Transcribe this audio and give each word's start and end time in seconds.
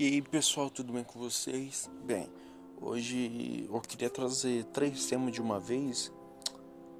E 0.00 0.06
aí 0.06 0.22
pessoal, 0.22 0.70
tudo 0.70 0.92
bem 0.92 1.02
com 1.02 1.18
vocês? 1.18 1.90
Bem, 2.04 2.28
hoje 2.80 3.66
eu 3.68 3.80
queria 3.80 4.08
trazer 4.08 4.62
três 4.66 5.06
temas 5.06 5.32
de 5.32 5.42
uma 5.42 5.58
vez, 5.58 6.12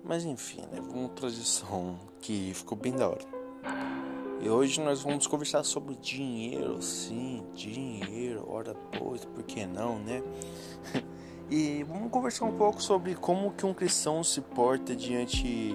mas 0.02 0.24
enfim, 0.24 0.62
né? 0.62 0.80
Vamos 0.80 1.12
trazer 1.12 1.44
só 1.44 1.94
que 2.20 2.52
ficou 2.52 2.76
bem 2.76 2.92
da 2.92 3.08
hora. 3.08 3.24
E 4.40 4.50
hoje 4.50 4.80
nós 4.80 5.00
vamos 5.00 5.28
conversar 5.28 5.62
sobre 5.62 5.94
dinheiro, 5.94 6.82
sim, 6.82 7.46
dinheiro, 7.54 8.44
ora 8.48 8.74
pois, 8.98 9.24
por 9.24 9.44
que 9.44 9.64
não, 9.64 10.00
né? 10.00 10.20
e 11.48 11.84
vamos 11.84 12.10
conversar 12.10 12.46
um 12.46 12.56
pouco 12.56 12.82
sobre 12.82 13.14
como 13.14 13.52
que 13.52 13.64
um 13.64 13.72
cristão 13.72 14.24
se 14.24 14.40
porta 14.40 14.96
diante 14.96 15.72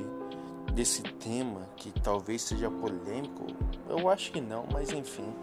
desse 0.73 1.01
tema 1.01 1.69
que 1.77 1.89
talvez 2.01 2.41
seja 2.41 2.69
polêmico. 2.69 3.47
Eu 3.87 4.09
acho 4.09 4.29
que 4.29 4.41
não, 4.41 4.65
mas 4.73 4.91
enfim. 4.91 5.33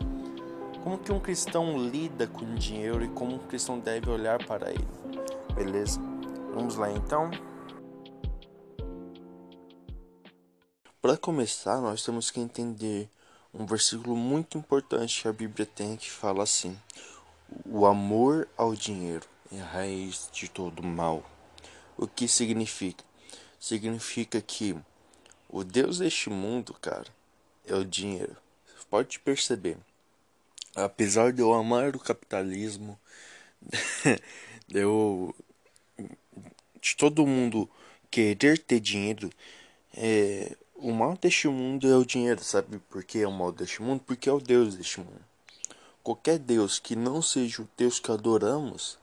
Como 0.82 0.98
que 0.98 1.12
um 1.12 1.20
cristão 1.20 1.76
lida 1.76 2.26
com 2.26 2.54
dinheiro 2.54 3.04
e 3.04 3.08
como 3.08 3.34
um 3.34 3.46
cristão 3.46 3.78
deve 3.78 4.08
olhar 4.08 4.44
para 4.46 4.70
ele. 4.70 4.88
Beleza? 5.54 6.00
Vamos 6.54 6.76
lá 6.76 6.90
então. 6.90 7.30
Para 11.02 11.16
começar, 11.18 11.80
nós 11.80 12.02
temos 12.02 12.30
que 12.30 12.40
entender 12.40 13.10
um 13.52 13.66
versículo 13.66 14.16
muito 14.16 14.56
importante 14.56 15.22
que 15.22 15.28
a 15.28 15.32
Bíblia 15.32 15.66
tem 15.66 15.96
que 15.96 16.10
fala 16.10 16.44
assim: 16.44 16.78
O 17.64 17.84
amor 17.84 18.48
ao 18.56 18.74
dinheiro 18.74 19.26
é 19.52 19.60
a 19.60 19.64
raiz 19.64 20.30
de 20.32 20.48
todo 20.48 20.82
mal. 20.82 21.22
O 21.96 22.06
que 22.06 22.26
significa? 22.26 23.04
Significa 23.58 24.40
que 24.40 24.74
o 25.48 25.62
Deus 25.62 25.98
deste 25.98 26.30
mundo, 26.30 26.74
cara, 26.80 27.08
é 27.66 27.74
o 27.74 27.84
dinheiro. 27.84 28.36
Você 28.66 28.86
pode 28.88 29.18
perceber 29.20 29.76
apesar 30.74 31.32
de 31.32 31.42
eu 31.42 31.52
amar 31.52 31.94
o 31.94 32.00
capitalismo, 32.00 32.98
de 34.66 34.78
eu 34.78 35.34
de 36.80 36.96
todo 36.96 37.26
mundo 37.26 37.68
querer 38.10 38.58
ter 38.58 38.80
dinheiro, 38.80 39.30
é, 39.94 40.56
o 40.74 40.92
mal 40.92 41.16
deste 41.16 41.46
mundo 41.46 41.86
é 41.86 41.96
o 41.96 42.04
dinheiro, 42.04 42.42
sabe 42.42 42.78
por 42.88 43.04
que 43.04 43.18
é 43.18 43.28
o 43.28 43.32
mal 43.32 43.52
deste 43.52 43.82
mundo? 43.82 44.02
Porque 44.06 44.28
é 44.28 44.32
o 44.32 44.40
Deus 44.40 44.76
deste 44.76 45.00
mundo. 45.00 45.24
Qualquer 46.02 46.38
Deus 46.38 46.78
que 46.78 46.96
não 46.96 47.20
seja 47.20 47.62
o 47.62 47.68
Deus 47.76 48.00
que 48.00 48.10
adoramos 48.10 48.98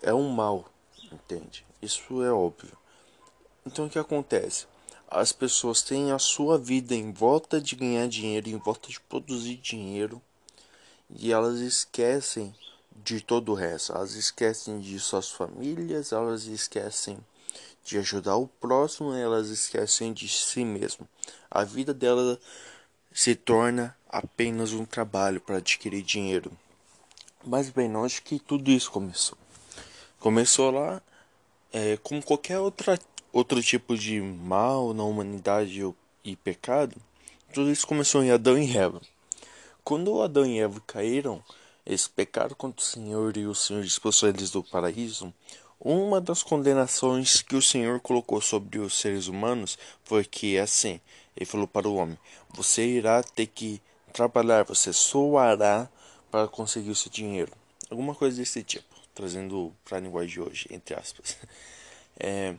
é 0.00 0.14
um 0.14 0.28
mal, 0.28 0.70
entende? 1.10 1.66
Isso 1.82 2.22
é 2.22 2.32
óbvio. 2.32 2.78
Então 3.66 3.86
o 3.86 3.90
que 3.90 3.98
acontece? 3.98 4.66
As 5.08 5.32
pessoas 5.32 5.82
têm 5.82 6.12
a 6.12 6.18
sua 6.18 6.56
vida 6.56 6.94
em 6.94 7.12
volta 7.12 7.60
de 7.60 7.74
ganhar 7.74 8.06
dinheiro, 8.06 8.48
em 8.48 8.56
volta 8.56 8.88
de 8.88 9.00
produzir 9.00 9.56
dinheiro 9.56 10.22
e 11.10 11.32
elas 11.32 11.60
esquecem 11.60 12.54
de 13.04 13.20
todo 13.20 13.52
o 13.52 13.54
resto. 13.54 13.92
Elas 13.92 14.14
esquecem 14.14 14.80
de 14.80 14.98
suas 14.98 15.30
famílias, 15.30 16.12
elas 16.12 16.44
esquecem 16.44 17.18
de 17.84 17.98
ajudar 17.98 18.36
o 18.36 18.48
próximo, 18.48 19.12
elas 19.12 19.48
esquecem 19.48 20.12
de 20.12 20.28
si 20.28 20.64
mesmo. 20.64 21.08
A 21.50 21.64
vida 21.64 21.92
dela 21.92 22.38
se 23.12 23.34
torna 23.34 23.96
apenas 24.08 24.72
um 24.72 24.84
trabalho 24.84 25.40
para 25.40 25.58
adquirir 25.58 26.02
dinheiro. 26.02 26.50
Mas 27.44 27.68
bem, 27.68 27.94
onde 27.94 28.22
que 28.22 28.38
tudo 28.38 28.70
isso 28.70 28.90
começou? 28.90 29.36
Começou 30.18 30.70
lá, 30.70 31.02
é, 31.72 31.98
como 31.98 32.22
qualquer 32.22 32.58
outra, 32.58 32.98
outro 33.30 33.62
tipo 33.62 33.96
de 33.98 34.20
mal 34.20 34.94
na 34.94 35.04
humanidade 35.04 35.82
e 36.24 36.34
pecado, 36.36 36.96
tudo 37.52 37.70
isso 37.70 37.86
começou 37.86 38.24
em 38.24 38.30
Adão 38.30 38.58
e 38.58 38.76
Eva. 38.76 39.00
Quando 39.84 40.22
Adão 40.22 40.46
e 40.46 40.58
Eva 40.58 40.80
caíram, 40.86 41.44
eles 41.84 42.08
pecaram 42.08 42.56
contra 42.56 42.80
o 42.80 42.84
Senhor 42.84 43.36
e 43.36 43.46
o 43.46 43.54
Senhor 43.54 43.84
expulsou 43.84 44.30
eles 44.30 44.50
do 44.50 44.64
paraíso. 44.64 45.30
Uma 45.78 46.22
das 46.22 46.42
condenações 46.42 47.42
que 47.42 47.54
o 47.54 47.60
Senhor 47.60 48.00
colocou 48.00 48.40
sobre 48.40 48.78
os 48.78 48.94
seres 48.98 49.26
humanos 49.26 49.76
foi 50.02 50.24
que 50.24 50.58
assim, 50.58 50.98
ele 51.36 51.44
falou 51.44 51.68
para 51.68 51.86
o 51.86 51.96
homem: 51.96 52.18
você 52.48 52.86
irá 52.86 53.22
ter 53.22 53.46
que 53.46 53.82
trabalhar, 54.10 54.64
você 54.64 54.90
soará 54.90 55.86
para 56.30 56.48
conseguir 56.48 56.90
o 56.90 56.96
seu 56.96 57.12
dinheiro. 57.12 57.52
Alguma 57.90 58.14
coisa 58.14 58.38
desse 58.38 58.62
tipo, 58.62 58.96
trazendo 59.14 59.70
para 59.84 59.98
a 59.98 60.00
linguagem 60.00 60.30
de 60.30 60.40
hoje, 60.40 60.66
entre 60.70 60.94
aspas. 60.94 61.36
É, 62.16 62.54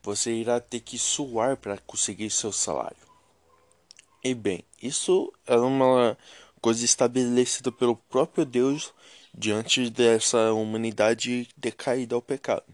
você 0.00 0.32
irá 0.32 0.60
ter 0.60 0.78
que 0.78 0.96
suar 0.96 1.56
para 1.56 1.76
conseguir 1.78 2.30
seu 2.30 2.52
salário. 2.52 2.96
E 4.22 4.32
bem, 4.32 4.64
isso 4.80 5.32
é 5.44 5.56
uma 5.56 6.16
coisa 6.62 6.84
estabelecida 6.84 7.72
pelo 7.72 7.96
próprio 7.96 8.46
Deus 8.46 8.94
diante 9.34 9.90
dessa 9.90 10.52
humanidade 10.52 11.48
decaída 11.56 12.14
ao 12.14 12.22
pecado. 12.22 12.64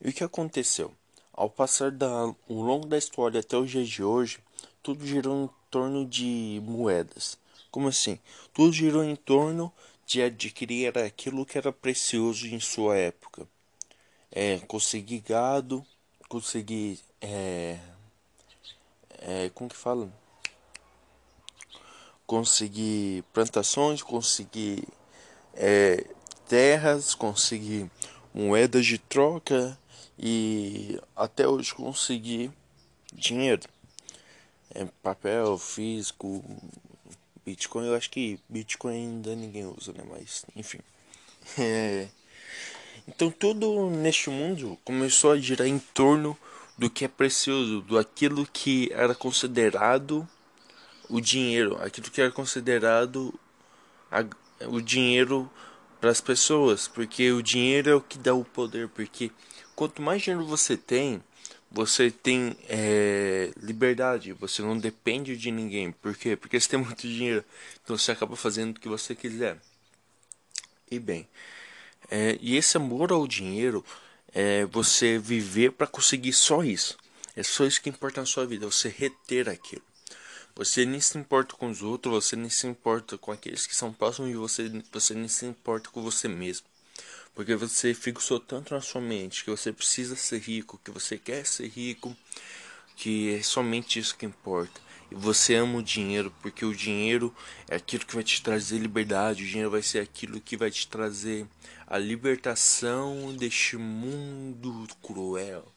E 0.00 0.08
o 0.08 0.12
que 0.12 0.24
aconteceu? 0.24 0.92
Ao 1.32 1.48
passar 1.48 1.92
da, 1.92 2.08
ao 2.08 2.34
longo 2.48 2.86
da 2.86 2.98
história 2.98 3.38
até 3.38 3.56
os 3.56 3.70
dias 3.70 3.88
de 3.88 4.02
hoje, 4.02 4.40
tudo 4.82 5.06
girou 5.06 5.44
em 5.44 5.50
torno 5.70 6.04
de 6.04 6.60
moedas. 6.64 7.38
Como 7.70 7.86
assim? 7.86 8.18
Tudo 8.52 8.72
girou 8.72 9.04
em 9.04 9.14
torno 9.14 9.72
de 10.04 10.20
adquirir 10.20 10.98
aquilo 10.98 11.46
que 11.46 11.58
era 11.58 11.72
precioso 11.72 12.46
em 12.48 12.58
sua 12.58 12.96
época. 12.96 13.46
É, 14.32 14.58
conseguir 14.60 15.20
gado, 15.20 15.86
conseguir. 16.28 16.98
É, 17.20 17.78
é, 19.20 19.50
como 19.50 19.70
que 19.70 19.76
fala? 19.76 20.10
Conseguir 22.28 23.24
plantações, 23.32 24.02
conseguir 24.02 24.86
é, 25.54 26.04
terras, 26.46 27.14
conseguir 27.14 27.90
moedas 28.34 28.84
de 28.84 28.98
troca 28.98 29.76
e 30.18 31.00
até 31.16 31.48
hoje 31.48 31.74
conseguir 31.74 32.52
dinheiro. 33.14 33.62
É, 34.74 34.84
papel 35.02 35.56
físico, 35.56 36.44
Bitcoin, 37.46 37.86
eu 37.86 37.94
acho 37.94 38.10
que 38.10 38.38
Bitcoin 38.46 38.94
ainda 38.94 39.34
ninguém 39.34 39.64
usa, 39.64 39.94
né? 39.94 40.04
Mas 40.08 40.44
enfim. 40.54 40.78
É, 41.58 42.08
então 43.06 43.30
tudo 43.30 43.88
neste 43.88 44.28
mundo 44.28 44.78
começou 44.84 45.32
a 45.32 45.38
girar 45.38 45.66
em 45.66 45.78
torno 45.78 46.36
do 46.76 46.90
que 46.90 47.06
é 47.06 47.08
precioso, 47.08 47.80
do 47.80 47.96
aquilo 47.98 48.46
que 48.46 48.92
era 48.92 49.14
considerado 49.14 50.28
o 51.08 51.20
dinheiro, 51.20 51.76
aquilo 51.82 52.10
que 52.10 52.20
é 52.20 52.30
considerado 52.30 53.38
a, 54.10 54.24
o 54.66 54.80
dinheiro 54.80 55.50
para 56.00 56.10
as 56.10 56.20
pessoas, 56.20 56.86
porque 56.86 57.32
o 57.32 57.42
dinheiro 57.42 57.90
é 57.90 57.94
o 57.94 58.00
que 58.00 58.18
dá 58.18 58.34
o 58.34 58.44
poder, 58.44 58.88
porque 58.88 59.30
quanto 59.74 60.02
mais 60.02 60.22
dinheiro 60.22 60.46
você 60.46 60.76
tem, 60.76 61.22
você 61.70 62.10
tem 62.10 62.56
é, 62.68 63.50
liberdade, 63.60 64.32
você 64.32 64.62
não 64.62 64.78
depende 64.78 65.36
de 65.36 65.50
ninguém. 65.50 65.92
Por 65.92 66.16
quê? 66.16 66.36
Porque 66.36 66.58
você 66.58 66.68
tem 66.68 66.78
muito 66.80 67.02
dinheiro, 67.02 67.44
então 67.82 67.96
você 67.96 68.12
acaba 68.12 68.36
fazendo 68.36 68.76
o 68.76 68.80
que 68.80 68.88
você 68.88 69.14
quiser. 69.14 69.58
E 70.90 70.98
bem, 70.98 71.28
é, 72.10 72.38
e 72.40 72.56
esse 72.56 72.76
amor 72.76 73.12
ao 73.12 73.26
dinheiro 73.26 73.84
é 74.32 74.64
você 74.66 75.18
viver 75.18 75.72
para 75.72 75.86
conseguir 75.86 76.32
só 76.32 76.62
isso. 76.62 76.96
É 77.36 77.42
só 77.42 77.64
isso 77.64 77.80
que 77.80 77.90
importa 77.90 78.20
na 78.20 78.26
sua 78.26 78.46
vida, 78.46 78.66
você 78.66 78.88
reter 78.88 79.48
aquilo. 79.48 79.87
Você 80.58 80.84
nem 80.84 81.00
se 81.00 81.16
importa 81.16 81.54
com 81.54 81.70
os 81.70 81.82
outros, 81.82 82.12
você 82.12 82.34
nem 82.34 82.50
se 82.50 82.66
importa 82.66 83.16
com 83.16 83.30
aqueles 83.30 83.64
que 83.64 83.76
são 83.76 83.92
próximos 83.92 84.28
de 84.28 84.36
você, 84.36 84.68
você 84.90 85.14
nem 85.14 85.28
se 85.28 85.46
importa 85.46 85.88
com 85.88 86.02
você 86.02 86.26
mesmo. 86.26 86.66
Porque 87.32 87.54
você 87.54 87.94
fixou 87.94 88.40
tanto 88.40 88.74
na 88.74 88.80
sua 88.80 89.00
mente 89.00 89.44
que 89.44 89.50
você 89.50 89.72
precisa 89.72 90.16
ser 90.16 90.40
rico, 90.40 90.80
que 90.84 90.90
você 90.90 91.16
quer 91.16 91.46
ser 91.46 91.68
rico, 91.68 92.16
que 92.96 93.36
é 93.36 93.42
somente 93.44 94.00
isso 94.00 94.16
que 94.16 94.26
importa. 94.26 94.80
E 95.12 95.14
você 95.14 95.54
ama 95.54 95.78
o 95.78 95.82
dinheiro, 95.82 96.34
porque 96.42 96.64
o 96.64 96.74
dinheiro 96.74 97.32
é 97.68 97.76
aquilo 97.76 98.04
que 98.04 98.16
vai 98.16 98.24
te 98.24 98.42
trazer 98.42 98.78
liberdade, 98.78 99.44
o 99.44 99.46
dinheiro 99.46 99.70
vai 99.70 99.82
ser 99.82 100.00
aquilo 100.00 100.40
que 100.40 100.56
vai 100.56 100.72
te 100.72 100.88
trazer 100.88 101.46
a 101.86 101.96
libertação 101.96 103.32
deste 103.36 103.76
mundo 103.76 104.88
cruel, 105.00 105.72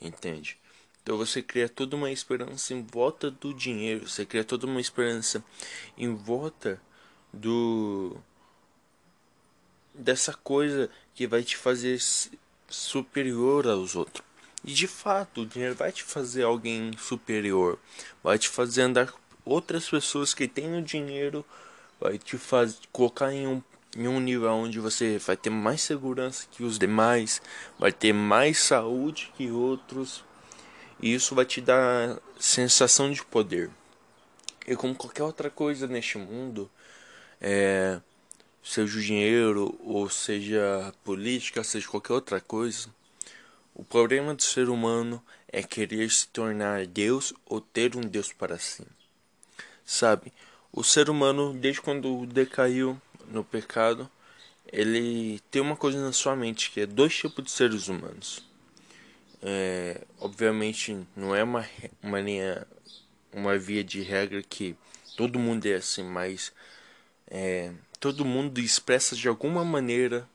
entende? 0.00 0.58
Então 1.04 1.18
você 1.18 1.42
cria 1.42 1.68
toda 1.68 1.96
uma 1.96 2.10
esperança 2.10 2.72
em 2.72 2.82
volta 2.82 3.30
do 3.30 3.52
dinheiro, 3.52 4.08
você 4.08 4.24
cria 4.24 4.42
toda 4.42 4.66
uma 4.66 4.80
esperança 4.80 5.44
em 5.98 6.14
volta 6.14 6.80
do 7.30 8.16
dessa 9.92 10.32
coisa 10.32 10.88
que 11.14 11.26
vai 11.26 11.42
te 11.42 11.58
fazer 11.58 12.00
superior 12.70 13.68
aos 13.68 13.94
outros. 13.94 14.24
E 14.64 14.72
de 14.72 14.86
fato, 14.86 15.42
o 15.42 15.46
dinheiro 15.46 15.74
vai 15.74 15.92
te 15.92 16.02
fazer 16.02 16.44
alguém 16.44 16.90
superior, 16.96 17.78
vai 18.22 18.38
te 18.38 18.48
fazer 18.48 18.80
andar 18.80 19.12
com 19.12 19.20
outras 19.44 19.86
pessoas 19.90 20.32
que 20.32 20.48
têm 20.48 20.74
o 20.74 20.82
dinheiro, 20.82 21.44
vai 22.00 22.16
te 22.16 22.38
fazer 22.38 22.78
colocar 22.90 23.30
em 23.30 23.46
um 23.46 23.62
em 23.96 24.08
um 24.08 24.18
nível 24.18 24.50
onde 24.50 24.80
você 24.80 25.18
vai 25.18 25.36
ter 25.36 25.50
mais 25.50 25.82
segurança 25.82 26.48
que 26.50 26.64
os 26.64 26.78
demais, 26.78 27.42
vai 27.78 27.92
ter 27.92 28.12
mais 28.12 28.58
saúde 28.58 29.30
que 29.36 29.50
outros 29.50 30.24
e 31.04 31.12
isso 31.12 31.34
vai 31.34 31.44
te 31.44 31.60
dar 31.60 32.18
sensação 32.40 33.12
de 33.12 33.22
poder. 33.22 33.70
E 34.66 34.74
como 34.74 34.94
qualquer 34.94 35.22
outra 35.22 35.50
coisa 35.50 35.86
neste 35.86 36.16
mundo, 36.16 36.70
é, 37.38 38.00
seja 38.62 38.98
o 38.98 39.02
dinheiro, 39.02 39.78
ou 39.84 40.08
seja 40.08 40.94
política, 41.04 41.62
seja 41.62 41.86
qualquer 41.86 42.14
outra 42.14 42.40
coisa, 42.40 42.88
o 43.74 43.84
problema 43.84 44.32
do 44.34 44.42
ser 44.42 44.70
humano 44.70 45.22
é 45.46 45.62
querer 45.62 46.10
se 46.10 46.26
tornar 46.28 46.86
Deus 46.86 47.34
ou 47.44 47.60
ter 47.60 47.94
um 47.96 48.00
Deus 48.00 48.32
para 48.32 48.58
si. 48.58 48.86
Sabe, 49.84 50.32
o 50.72 50.82
ser 50.82 51.10
humano, 51.10 51.52
desde 51.52 51.82
quando 51.82 52.24
decaiu 52.24 52.98
no 53.28 53.44
pecado, 53.44 54.10
ele 54.72 55.38
tem 55.50 55.60
uma 55.60 55.76
coisa 55.76 56.02
na 56.02 56.12
sua 56.12 56.34
mente 56.34 56.70
que 56.70 56.80
é 56.80 56.86
dois 56.86 57.14
tipos 57.14 57.44
de 57.44 57.50
seres 57.50 57.88
humanos. 57.88 58.53
É, 59.46 60.00
obviamente, 60.18 61.06
não 61.14 61.34
é 61.36 61.44
uma, 61.44 61.68
uma 62.02 62.18
linha, 62.18 62.66
uma 63.30 63.58
via 63.58 63.84
de 63.84 64.00
regra 64.00 64.42
que 64.42 64.74
todo 65.18 65.38
mundo 65.38 65.66
é 65.66 65.74
assim, 65.74 66.02
mas 66.02 66.50
é, 67.28 67.70
todo 68.00 68.24
mundo 68.24 68.58
expressa 68.58 69.14
de 69.14 69.28
alguma 69.28 69.62
maneira 69.62 70.26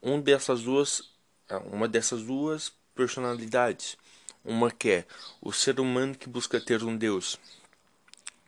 um 0.00 0.20
dessas 0.20 0.62
duas, 0.62 1.10
uma 1.72 1.88
dessas 1.88 2.22
duas 2.22 2.72
personalidades. 2.94 3.96
Uma 4.44 4.70
que 4.70 4.90
é 4.90 5.04
o 5.40 5.52
ser 5.52 5.80
humano 5.80 6.14
que 6.14 6.28
busca 6.28 6.60
ter 6.60 6.84
um 6.84 6.96
Deus, 6.96 7.38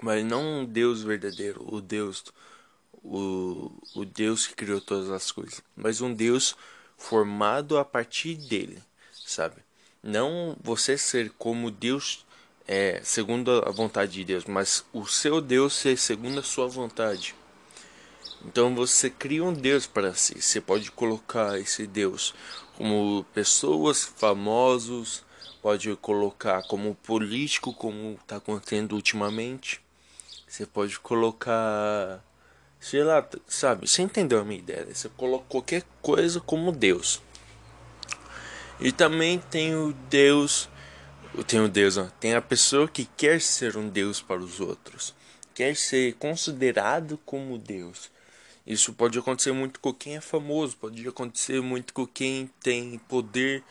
mas 0.00 0.22
não 0.22 0.60
um 0.60 0.64
Deus 0.64 1.02
verdadeiro, 1.02 1.64
o 1.66 1.80
Deus, 1.80 2.22
o, 3.02 3.72
o 3.94 4.04
Deus 4.04 4.46
que 4.46 4.54
criou 4.54 4.78
todas 4.78 5.10
as 5.10 5.32
coisas, 5.32 5.62
mas 5.74 6.02
um 6.02 6.12
Deus 6.12 6.54
formado 6.98 7.78
a 7.78 7.84
partir 7.84 8.34
dele, 8.34 8.82
sabe? 9.26 9.56
Não 10.02 10.56
você 10.62 10.96
ser 10.96 11.30
como 11.36 11.70
Deus 11.70 12.24
é 12.66 13.00
segundo 13.02 13.62
a 13.66 13.70
vontade 13.70 14.12
de 14.12 14.24
Deus, 14.24 14.44
mas 14.44 14.84
o 14.92 15.06
seu 15.06 15.40
Deus 15.40 15.74
ser 15.74 15.96
segundo 15.98 16.40
a 16.40 16.42
sua 16.42 16.68
vontade. 16.68 17.34
Então 18.44 18.74
você 18.74 19.10
cria 19.10 19.42
um 19.44 19.52
Deus 19.52 19.86
para 19.86 20.14
si. 20.14 20.40
Você 20.40 20.60
pode 20.60 20.90
colocar 20.90 21.58
esse 21.58 21.86
Deus 21.86 22.34
como 22.76 23.24
pessoas 23.34 24.04
famosos, 24.04 25.24
pode 25.60 25.94
colocar 25.96 26.62
como 26.68 26.94
político, 26.94 27.72
como 27.72 28.18
está 28.22 28.36
acontecendo 28.36 28.92
ultimamente. 28.92 29.80
Você 30.46 30.64
pode 30.64 30.98
colocar, 31.00 32.22
sei 32.78 33.02
lá, 33.02 33.26
sabe? 33.48 33.88
Você 33.88 34.02
entendeu 34.02 34.40
a 34.40 34.44
minha 34.44 34.60
ideia? 34.60 34.86
Você 34.92 35.08
coloca 35.08 35.44
qualquer 35.48 35.82
coisa 36.00 36.40
como 36.40 36.70
Deus. 36.70 37.20
E 38.80 38.92
também 38.92 39.38
tem 39.38 39.74
o 39.74 39.92
Deus 40.08 40.68
tem 41.44 41.60
o 41.60 41.68
Deus, 41.68 41.98
ó. 41.98 42.04
tem 42.18 42.34
a 42.34 42.40
pessoa 42.40 42.88
que 42.88 43.04
quer 43.16 43.40
ser 43.40 43.76
um 43.76 43.88
Deus 43.88 44.20
para 44.20 44.40
os 44.40 44.60
outros, 44.60 45.14
quer 45.54 45.76
ser 45.76 46.14
considerado 46.14 47.18
como 47.24 47.58
Deus. 47.58 48.10
Isso 48.66 48.92
pode 48.92 49.18
acontecer 49.18 49.52
muito 49.52 49.78
com 49.78 49.92
quem 49.92 50.16
é 50.16 50.20
famoso, 50.20 50.76
pode 50.76 51.06
acontecer 51.06 51.60
muito 51.60 51.92
com 51.92 52.06
quem 52.06 52.50
tem 52.62 52.98
poder 53.06 53.62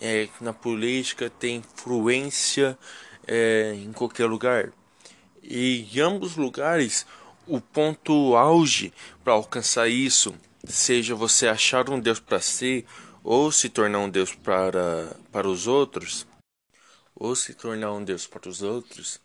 é, 0.00 0.28
na 0.40 0.52
política, 0.52 1.30
tem 1.30 1.56
influência 1.56 2.76
é, 3.26 3.74
em 3.76 3.92
qualquer 3.92 4.26
lugar. 4.26 4.72
E 5.42 5.86
em 5.94 6.00
ambos 6.00 6.36
lugares, 6.36 7.06
o 7.46 7.60
ponto 7.60 8.34
auge 8.34 8.92
para 9.22 9.34
alcançar 9.34 9.88
isso, 9.88 10.34
seja 10.64 11.14
você 11.14 11.46
achar 11.46 11.88
um 11.90 12.00
Deus 12.00 12.18
para 12.18 12.40
si 12.40 12.84
ou 13.22 13.52
se 13.52 13.68
tornar 13.68 13.98
um 14.00 14.10
Deus 14.10 14.34
para, 14.34 15.16
para 15.30 15.48
os 15.48 15.66
outros, 15.66 16.26
ou 17.14 17.36
se 17.36 17.54
tornar 17.54 17.92
um 17.92 18.02
Deus 18.02 18.26
para 18.26 18.48
os 18.48 18.62
outros, 18.62 19.20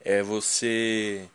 é 0.00 0.22
você. 0.22 1.28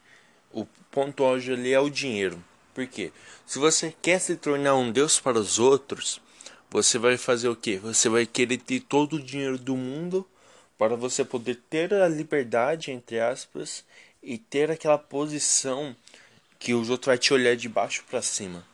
O 0.51 0.65
ponto 0.89 1.23
auge 1.23 1.51
ali 1.51 1.73
é 1.73 1.79
o 1.79 1.89
dinheiro. 1.89 2.43
Por 2.73 2.87
quê? 2.87 3.11
Se 3.45 3.59
você 3.59 3.93
quer 4.01 4.19
se 4.19 4.35
tornar 4.35 4.75
um 4.75 4.91
Deus 4.91 5.19
para 5.19 5.37
os 5.37 5.59
outros, 5.59 6.21
você 6.69 6.97
vai 6.97 7.17
fazer 7.17 7.49
o 7.49 7.55
quê? 7.55 7.77
Você 7.77 8.07
vai 8.07 8.25
querer 8.25 8.57
ter 8.57 8.79
todo 8.79 9.17
o 9.17 9.21
dinheiro 9.21 9.57
do 9.57 9.75
mundo 9.75 10.25
para 10.77 10.95
você 10.95 11.25
poder 11.25 11.55
ter 11.69 11.93
a 11.93 12.07
liberdade, 12.07 12.91
entre 12.91 13.19
aspas, 13.19 13.83
e 14.23 14.37
ter 14.37 14.71
aquela 14.71 14.97
posição 14.97 15.95
que 16.57 16.73
os 16.73 16.89
outros 16.89 17.07
vai 17.07 17.17
te 17.17 17.33
olhar 17.33 17.55
de 17.55 17.67
baixo 17.67 18.03
para 18.09 18.21
cima. 18.21 18.65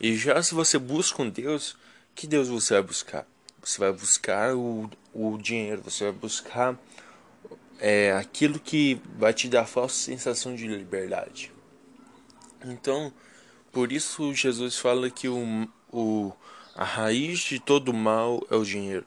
E 0.00 0.16
já 0.16 0.42
se 0.42 0.54
você 0.54 0.78
busca 0.78 1.22
um 1.22 1.30
Deus, 1.30 1.76
que 2.18 2.26
Deus 2.26 2.48
você 2.48 2.74
vai 2.74 2.82
buscar? 2.82 3.26
Você 3.62 3.78
vai 3.78 3.92
buscar 3.92 4.52
o, 4.56 4.90
o 5.14 5.38
dinheiro, 5.38 5.82
você 5.82 6.02
vai 6.02 6.12
buscar 6.12 6.76
é, 7.78 8.10
aquilo 8.10 8.58
que 8.58 9.00
vai 9.16 9.32
te 9.32 9.48
dar 9.48 9.66
falsa 9.66 9.94
sensação 9.94 10.56
de 10.56 10.66
liberdade. 10.66 11.52
Então, 12.64 13.12
por 13.70 13.92
isso 13.92 14.34
Jesus 14.34 14.76
fala 14.76 15.08
que 15.08 15.28
o, 15.28 15.68
o, 15.92 16.32
a 16.74 16.82
raiz 16.82 17.38
de 17.38 17.60
todo 17.60 17.94
mal 17.94 18.44
é 18.50 18.56
o 18.56 18.64
dinheiro. 18.64 19.06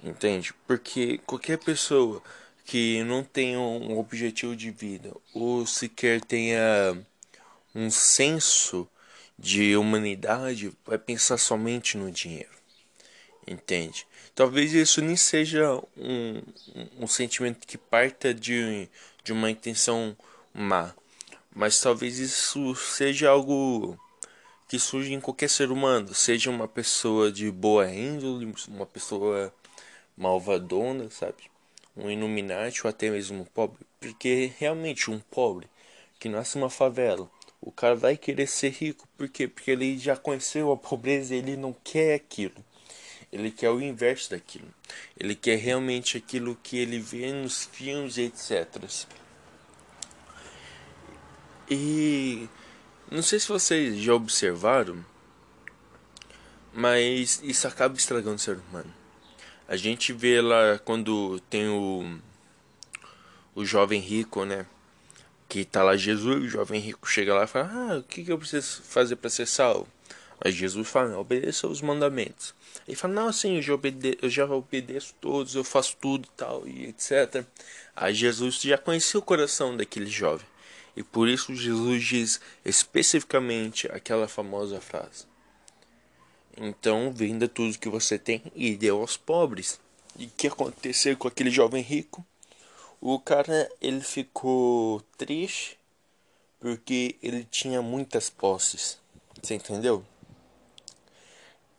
Entende? 0.00 0.54
Porque 0.64 1.18
qualquer 1.26 1.58
pessoa 1.58 2.22
que 2.64 3.02
não 3.02 3.24
tenha 3.24 3.58
um 3.58 3.98
objetivo 3.98 4.54
de 4.54 4.70
vida 4.70 5.12
ou 5.34 5.66
sequer 5.66 6.20
tenha 6.20 6.96
um 7.74 7.90
senso 7.90 8.88
de 9.38 9.76
humanidade 9.76 10.72
vai 10.84 10.98
pensar 10.98 11.38
somente 11.38 11.96
no 11.96 12.10
dinheiro. 12.10 12.54
Entende? 13.46 14.06
Talvez 14.34 14.72
isso 14.72 15.02
nem 15.02 15.16
seja 15.16 15.74
um, 15.96 16.42
um, 16.98 17.06
sentimento 17.06 17.66
que 17.66 17.76
parta 17.76 18.32
de, 18.32 18.88
de 19.22 19.32
uma 19.32 19.50
intenção 19.50 20.16
má, 20.52 20.94
mas 21.54 21.78
talvez 21.78 22.18
isso 22.18 22.74
seja 22.74 23.28
algo 23.30 23.98
que 24.66 24.78
surge 24.78 25.12
em 25.12 25.20
qualquer 25.20 25.50
ser 25.50 25.70
humano, 25.70 26.14
seja 26.14 26.50
uma 26.50 26.66
pessoa 26.66 27.30
de 27.30 27.50
boa 27.50 27.88
índole, 27.90 28.52
uma 28.66 28.86
pessoa 28.86 29.54
malvadona, 30.16 31.10
sabe? 31.10 31.50
Um 31.96 32.10
iluminati 32.10 32.84
ou 32.84 32.90
até 32.90 33.10
mesmo 33.10 33.42
um 33.42 33.44
pobre, 33.44 33.78
porque 34.00 34.52
realmente 34.58 35.10
um 35.10 35.20
pobre 35.20 35.68
que 36.18 36.28
nasce 36.28 36.58
numa 36.58 36.70
favela, 36.70 37.30
o 37.64 37.72
cara 37.72 37.94
vai 37.94 38.14
querer 38.14 38.46
ser 38.46 38.68
rico, 38.68 39.08
por 39.16 39.26
quê? 39.26 39.48
Porque 39.48 39.70
ele 39.70 39.96
já 39.96 40.14
conheceu 40.14 40.70
a 40.70 40.76
pobreza 40.76 41.34
e 41.34 41.38
ele 41.38 41.56
não 41.56 41.74
quer 41.82 42.14
aquilo. 42.14 42.62
Ele 43.32 43.50
quer 43.50 43.70
o 43.70 43.80
inverso 43.80 44.30
daquilo. 44.30 44.68
Ele 45.18 45.34
quer 45.34 45.56
realmente 45.56 46.18
aquilo 46.18 46.58
que 46.62 46.76
ele 46.76 46.98
vê 46.98 47.32
nos 47.32 47.64
filmes, 47.64 48.18
etc. 48.18 48.66
E 51.70 52.46
não 53.10 53.22
sei 53.22 53.40
se 53.40 53.48
vocês 53.48 53.96
já 53.96 54.14
observaram, 54.14 55.02
mas 56.70 57.40
isso 57.42 57.66
acaba 57.66 57.96
estragando 57.96 58.36
o 58.36 58.38
ser 58.38 58.58
humano. 58.58 58.92
A 59.66 59.74
gente 59.74 60.12
vê 60.12 60.42
lá 60.42 60.78
quando 60.84 61.40
tem 61.48 61.66
o 61.66 62.18
o 63.54 63.64
jovem 63.64 64.00
rico, 64.00 64.44
né? 64.44 64.66
Que 65.54 65.64
tá 65.64 65.84
lá 65.84 65.96
Jesus, 65.96 66.42
o 66.42 66.48
jovem 66.48 66.80
rico 66.80 67.08
chega 67.08 67.32
lá 67.32 67.44
e 67.44 67.46
fala: 67.46 67.70
"Ah, 67.72 67.98
o 67.98 68.02
que 68.02 68.24
que 68.24 68.32
eu 68.32 68.36
preciso 68.36 68.82
fazer 68.82 69.14
para 69.14 69.30
ser 69.30 69.46
salvo?" 69.46 69.86
Aí 70.40 70.50
Jesus 70.50 70.88
fala: 70.88 71.16
"Obedeça 71.16 71.68
os 71.68 71.80
mandamentos." 71.80 72.52
Ele 72.88 72.96
fala, 72.96 73.14
não, 73.14 73.28
assim, 73.28 73.54
eu 73.54 73.62
já, 73.62 73.72
obede 73.72 74.18
eu 74.20 74.28
já 74.28 74.46
obedeço 74.46 75.14
todos, 75.20 75.54
eu 75.54 75.62
faço 75.62 75.96
tudo 76.00 76.26
e 76.26 76.36
tal, 76.36 76.66
e 76.66 76.86
etc. 76.86 77.46
Aí 77.94 78.12
Jesus 78.12 78.60
já 78.62 78.76
conhecia 78.76 79.20
o 79.20 79.22
coração 79.22 79.76
daquele 79.76 80.10
jovem. 80.10 80.44
E 80.96 81.04
por 81.04 81.28
isso 81.28 81.54
Jesus 81.54 82.02
diz 82.02 82.40
especificamente 82.64 83.86
aquela 83.92 84.26
famosa 84.26 84.80
frase. 84.80 85.24
Então 86.56 87.12
venda 87.12 87.46
tudo 87.46 87.78
que 87.78 87.88
você 87.88 88.18
tem 88.18 88.42
e 88.56 88.74
dê 88.74 88.88
aos 88.88 89.16
pobres. 89.16 89.78
E 90.18 90.26
o 90.26 90.30
que 90.36 90.48
aconteceu 90.48 91.16
com 91.16 91.28
aquele 91.28 91.52
jovem 91.52 91.80
rico? 91.80 92.26
O 93.04 93.20
cara 93.20 93.70
ele 93.82 94.00
ficou 94.00 95.02
triste 95.18 95.78
porque 96.58 97.16
ele 97.22 97.44
tinha 97.44 97.82
muitas 97.82 98.30
posses. 98.30 98.98
Você 99.42 99.54
entendeu? 99.54 100.02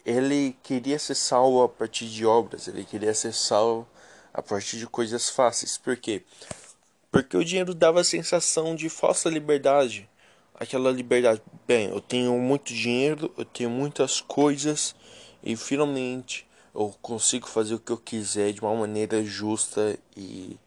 ele 0.05 0.55
queria 0.61 0.99
ser 0.99 1.15
salvo 1.15 1.63
a 1.63 1.67
partir 1.67 2.05
de 2.05 2.25
obras, 2.25 2.67
ele 2.67 2.83
queria 2.83 3.13
ser 3.13 3.33
salvo 3.33 3.87
a 4.31 4.41
partir 4.41 4.77
de 4.77 4.85
coisas 4.85 5.29
fáceis. 5.29 5.77
Por 5.79 5.97
quê? 5.97 6.21
Porque 7.11 7.35
o 7.35 7.43
dinheiro 7.43 7.73
dava 7.73 8.01
a 8.01 8.03
sensação 8.03 8.75
de 8.75 8.87
falsa 8.87 9.29
liberdade. 9.29 10.07
Aquela 10.53 10.91
liberdade, 10.91 11.41
bem, 11.65 11.89
eu 11.89 11.99
tenho 11.99 12.37
muito 12.37 12.71
dinheiro, 12.71 13.33
eu 13.35 13.43
tenho 13.43 13.69
muitas 13.69 14.21
coisas 14.21 14.95
e 15.43 15.55
finalmente 15.55 16.47
eu 16.73 16.93
consigo 17.01 17.47
fazer 17.47 17.73
o 17.73 17.79
que 17.79 17.91
eu 17.91 17.97
quiser 17.97 18.53
de 18.53 18.61
uma 18.61 18.75
maneira 18.75 19.23
justa 19.23 19.97
e, 20.15 20.57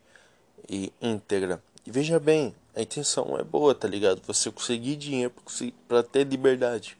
e 0.69 0.93
íntegra. 1.01 1.63
E 1.87 1.91
veja 1.91 2.21
bem, 2.21 2.55
a 2.77 2.83
intenção 2.83 3.37
é 3.39 3.43
boa, 3.43 3.75
tá 3.75 3.89
ligado? 3.89 4.21
Você 4.27 4.51
conseguir 4.51 4.97
dinheiro 4.97 5.33
para 5.89 6.03
ter 6.03 6.25
liberdade. 6.25 6.97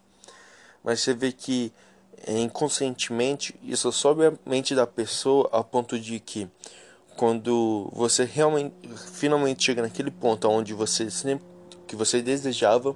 Mas 0.83 1.01
você 1.01 1.13
vê 1.13 1.31
que 1.31 1.73
é, 2.27 2.39
inconscientemente 2.39 3.55
isso 3.63 3.93
sobe 3.93 4.27
a 4.27 4.33
mente 4.45 4.75
da 4.75 4.87
pessoa 4.87 5.49
a 5.53 5.63
ponto 5.63 5.99
de 5.99 6.19
que 6.19 6.49
quando 7.17 7.91
você 7.93 8.25
realmente 8.25 8.75
finalmente 9.13 9.65
chega 9.65 9.83
naquele 9.83 10.11
ponto 10.11 10.49
onde 10.49 10.73
você 10.73 11.11
sempre 11.11 11.45
que 11.87 11.97
você 11.97 12.23
desejava 12.23 12.95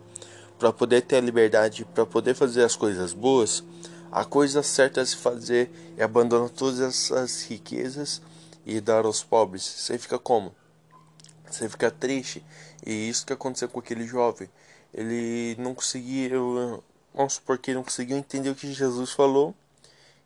para 0.58 0.72
poder 0.72 1.02
ter 1.02 1.16
a 1.16 1.20
liberdade, 1.20 1.84
para 1.84 2.06
poder 2.06 2.34
fazer 2.34 2.62
as 2.62 2.76
coisas 2.76 3.12
boas, 3.12 3.64
a 4.12 4.24
coisa 4.24 4.62
certa 4.62 5.00
a 5.00 5.06
se 5.06 5.16
fazer 5.16 5.70
é 5.96 6.04
abandonar 6.04 6.50
todas 6.50 6.80
essas 6.80 7.42
riquezas 7.42 8.20
e 8.64 8.80
dar 8.80 9.04
aos 9.04 9.24
pobres. 9.24 9.62
Você 9.62 9.98
fica 9.98 10.18
como? 10.18 10.54
Você 11.52 11.68
fica 11.68 11.90
triste. 11.90 12.44
E 12.84 13.08
isso 13.08 13.26
que 13.26 13.32
aconteceu 13.32 13.68
com 13.68 13.80
aquele 13.80 14.06
jovem. 14.06 14.48
Ele 14.92 15.56
não 15.58 15.74
conseguiu, 15.74 16.82
vamos 17.14 17.34
supor 17.34 17.58
que 17.58 17.70
ele 17.70 17.78
não 17.78 17.84
conseguiu 17.84 18.16
entender 18.16 18.50
o 18.50 18.54
que 18.54 18.72
Jesus 18.72 19.12
falou. 19.12 19.54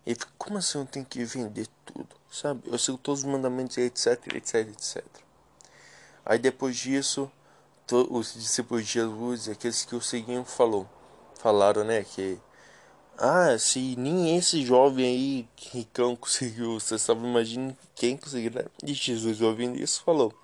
E 0.07 0.15
fica, 0.15 0.29
como 0.39 0.59
assim 0.59 0.79
eu 0.79 0.87
tenho 0.87 1.05
que 1.05 1.25
vender 1.25 1.67
tudo? 1.85 2.09
Sabe? 2.31 2.63
Eu 2.67 2.79
sigo 2.79 2.99
todos 2.99 3.21
os 3.21 3.27
mandamentos, 3.27 3.77
etc, 3.79 4.35
etc, 4.35 4.69
etc. 4.69 5.05
Aí 6.25 6.39
depois 6.39 6.77
disso, 6.77 7.31
os 8.11 8.35
discípulos 8.35 8.85
de 8.85 8.93
Jesus, 8.93 9.49
aqueles 9.49 9.85
que 9.85 9.95
o 9.95 10.01
seguiam, 10.01 10.45
falou, 10.45 10.89
falaram, 11.39 11.85
né, 11.85 12.05
que 12.05 12.39
ah, 13.19 13.59
se 13.59 13.97
nem 13.97 14.37
esse 14.37 14.65
jovem 14.65 15.07
aí, 15.07 15.49
ricão, 15.73 16.15
conseguiu, 16.17 16.79
você 16.79 16.99
sabe, 16.99 17.27
imagina 17.27 17.75
quem 17.95 18.17
conseguiu, 18.17 18.51
né? 18.51 18.67
E 18.85 18.93
Jesus, 18.93 19.41
ouvindo 19.41 19.81
isso, 19.81 20.03
falou: 20.05 20.35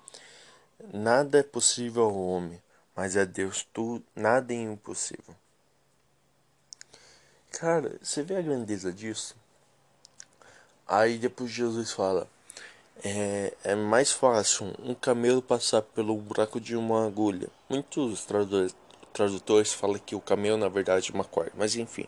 Nada 0.91 1.39
é 1.39 1.43
possível 1.43 2.03
ao 2.03 2.15
homem, 2.15 2.61
mas 2.93 3.15
a 3.15 3.23
Deus 3.23 3.65
tudo, 3.71 4.03
nada 4.13 4.53
é 4.53 4.57
impossível. 4.57 5.33
Cara, 7.51 7.97
você 8.01 8.21
vê 8.21 8.35
a 8.35 8.41
grandeza 8.41 8.91
disso? 8.91 9.35
Aí 10.85 11.17
depois 11.17 11.49
Jesus 11.49 11.91
fala: 11.91 12.27
é, 13.01 13.53
é 13.63 13.75
mais 13.75 14.11
fácil 14.11 14.73
um 14.79 14.93
camelo 14.93 15.41
passar 15.41 15.81
pelo 15.81 16.17
buraco 16.17 16.59
de 16.59 16.75
uma 16.75 17.07
agulha. 17.07 17.47
Muitos 17.69 18.25
tradutores, 18.25 18.75
tradutores 19.13 19.73
falam 19.73 19.99
que 19.99 20.15
o 20.15 20.21
camelo 20.21 20.57
na 20.57 20.67
verdade 20.67 21.11
é 21.11 21.15
uma 21.15 21.23
corda, 21.23 21.53
mas 21.55 21.77
enfim, 21.77 22.07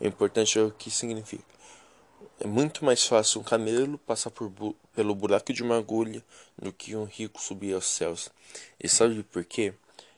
o 0.00 0.06
importante 0.06 0.56
é 0.56 0.62
o 0.62 0.70
que 0.70 0.90
significa. 0.90 1.53
É 2.40 2.46
muito 2.46 2.84
mais 2.84 3.06
fácil 3.06 3.40
um 3.40 3.44
camelo 3.44 3.96
passar 3.98 4.30
por, 4.30 4.52
pelo 4.94 5.14
buraco 5.14 5.52
de 5.52 5.62
uma 5.62 5.78
agulha 5.78 6.22
do 6.60 6.72
que 6.72 6.96
um 6.96 7.04
rico 7.04 7.40
subir 7.40 7.74
aos 7.74 7.86
céus. 7.86 8.30
E 8.82 8.88
sabe 8.88 9.22
por 9.22 9.44
quê? 9.44 9.72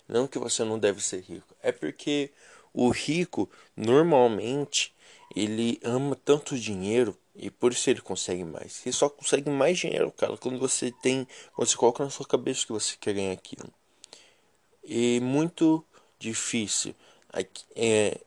Não 0.09 0.27
que 0.27 0.39
você 0.39 0.65
não 0.65 0.79
deve 0.79 1.03
ser 1.03 1.21
rico, 1.21 1.55
é 1.63 1.73
porque 1.73 2.31
o 2.73 2.91
rico 2.91 3.51
normalmente 3.77 4.95
ele 5.35 5.81
ama 5.83 6.17
tanto 6.17 6.59
dinheiro 6.59 7.17
e 7.35 7.51
por 7.51 7.73
isso 7.73 7.91
ele 7.91 8.01
consegue 8.01 8.45
mais. 8.45 8.81
Ele 8.87 8.93
só 8.95 9.09
consegue 9.09 9.51
mais 9.51 9.79
dinheiro, 9.79 10.11
cara, 10.13 10.37
quando 10.37 10.59
você 10.59 10.93
tem, 11.03 11.27
quando 11.55 11.69
você 11.69 11.77
coloca 11.77 12.05
na 12.05 12.11
sua 12.11 12.27
cabeça 12.27 12.65
que 12.65 12.73
você 12.73 12.97
quer 12.99 13.15
ganhar 13.15 13.33
aquilo. 13.33 13.69
E 14.85 15.21
muito 15.21 15.85
difícil 16.19 16.95
é, 17.75 18.21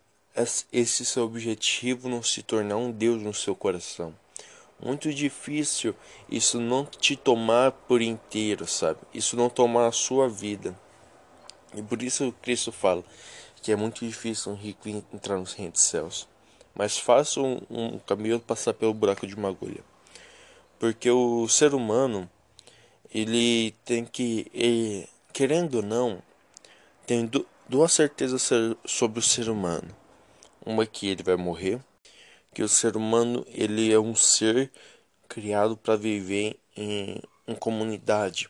esse 0.71 1.05
seu 1.05 1.25
objetivo 1.25 2.07
não 2.07 2.23
se 2.23 2.41
tornar 2.41 2.77
um 2.77 2.91
Deus 2.91 3.21
no 3.21 3.33
seu 3.33 3.55
coração. 3.55 4.13
Muito 4.81 5.13
difícil 5.13 5.93
isso 6.29 6.59
não 6.59 6.85
te 6.85 7.15
tomar 7.15 7.71
por 7.71 8.01
inteiro, 8.01 8.65
sabe? 8.65 8.99
Isso 9.13 9.35
não 9.35 9.49
tomar 9.49 9.87
a 9.87 9.91
sua 9.91 10.29
vida. 10.29 10.77
E 11.75 11.81
por 11.81 12.01
isso 12.01 12.33
Cristo 12.41 12.71
fala 12.71 13.03
que 13.61 13.71
é 13.73 13.75
muito 13.75 14.05
difícil 14.05 14.53
um 14.53 14.55
rico 14.55 14.87
entrar 14.87 15.35
no 15.37 15.43
reino 15.43 15.73
dos 15.73 15.81
céus. 15.81 16.27
Mas 16.73 16.97
faça 16.97 17.41
um, 17.41 17.59
um 17.69 17.99
caminho 17.99 18.39
passar 18.39 18.73
pelo 18.73 18.93
buraco 18.93 19.27
de 19.27 19.35
uma 19.35 19.49
agulha. 19.49 19.83
Porque 20.79 21.11
o 21.11 21.45
ser 21.49 21.73
humano, 21.73 22.29
ele 23.13 23.75
tem 23.83 24.05
que, 24.05 24.49
ele, 24.53 25.09
querendo 25.33 25.75
ou 25.75 25.83
não, 25.83 26.21
tem 27.05 27.29
duas 27.67 27.91
certezas 27.91 28.49
sobre 28.85 29.19
o 29.19 29.23
ser 29.23 29.49
humano 29.49 29.93
uma 30.65 30.85
que 30.85 31.07
ele 31.07 31.23
vai 31.23 31.35
morrer, 31.35 31.79
que 32.53 32.63
o 32.63 32.69
ser 32.69 32.97
humano 32.97 33.45
ele 33.49 33.91
é 33.91 33.99
um 33.99 34.15
ser 34.15 34.71
criado 35.27 35.77
para 35.77 35.95
viver 35.95 36.59
em, 36.75 37.21
em 37.47 37.55
comunidade, 37.55 38.49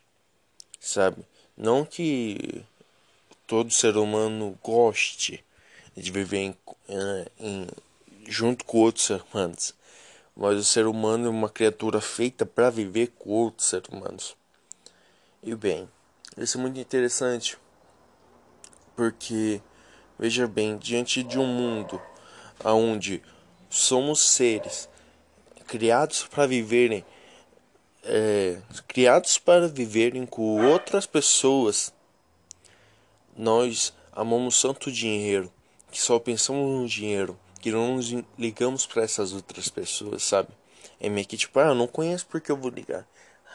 sabe? 0.80 1.26
Não 1.58 1.84
que 1.84 2.64
todo 3.46 3.72
ser 3.72 3.98
humano 3.98 4.58
goste 4.64 5.44
de 5.96 6.12
viver 6.12 6.38
em, 6.38 6.56
em, 7.40 7.68
junto 8.28 8.64
com 8.64 8.78
outros 8.78 9.06
seres 9.06 9.24
humanos, 9.34 9.76
mas 10.36 10.58
o 10.58 10.64
ser 10.64 10.86
humano 10.88 11.28
é 11.28 11.30
uma 11.30 11.50
criatura 11.50 12.00
feita 12.00 12.46
para 12.46 12.70
viver 12.70 13.08
com 13.18 13.32
outros 13.32 13.68
seres 13.68 13.90
humanos. 13.90 14.38
E 15.44 15.54
bem, 15.56 15.90
isso 16.38 16.58
é 16.58 16.62
muito 16.62 16.80
interessante 16.80 17.58
porque 18.96 19.62
Veja 20.20 20.46
bem, 20.46 20.78
diante 20.78 21.24
de 21.24 21.40
um 21.40 21.48
mundo 21.48 22.02
onde 22.66 23.24
somos 23.70 24.32
seres 24.32 24.90
criados 25.66 26.28
para 26.28 26.46
viverem, 26.46 27.06
é, 28.04 28.58
criados 28.86 29.38
para 29.38 29.70
viverem 29.70 30.26
com 30.26 30.62
outras 30.66 31.06
pessoas, 31.06 31.94
nós 33.38 33.94
amamos 34.12 34.62
tanto 34.62 34.92
dinheiro 34.92 35.50
que 35.90 36.02
só 36.02 36.20
pensamos 36.20 36.82
no 36.82 36.86
dinheiro, 36.86 37.40
que 37.62 37.72
não 37.72 37.96
nos 37.96 38.14
ligamos 38.38 38.86
para 38.86 39.04
essas 39.04 39.32
outras 39.32 39.70
pessoas, 39.70 40.22
sabe? 40.22 40.50
É 41.00 41.08
meio 41.08 41.26
que 41.26 41.38
tipo, 41.38 41.58
ah, 41.60 41.68
eu 41.68 41.76
não 41.76 41.88
conheço 41.88 42.28
porque 42.28 42.52
eu 42.52 42.58
vou 42.58 42.70
ligar. 42.70 43.08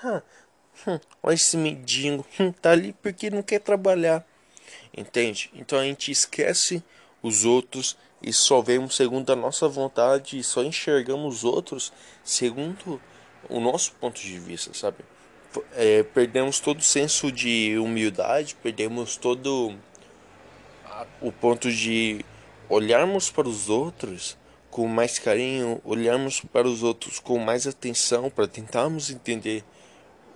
Ah, 0.02 0.22
hum, 0.88 0.98
olha 1.22 1.34
esse 1.34 1.58
mendigo, 1.58 2.24
hum, 2.40 2.52
tá 2.52 2.70
ali 2.70 2.94
porque 2.94 3.28
não 3.28 3.42
quer 3.42 3.60
trabalhar. 3.60 4.26
Entende? 4.96 5.50
Então 5.54 5.78
a 5.78 5.84
gente 5.84 6.10
esquece 6.10 6.82
os 7.22 7.44
outros 7.44 7.96
e 8.22 8.32
só 8.32 8.60
vemos 8.60 8.94
segundo 8.94 9.30
a 9.30 9.36
nossa 9.36 9.68
vontade 9.68 10.42
só 10.42 10.62
enxergamos 10.62 11.36
os 11.36 11.44
outros 11.44 11.92
segundo 12.22 13.00
o 13.48 13.60
nosso 13.60 13.92
ponto 13.92 14.20
de 14.20 14.38
vista, 14.38 14.72
sabe? 14.72 14.98
É, 15.72 16.02
perdemos 16.02 16.58
todo 16.58 16.80
o 16.80 16.82
senso 16.82 17.30
de 17.30 17.76
humildade, 17.78 18.56
perdemos 18.62 19.16
todo 19.16 19.74
o 21.20 21.30
ponto 21.30 21.70
de 21.70 22.24
olharmos 22.68 23.30
para 23.30 23.48
os 23.48 23.68
outros 23.68 24.36
com 24.70 24.88
mais 24.88 25.18
carinho, 25.18 25.80
olharmos 25.84 26.40
para 26.40 26.66
os 26.66 26.82
outros 26.82 27.20
com 27.20 27.38
mais 27.38 27.66
atenção 27.66 28.28
para 28.28 28.48
tentarmos 28.48 29.10
entender 29.10 29.62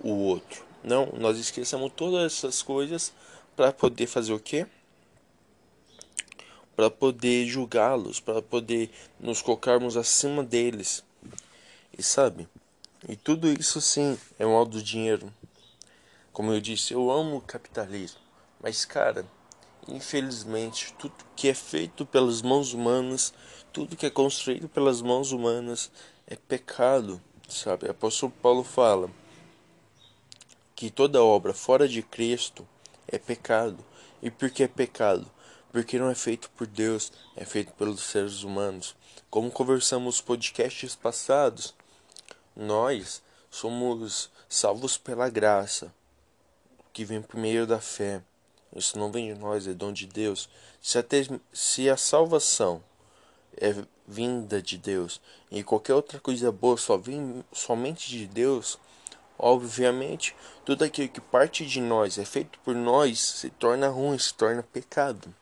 o 0.01 0.11
outro. 0.11 0.63
Não, 0.83 1.09
nós 1.17 1.37
esquecemos 1.37 1.91
todas 1.93 2.33
essas 2.33 2.61
coisas 2.61 3.13
para 3.59 3.73
poder 3.73 4.07
fazer 4.07 4.31
o 4.31 4.39
quê? 4.39 4.65
Para 6.77 6.89
poder 6.89 7.45
julgá-los, 7.45 8.21
para 8.21 8.41
poder 8.41 8.89
nos 9.19 9.41
colocarmos 9.41 9.97
acima 9.97 10.41
deles. 10.41 11.03
E 11.97 12.01
sabe? 12.01 12.47
E 13.09 13.17
tudo 13.17 13.51
isso 13.51 13.81
sim 13.81 14.17
é 14.39 14.45
mal 14.45 14.65
do 14.65 14.81
dinheiro. 14.81 15.29
Como 16.31 16.53
eu 16.53 16.61
disse, 16.61 16.93
eu 16.93 17.11
amo 17.11 17.35
o 17.35 17.41
capitalismo, 17.41 18.21
mas 18.61 18.85
cara, 18.85 19.25
infelizmente, 19.89 20.93
tudo 20.97 21.15
que 21.35 21.49
é 21.49 21.53
feito 21.53 22.05
pelas 22.05 22.41
mãos 22.41 22.73
humanas, 22.73 23.33
tudo 23.73 23.97
que 23.97 24.05
é 24.05 24.09
construído 24.09 24.69
pelas 24.69 25.01
mãos 25.01 25.33
humanas 25.33 25.91
é 26.25 26.37
pecado, 26.37 27.21
sabe? 27.49 27.87
O 27.87 27.91
apóstolo 27.91 28.31
Paulo 28.41 28.63
fala 28.63 29.11
que 30.77 30.89
toda 30.89 31.21
obra 31.21 31.53
fora 31.53 31.89
de 31.89 32.01
Cristo 32.01 32.65
é 33.11 33.17
pecado. 33.17 33.77
E 34.21 34.29
por 34.29 34.49
que 34.49 34.63
é 34.63 34.67
pecado? 34.67 35.29
Porque 35.71 35.99
não 35.99 36.09
é 36.09 36.15
feito 36.15 36.49
por 36.51 36.65
Deus, 36.65 37.11
é 37.35 37.45
feito 37.45 37.71
pelos 37.73 38.01
seres 38.01 38.43
humanos. 38.43 38.95
Como 39.29 39.51
conversamos 39.51 40.05
nos 40.05 40.21
podcasts 40.21 40.95
passados, 40.95 41.75
nós 42.55 43.21
somos 43.49 44.29
salvos 44.47 44.97
pela 44.97 45.29
graça, 45.29 45.93
que 46.91 47.05
vem 47.05 47.21
por 47.21 47.39
meio 47.39 47.67
da 47.67 47.79
fé. 47.79 48.21
Isso 48.75 48.97
não 48.97 49.11
vem 49.11 49.33
de 49.33 49.39
nós, 49.39 49.67
é 49.67 49.73
dom 49.73 49.91
de 49.91 50.05
Deus. 50.05 50.49
Se 50.81 50.97
a, 50.97 51.05
se 51.53 51.89
a 51.89 51.97
salvação 51.97 52.83
é 53.57 53.75
vinda 54.07 54.61
de 54.61 54.77
Deus 54.77 55.21
e 55.51 55.63
qualquer 55.63 55.93
outra 55.93 56.19
coisa 56.19 56.51
boa 56.51 56.77
só 56.77 56.97
vem 56.97 57.43
somente 57.51 58.09
de 58.09 58.25
Deus, 58.25 58.79
Obviamente, 59.41 60.35
tudo 60.65 60.83
aquilo 60.83 61.07
que 61.07 61.21
parte 61.21 61.65
de 61.65 61.79
nós 61.79 62.17
é 62.17 62.25
feito 62.25 62.59
por 62.59 62.75
nós 62.75 63.19
se 63.21 63.49
torna 63.49 63.87
ruim, 63.87 64.19
se 64.19 64.33
torna 64.33 64.61
pecado. 64.61 65.33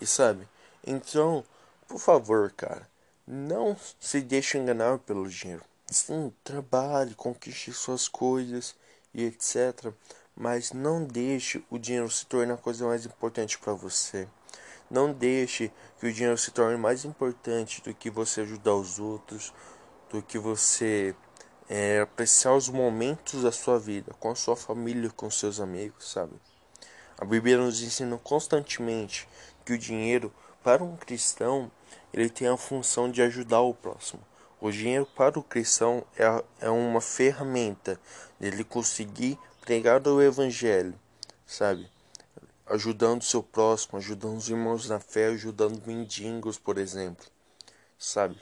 E 0.00 0.06
sabe? 0.06 0.48
Então, 0.86 1.44
por 1.86 2.00
favor, 2.00 2.50
cara, 2.52 2.88
não 3.26 3.76
se 4.00 4.22
deixe 4.22 4.56
enganar 4.56 4.98
pelo 5.00 5.28
dinheiro. 5.28 5.62
Sim, 5.86 6.32
trabalhe, 6.42 7.14
conquiste 7.14 7.74
suas 7.74 8.08
coisas 8.08 8.74
e 9.12 9.24
etc. 9.24 9.92
Mas 10.34 10.72
não 10.72 11.04
deixe 11.04 11.62
o 11.70 11.78
dinheiro 11.78 12.10
se 12.10 12.24
tornar 12.24 12.54
a 12.54 12.56
coisa 12.56 12.86
mais 12.86 13.04
importante 13.04 13.58
para 13.58 13.74
você. 13.74 14.26
Não 14.90 15.12
deixe 15.12 15.70
que 16.00 16.06
o 16.06 16.12
dinheiro 16.12 16.38
se 16.38 16.50
torne 16.50 16.78
mais 16.78 17.04
importante 17.04 17.82
do 17.82 17.92
que 17.92 18.08
você 18.08 18.40
ajudar 18.40 18.74
os 18.76 18.98
outros, 18.98 19.52
do 20.08 20.22
que 20.22 20.38
você 20.38 21.14
é, 21.68 22.00
apreciar 22.00 22.54
os 22.54 22.68
momentos 22.68 23.42
da 23.42 23.52
sua 23.52 23.78
vida 23.78 24.12
com 24.18 24.30
a 24.30 24.34
sua 24.34 24.56
família, 24.56 25.10
com 25.10 25.30
seus 25.30 25.60
amigos, 25.60 26.10
sabe? 26.10 26.32
A 27.18 27.24
Bíblia 27.24 27.56
nos 27.56 27.82
ensina 27.82 28.18
constantemente 28.18 29.28
que 29.64 29.72
o 29.72 29.78
dinheiro, 29.78 30.32
para 30.62 30.82
um 30.82 30.96
cristão, 30.96 31.70
ele 32.12 32.28
tem 32.28 32.48
a 32.48 32.56
função 32.56 33.10
de 33.10 33.22
ajudar 33.22 33.60
o 33.60 33.74
próximo. 33.74 34.22
O 34.60 34.70
dinheiro 34.70 35.06
para 35.06 35.38
o 35.38 35.42
cristão 35.42 36.04
é, 36.16 36.44
é 36.60 36.70
uma 36.70 37.00
ferramenta 37.00 37.98
dele 38.38 38.64
conseguir 38.64 39.38
pregar 39.60 40.06
o 40.06 40.22
evangelho, 40.22 40.98
sabe? 41.46 41.88
Ajudando 42.66 43.22
seu 43.22 43.42
próximo, 43.42 43.98
ajudando 43.98 44.36
os 44.36 44.48
irmãos 44.48 44.88
na 44.88 45.00
fé, 45.00 45.26
ajudando 45.26 45.84
mendigos, 45.86 46.58
por 46.58 46.78
exemplo, 46.78 47.24
sabe? 47.98 48.36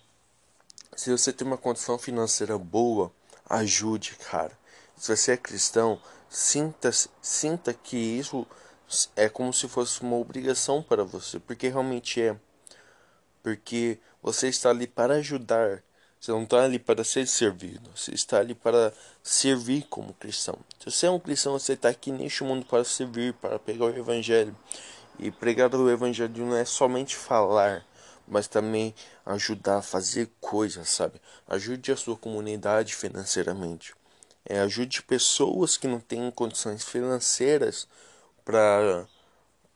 Se 1.00 1.10
você 1.10 1.32
tem 1.32 1.46
uma 1.46 1.56
condição 1.56 1.96
financeira 1.96 2.58
boa, 2.58 3.10
ajude, 3.48 4.16
cara. 4.16 4.52
Se 4.98 5.16
você 5.16 5.32
é 5.32 5.36
cristão, 5.38 5.98
sinta, 6.28 6.90
sinta 7.22 7.72
que 7.72 7.96
isso 7.96 8.46
é 9.16 9.26
como 9.26 9.50
se 9.50 9.66
fosse 9.66 10.02
uma 10.02 10.16
obrigação 10.16 10.82
para 10.82 11.02
você, 11.02 11.40
porque 11.40 11.68
realmente 11.68 12.20
é. 12.20 12.36
Porque 13.42 13.98
você 14.22 14.48
está 14.48 14.68
ali 14.68 14.86
para 14.86 15.14
ajudar, 15.14 15.82
você 16.20 16.32
não 16.32 16.42
está 16.42 16.64
ali 16.64 16.78
para 16.78 17.02
ser 17.02 17.26
servido, 17.26 17.90
você 17.96 18.12
está 18.12 18.36
ali 18.36 18.54
para 18.54 18.92
servir 19.22 19.86
como 19.88 20.12
cristão. 20.12 20.58
Se 20.78 20.90
você 20.90 21.06
é 21.06 21.10
um 21.10 21.18
cristão, 21.18 21.58
você 21.58 21.72
está 21.72 21.88
aqui 21.88 22.12
neste 22.12 22.44
mundo 22.44 22.66
para 22.66 22.84
servir, 22.84 23.32
para 23.32 23.58
pegar 23.58 23.86
o 23.86 23.96
evangelho. 23.96 24.54
E 25.18 25.30
pregar 25.30 25.74
o 25.74 25.90
evangelho 25.90 26.44
não 26.44 26.54
é 26.54 26.66
somente 26.66 27.16
falar, 27.16 27.86
mas 28.30 28.46
também 28.46 28.94
ajudar 29.26 29.78
a 29.78 29.82
fazer 29.82 30.30
coisas, 30.40 30.88
sabe? 30.88 31.20
Ajude 31.48 31.92
a 31.92 31.96
sua 31.96 32.16
comunidade 32.16 32.94
financeiramente. 32.94 33.94
É, 34.44 34.60
ajude 34.60 35.02
pessoas 35.02 35.76
que 35.76 35.86
não 35.86 36.00
têm 36.00 36.30
condições 36.30 36.84
financeiras 36.84 37.86
para 38.44 39.06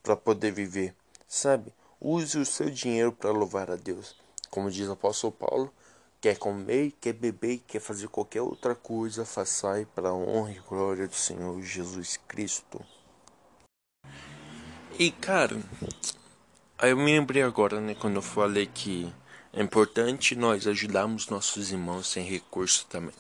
para 0.03 0.17
poder 0.17 0.53
viver, 0.53 0.95
sabe? 1.27 1.73
Use 1.99 2.39
o 2.39 2.45
seu 2.45 2.69
dinheiro 2.69 3.11
para 3.11 3.31
louvar 3.31 3.71
a 3.71 3.77
Deus. 3.77 4.15
Como 4.51 4.71
diz 4.71 4.87
o 4.87 4.93
apóstolo 4.93 5.33
Paulo, 5.33 5.73
quer 6.21 6.37
comer, 6.37 6.93
quer 7.01 7.15
beber, 7.15 7.63
quer 7.67 7.81
fazer 7.81 8.09
qualquer 8.09 8.43
outra 8.43 8.75
coisa, 8.75 9.25
faça 9.25 9.87
para 9.95 10.11
a 10.11 10.15
honra 10.15 10.53
e 10.53 10.59
glória 10.61 11.09
do 11.09 11.15
Senhor 11.15 11.61
Jesus 11.63 12.19
Cristo. 12.29 12.85
E 14.99 15.11
cara, 15.11 15.57
aí 16.79 16.91
eu 16.91 16.97
me 16.97 17.13
lembrei 17.13 17.43
agora, 17.43 17.81
né, 17.81 17.95
quando 17.95 18.17
eu 18.17 18.23
falei 18.23 18.67
que 18.67 19.13
é 19.53 19.63
importante 19.63 20.35
nós 20.35 20.67
ajudarmos 20.67 21.29
nossos 21.29 21.71
irmãos 21.71 22.09
sem 22.09 22.25
recurso 22.25 22.87
também. 22.87 23.15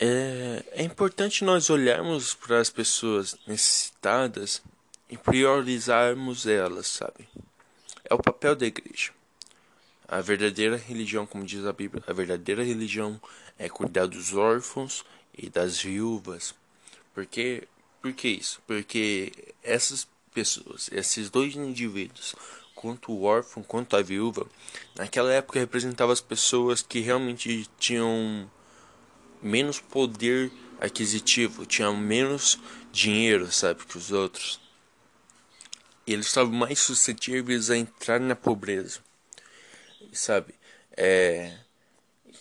É, 0.00 0.64
é 0.72 0.82
importante 0.84 1.44
nós 1.44 1.68
olharmos 1.70 2.32
para 2.32 2.60
as 2.60 2.70
pessoas 2.70 3.36
necessitadas 3.46 4.62
e 5.10 5.16
priorizarmos 5.16 6.46
elas, 6.46 6.86
sabe? 6.86 7.28
É 8.04 8.14
o 8.14 8.18
papel 8.18 8.54
da 8.54 8.64
igreja. 8.64 9.12
A 10.06 10.20
verdadeira 10.20 10.76
religião, 10.76 11.26
como 11.26 11.44
diz 11.44 11.66
a 11.66 11.72
Bíblia, 11.72 12.02
a 12.06 12.12
verdadeira 12.12 12.62
religião 12.62 13.20
é 13.58 13.68
cuidar 13.68 14.06
dos 14.06 14.32
órfãos 14.34 15.04
e 15.36 15.50
das 15.50 15.78
viúvas. 15.78 16.54
Porque, 17.12 17.68
por 18.00 18.12
que 18.12 18.28
isso? 18.28 18.62
Porque 18.66 19.32
essas 19.62 20.06
pessoas, 20.28 20.88
esses 20.92 21.30
dois 21.30 21.54
indivíduos, 21.54 22.34
quanto 22.74 23.12
o 23.12 23.22
órfão 23.22 23.62
quanto 23.62 23.96
a 23.96 24.02
viúva, 24.02 24.46
naquela 24.94 25.32
época 25.32 25.58
representavam 25.58 26.12
as 26.12 26.20
pessoas 26.20 26.82
que 26.82 27.00
realmente 27.00 27.68
tinham 27.78 28.50
menos 29.42 29.80
poder 29.80 30.52
aquisitivo, 30.80 31.66
tinham 31.66 31.96
menos 31.96 32.58
dinheiro, 32.92 33.50
sabe, 33.50 33.84
que 33.84 33.98
os 33.98 34.12
outros. 34.12 34.60
E 36.06 36.12
eles 36.12 36.26
estavam 36.26 36.52
mais 36.52 36.78
suscetíveis 36.78 37.70
a 37.70 37.76
entrar 37.76 38.20
na 38.20 38.36
pobreza 38.36 39.00
sabe? 40.12 40.54
É, 40.96 41.52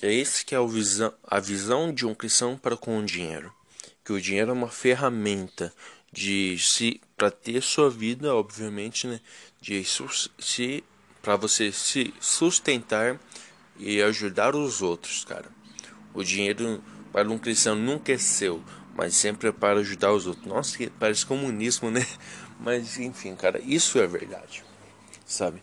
é 0.01 0.13
esse 0.13 0.45
que 0.45 0.55
é 0.55 0.57
a 0.57 0.65
visão, 0.65 1.13
a 1.23 1.39
visão 1.39 1.93
de 1.93 2.05
um 2.05 2.15
cristão 2.15 2.57
para 2.57 2.77
com 2.77 2.97
o 2.99 3.05
dinheiro. 3.05 3.53
Que 4.03 4.13
o 4.13 4.21
dinheiro 4.21 4.51
é 4.51 4.53
uma 4.53 4.69
ferramenta 4.69 5.73
de 6.11 6.57
se 6.59 7.01
para 7.15 7.31
ter 7.31 7.61
sua 7.61 7.89
vida, 7.89 8.35
obviamente, 8.35 9.07
né? 9.07 9.19
De 9.59 9.83
se 10.39 10.83
para 11.21 11.35
você 11.35 11.71
se 11.71 12.13
sustentar 12.19 13.19
e 13.77 14.01
ajudar 14.01 14.55
os 14.55 14.81
outros, 14.81 15.25
cara. 15.25 15.49
O 16.13 16.23
dinheiro 16.23 16.83
para 17.11 17.29
um 17.29 17.37
cristão 17.37 17.75
nunca 17.75 18.11
é 18.11 18.17
seu, 18.17 18.63
mas 18.95 19.15
sempre 19.15 19.49
é 19.49 19.51
para 19.51 19.79
ajudar 19.79 20.13
os 20.13 20.25
outros. 20.25 20.45
Nossa, 20.45 20.77
parece 20.99 21.25
comunismo, 21.25 21.91
né? 21.91 22.05
Mas 22.59 22.97
enfim, 22.97 23.35
cara, 23.35 23.61
isso 23.63 23.99
é 23.99 24.07
verdade, 24.07 24.63
sabe? 25.27 25.61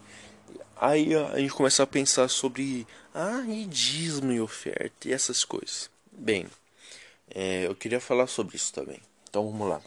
Aí 0.77 1.13
a 1.13 1.41
gente 1.41 1.53
começa 1.53 1.83
a 1.83 1.87
pensar 1.89 2.29
sobre 2.29 2.87
ah, 3.13 3.43
e 3.49 3.65
dízimo 3.67 4.33
e 4.33 4.41
oferta 4.41 5.09
e 5.09 5.13
essas 5.13 5.45
coisas. 5.45 5.91
Bem, 6.13 6.47
é, 7.35 7.67
eu 7.67 7.75
queria 7.75 7.99
falar 7.99 8.29
sobre 8.29 8.55
isso 8.55 8.73
também. 8.73 9.01
Então 9.29 9.51
vamos 9.51 9.69
lá. 9.69 9.81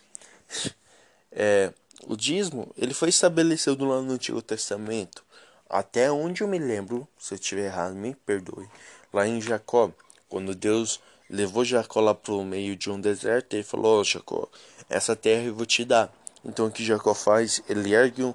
É, 1.39 1.71
o 2.07 2.15
dízimo 2.15 2.73
ele 2.77 2.93
foi 2.93 3.09
estabelecido 3.09 3.85
lá 3.85 4.01
no 4.01 4.13
Antigo 4.13 4.41
Testamento, 4.41 5.23
até 5.69 6.11
onde 6.11 6.41
eu 6.41 6.47
me 6.47 6.57
lembro, 6.57 7.07
se 7.19 7.33
eu 7.33 7.35
estiver 7.35 7.65
errado, 7.65 7.93
me 7.93 8.15
perdoe. 8.15 8.67
Lá 9.13 9.27
em 9.27 9.39
Jacó, 9.39 9.91
quando 10.27 10.55
Deus 10.55 10.99
levou 11.29 11.63
Jacó 11.63 11.99
lá 11.99 12.15
para 12.15 12.33
o 12.33 12.43
meio 12.43 12.75
de 12.75 12.89
um 12.89 12.99
deserto, 12.99 13.53
ele 13.53 13.63
falou: 13.63 13.99
oh, 13.99 14.03
Jacó, 14.03 14.47
essa 14.89 15.15
terra 15.15 15.43
eu 15.43 15.53
vou 15.55 15.65
te 15.65 15.85
dar. 15.85 16.11
Então 16.43 16.67
o 16.67 16.71
que 16.71 16.83
Jacó 16.83 17.13
faz? 17.13 17.61
Ele 17.67 17.93
ergue 17.93 18.23
um 18.23 18.33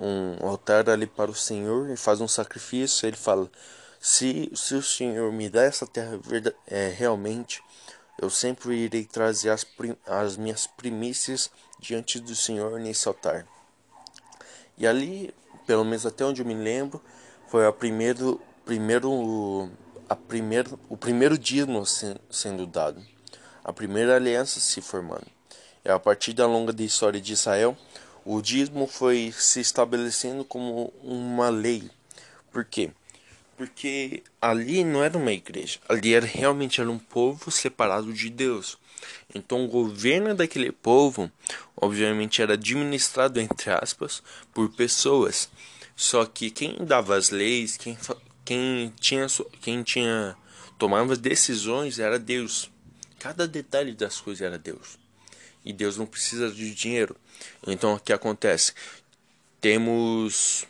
um 0.00 0.48
altar 0.48 0.88
ali 0.88 1.06
para 1.06 1.30
o 1.30 1.34
Senhor 1.34 1.90
e 1.90 1.96
faz 1.96 2.20
um 2.20 2.28
sacrifício. 2.28 3.06
Ele 3.06 3.16
fala: 3.16 3.48
se, 4.00 4.50
se 4.54 4.74
o 4.74 4.82
Senhor 4.82 5.30
me 5.30 5.48
dá 5.48 5.62
essa 5.62 5.86
terra 5.86 6.18
é, 6.66 6.88
realmente, 6.88 7.62
eu 8.20 8.28
sempre 8.28 8.76
irei 8.76 9.04
trazer 9.04 9.50
as, 9.50 9.66
as 10.06 10.36
minhas 10.36 10.66
primícias 10.66 11.50
diante 11.78 12.20
do 12.20 12.34
Senhor 12.34 12.78
nesse 12.78 13.08
altar. 13.08 13.46
E 14.76 14.86
ali, 14.86 15.34
pelo 15.66 15.84
menos 15.84 16.04
até 16.04 16.24
onde 16.24 16.42
eu 16.42 16.46
me 16.46 16.54
lembro, 16.54 17.02
foi 17.48 17.66
a 17.66 17.72
primeiro, 17.72 18.40
primeiro, 18.64 19.70
a 20.08 20.14
primeiro, 20.14 20.78
o 20.88 20.96
primeiro 20.96 21.38
dízimo 21.38 21.84
sendo 22.30 22.66
dado, 22.66 23.02
a 23.64 23.72
primeira 23.72 24.16
aliança 24.16 24.60
se 24.60 24.80
formando. 24.80 25.26
É 25.82 25.90
a 25.90 25.98
partir 25.98 26.34
da 26.34 26.46
longa 26.46 26.74
história 26.82 27.20
de 27.20 27.32
Israel 27.32 27.76
o 28.24 28.42
dízimo 28.42 28.86
foi 28.86 29.32
se 29.36 29.60
estabelecendo 29.60 30.44
como 30.44 30.92
uma 31.02 31.48
lei. 31.48 31.90
Por 32.52 32.64
quê? 32.66 32.90
Porque 33.60 34.22
ali 34.40 34.82
não 34.82 35.04
era 35.04 35.18
uma 35.18 35.32
igreja, 35.32 35.78
ali 35.86 36.14
era 36.14 36.24
realmente 36.24 36.80
era 36.80 36.90
um 36.90 36.98
povo 36.98 37.50
separado 37.50 38.10
de 38.10 38.30
Deus. 38.30 38.78
Então 39.34 39.62
o 39.66 39.68
governo 39.68 40.34
daquele 40.34 40.72
povo, 40.72 41.30
obviamente, 41.76 42.40
era 42.40 42.54
administrado 42.54 43.38
entre 43.38 43.70
aspas 43.70 44.22
por 44.54 44.70
pessoas. 44.70 45.50
Só 45.94 46.24
que 46.24 46.50
quem 46.50 46.86
dava 46.86 47.14
as 47.18 47.28
leis, 47.28 47.76
quem, 47.76 47.98
quem 48.46 48.94
tinha 48.98 49.26
quem 49.60 49.82
tinha 49.82 50.34
tomava 50.78 51.14
decisões 51.14 51.98
era 51.98 52.18
Deus. 52.18 52.70
Cada 53.18 53.46
detalhe 53.46 53.92
das 53.92 54.18
coisas 54.22 54.40
era 54.40 54.58
Deus. 54.58 54.98
E 55.62 55.70
Deus 55.70 55.98
não 55.98 56.06
precisa 56.06 56.50
de 56.50 56.74
dinheiro. 56.74 57.14
Então 57.66 57.92
o 57.92 58.00
que 58.00 58.14
acontece? 58.14 58.72
Temos, 59.60 60.64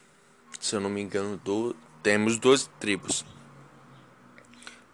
se 0.58 0.74
eu 0.74 0.80
não 0.80 0.90
me 0.90 1.00
engano, 1.00 1.36
do, 1.36 1.76
temos 2.02 2.38
12 2.38 2.68
tribos. 2.80 3.24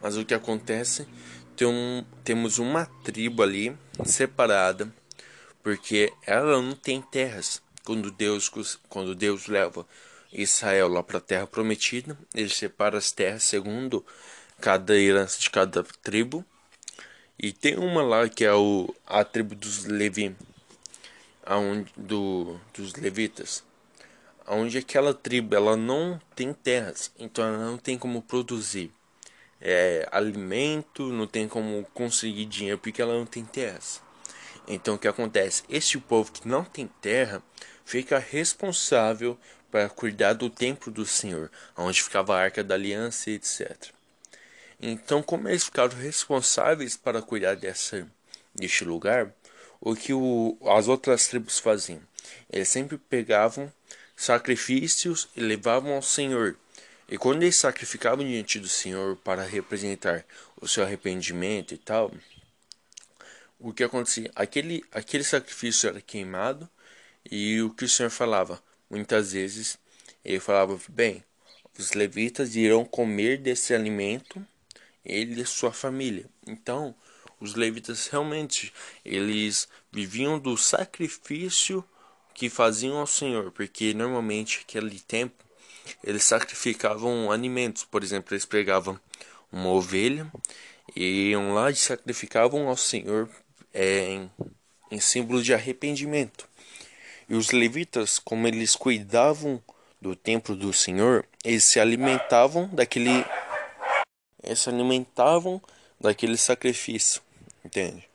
Mas 0.00 0.16
o 0.16 0.24
que 0.24 0.34
acontece? 0.34 1.06
Tem 1.56 1.66
um, 1.66 2.04
temos 2.22 2.58
uma 2.58 2.86
tribo 3.02 3.42
ali 3.42 3.76
separada, 4.04 4.92
porque 5.62 6.12
ela 6.26 6.60
não 6.60 6.74
tem 6.74 7.00
terras. 7.00 7.62
Quando 7.84 8.10
Deus, 8.10 8.50
quando 8.88 9.14
Deus 9.14 9.46
leva 9.46 9.86
Israel 10.32 10.88
lá 10.88 11.02
para 11.02 11.18
a 11.18 11.20
terra 11.20 11.46
prometida, 11.46 12.18
ele 12.34 12.50
separa 12.50 12.98
as 12.98 13.12
terras 13.12 13.44
segundo 13.44 14.04
cada 14.60 14.96
herança 14.96 15.40
de 15.40 15.48
cada 15.50 15.82
tribo. 16.02 16.44
E 17.38 17.52
tem 17.52 17.76
uma 17.78 18.02
lá 18.02 18.28
que 18.28 18.44
é 18.44 18.52
o, 18.52 18.94
a 19.06 19.24
tribo 19.24 19.54
dos 19.54 19.84
Levi 19.84 20.34
aonde, 21.46 21.90
do, 21.96 22.58
dos 22.74 22.94
levitas, 22.94 23.62
onde 24.48 24.78
aquela 24.78 25.12
tribo 25.12 25.54
ela 25.54 25.76
não 25.76 26.20
tem 26.34 26.52
terras, 26.52 27.12
então 27.18 27.44
ela 27.44 27.58
não 27.58 27.78
tem 27.78 27.98
como 27.98 28.22
produzir 28.22 28.92
é, 29.60 30.08
alimento, 30.12 31.12
não 31.12 31.26
tem 31.26 31.48
como 31.48 31.84
conseguir 31.94 32.44
dinheiro 32.46 32.78
porque 32.78 33.02
ela 33.02 33.14
não 33.14 33.26
tem 33.26 33.44
terras. 33.44 34.00
Então 34.68 34.94
o 34.94 34.98
que 34.98 35.08
acontece? 35.08 35.62
Este 35.68 35.98
povo 35.98 36.32
que 36.32 36.46
não 36.46 36.64
tem 36.64 36.86
terra 37.00 37.42
fica 37.84 38.18
responsável 38.18 39.38
para 39.70 39.88
cuidar 39.88 40.32
do 40.32 40.48
templo 40.48 40.90
do 40.92 41.04
Senhor, 41.04 41.50
onde 41.76 42.02
ficava 42.02 42.36
a 42.36 42.40
arca 42.40 42.64
da 42.64 42.74
aliança, 42.74 43.30
etc. 43.30 43.90
Então, 44.80 45.22
como 45.22 45.48
eles 45.48 45.64
ficaram 45.64 45.96
responsáveis 45.96 46.96
para 46.96 47.22
cuidar 47.22 47.56
dessa, 47.56 48.06
deste 48.54 48.84
lugar, 48.84 49.32
o 49.80 49.94
que 49.94 50.12
o, 50.12 50.56
as 50.66 50.88
outras 50.88 51.28
tribos 51.28 51.58
faziam? 51.58 52.00
Eles 52.50 52.68
sempre 52.68 52.98
pegavam 52.98 53.72
sacrifícios 54.16 55.28
levavam 55.36 55.92
ao 55.92 56.02
Senhor. 56.02 56.56
E 57.08 57.16
quando 57.18 57.42
eles 57.42 57.56
sacrificavam 57.56 58.26
diante 58.26 58.58
do 58.58 58.68
Senhor 58.68 59.16
para 59.16 59.44
representar 59.44 60.24
o 60.60 60.66
seu 60.66 60.82
arrependimento 60.82 61.74
e 61.74 61.78
tal, 61.78 62.12
o 63.60 63.72
que 63.72 63.84
acontecia? 63.84 64.30
Aquele, 64.34 64.82
aquele 64.90 65.22
sacrifício 65.22 65.88
era 65.88 66.00
queimado 66.00 66.68
e 67.30 67.60
o 67.62 67.70
que 67.70 67.84
o 67.84 67.88
Senhor 67.88 68.10
falava? 68.10 68.60
Muitas 68.90 69.32
vezes 69.32 69.78
ele 70.24 70.40
falava: 70.40 70.78
bem, 70.88 71.22
os 71.78 71.92
levitas 71.92 72.56
irão 72.56 72.84
comer 72.84 73.38
desse 73.38 73.74
alimento, 73.74 74.44
ele 75.04 75.40
e 75.40 75.46
sua 75.46 75.72
família. 75.72 76.26
Então, 76.46 76.94
os 77.38 77.54
levitas 77.54 78.08
realmente 78.08 78.72
eles 79.04 79.68
viviam 79.92 80.38
do 80.38 80.56
sacrifício 80.56 81.84
que 82.36 82.50
faziam 82.50 82.98
ao 82.98 83.06
Senhor, 83.06 83.50
porque 83.50 83.94
normalmente 83.94 84.60
aquele 84.62 85.00
tempo 85.00 85.42
eles 86.04 86.22
sacrificavam 86.24 87.32
alimentos, 87.32 87.82
por 87.82 88.02
exemplo, 88.02 88.34
eles 88.34 88.44
pegavam 88.44 89.00
uma 89.50 89.70
ovelha 89.70 90.30
e 90.94 91.30
iam 91.30 91.54
lá 91.54 91.70
e 91.70 91.74
sacrificavam 91.74 92.68
ao 92.68 92.76
Senhor 92.76 93.30
é, 93.72 94.10
em, 94.10 94.30
em 94.90 95.00
símbolo 95.00 95.42
de 95.42 95.54
arrependimento. 95.54 96.46
E 97.26 97.34
os 97.34 97.52
levitas, 97.52 98.18
como 98.18 98.46
eles 98.46 98.76
cuidavam 98.76 99.62
do 99.98 100.14
templo 100.14 100.54
do 100.54 100.74
Senhor, 100.74 101.24
eles 101.42 101.64
se 101.64 101.80
alimentavam 101.80 102.68
daquele 102.68 103.24
eles 104.42 104.60
se 104.60 104.68
alimentavam 104.68 105.60
daquele 105.98 106.36
sacrifício, 106.36 107.22
entende? 107.64 108.06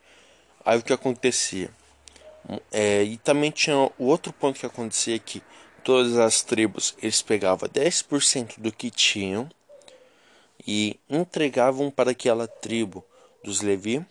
Aí 0.64 0.78
o 0.78 0.82
que 0.82 0.92
acontecia? 0.92 1.70
É, 2.70 3.02
e 3.02 3.16
também 3.18 3.50
tinha 3.50 3.76
o 3.76 4.06
outro 4.06 4.32
ponto 4.32 4.58
que 4.58 4.66
acontecia 4.66 5.18
que 5.18 5.42
todas 5.84 6.16
as 6.16 6.42
tribos 6.42 6.94
eles 7.00 7.22
pegavam 7.22 7.68
10% 7.68 8.58
do 8.58 8.72
que 8.72 8.90
tinham 8.90 9.48
e 10.66 10.98
entregavam 11.08 11.90
para 11.90 12.10
aquela 12.10 12.46
tribo 12.46 13.04
dos 13.42 13.60
Levi 13.60 14.04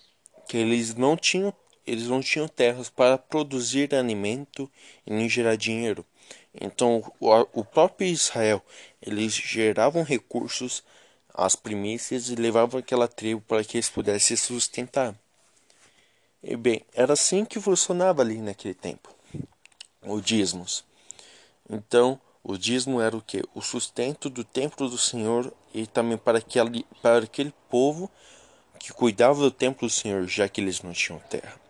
que 0.48 0.58
eles 0.58 0.96
não 0.96 1.16
tinham 1.16 1.54
eles 1.86 2.08
não 2.08 2.22
tinham 2.22 2.48
terras 2.48 2.90
para 2.90 3.18
produzir 3.18 3.94
alimento 3.96 4.72
e 5.06 5.12
nem 5.12 5.28
gerar 5.28 5.56
dinheiro. 5.56 6.06
Então 6.54 7.04
o, 7.20 7.66
próprio 7.66 8.08
Israel 8.08 8.64
eles 9.02 9.34
geravam 9.34 10.04
recursos 10.04 10.84
as 11.34 11.56
primícias 11.56 12.30
e 12.30 12.36
levavam 12.36 12.80
aquela 12.80 13.08
tribo 13.08 13.42
para 13.42 13.64
que 13.64 13.78
eles 13.78 13.90
pudessem 13.90 14.38
se 14.38 14.44
sustentar. 14.44 15.16
E 16.44 16.56
bem, 16.56 16.84
era 16.94 17.14
assim 17.14 17.46
que 17.46 17.60
funcionava 17.60 18.22
ali 18.22 18.40
naquele 18.40 18.74
tempo. 18.74 19.14
O 20.02 20.20
dízimos. 20.20 20.84
Então, 21.70 22.20
o 22.44 22.58
dízimo 22.58 23.00
era 23.00 23.16
o 23.16 23.22
que? 23.22 23.44
O 23.54 23.62
sustento 23.62 24.30
do 24.30 24.44
templo 24.44 24.90
do 24.90 24.98
Senhor 24.98 25.54
e 25.74 25.86
também 25.86 26.18
para 26.18 26.40
aquele, 26.40 26.86
para 27.02 27.26
aquele 27.26 27.54
povo 27.70 28.10
que 28.80 28.92
cuidava 28.92 29.40
do 29.40 29.52
templo 29.52 29.88
do 29.88 29.94
Senhor, 29.94 30.26
já 30.26 30.50
que 30.50 30.60
eles 30.60 30.82
não 30.82 30.92
tinham 30.92 31.20
terra. 31.20 31.62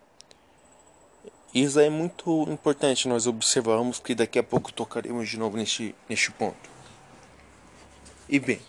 Isso 1.53 1.77
é 1.81 1.89
muito 1.89 2.43
importante 2.49 3.09
nós 3.09 3.27
observarmos 3.27 3.99
que 3.99 4.15
daqui 4.15 4.39
a 4.39 4.43
pouco 4.43 4.71
tocaremos 4.71 5.27
de 5.27 5.37
novo 5.37 5.57
neste, 5.57 5.93
neste 6.07 6.31
ponto. 6.31 6.69
E 8.29 8.39
bem, 8.39 8.61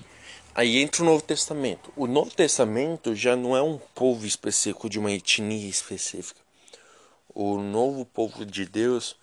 Aí 0.54 0.82
entra 0.82 1.02
o 1.02 1.06
Novo 1.06 1.22
Testamento. 1.22 1.90
O 1.96 2.06
Novo 2.06 2.30
Testamento 2.30 3.14
já 3.14 3.34
não 3.34 3.56
é 3.56 3.62
um 3.62 3.78
povo 3.78 4.26
específico 4.26 4.88
de 4.88 4.98
uma 4.98 5.10
etnia 5.10 5.68
específica. 5.68 6.40
O 7.34 7.58
novo 7.58 8.04
povo 8.04 8.44
de 8.44 8.66
Deus 8.66 9.16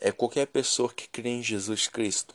é 0.00 0.10
qualquer 0.10 0.46
pessoa 0.46 0.90
que 0.90 1.06
crê 1.06 1.28
em 1.28 1.42
Jesus 1.42 1.86
Cristo. 1.86 2.34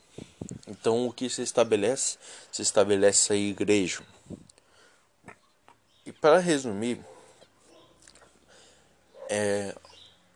Então 0.67 1.07
o 1.07 1.11
que 1.11 1.27
se 1.27 1.41
estabelece? 1.41 2.19
Se 2.51 2.61
estabelece 2.61 3.33
a 3.33 3.35
igreja. 3.35 4.03
E 6.05 6.11
para 6.11 6.37
resumir, 6.37 6.99
é, 9.27 9.75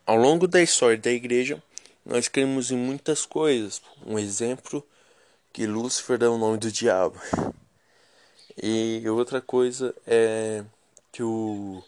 ao 0.04 0.16
longo 0.16 0.48
da 0.48 0.60
história 0.60 0.98
da 0.98 1.12
igreja, 1.12 1.62
nós 2.04 2.26
cremos 2.26 2.72
em 2.72 2.76
muitas 2.76 3.24
coisas. 3.24 3.80
Um 4.04 4.18
exemplo 4.18 4.84
que 5.52 5.64
Lúcifer 5.64 6.20
é 6.20 6.28
o 6.28 6.36
nome 6.36 6.58
do 6.58 6.72
diabo. 6.72 7.20
E 8.62 9.02
outra 9.08 9.40
coisa 9.40 9.94
é 10.06 10.64
que 11.10 11.22
o 11.22 11.82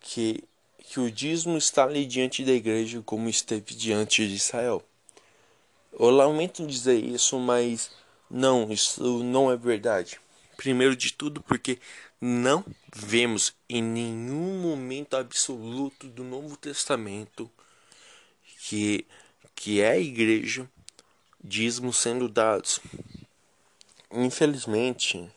que, 0.00 0.44
que 0.78 1.00
o 1.00 1.10
dízimo 1.10 1.56
está 1.56 1.84
ali 1.84 2.04
diante 2.04 2.44
da 2.44 2.52
igreja 2.52 3.02
como 3.02 3.28
esteve 3.28 3.74
diante 3.74 4.28
de 4.28 4.34
Israel. 4.34 4.84
Eu 5.98 6.10
lamento 6.10 6.66
dizer 6.66 7.02
isso, 7.02 7.38
mas 7.38 7.90
não, 8.30 8.70
isso 8.70 9.24
não 9.24 9.50
é 9.50 9.56
verdade. 9.56 10.20
Primeiro 10.56 10.94
de 10.94 11.12
tudo, 11.12 11.40
porque 11.40 11.78
não 12.20 12.64
vemos 12.94 13.54
em 13.68 13.82
nenhum 13.82 14.60
momento 14.60 15.16
absoluto 15.16 16.06
do 16.08 16.22
Novo 16.22 16.56
Testamento 16.56 17.50
que, 18.60 19.06
que 19.54 19.80
é 19.80 19.92
a 19.92 19.98
igreja 19.98 20.68
dízimos 21.42 21.96
sendo 21.96 22.28
dados. 22.28 22.80
Infelizmente, 24.10 25.30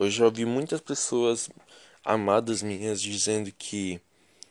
eu 0.00 0.08
já 0.08 0.24
ouvi 0.24 0.44
muitas 0.44 0.80
pessoas 0.80 1.50
amadas 2.04 2.62
minhas 2.62 3.02
dizendo 3.02 3.52
que 3.58 4.00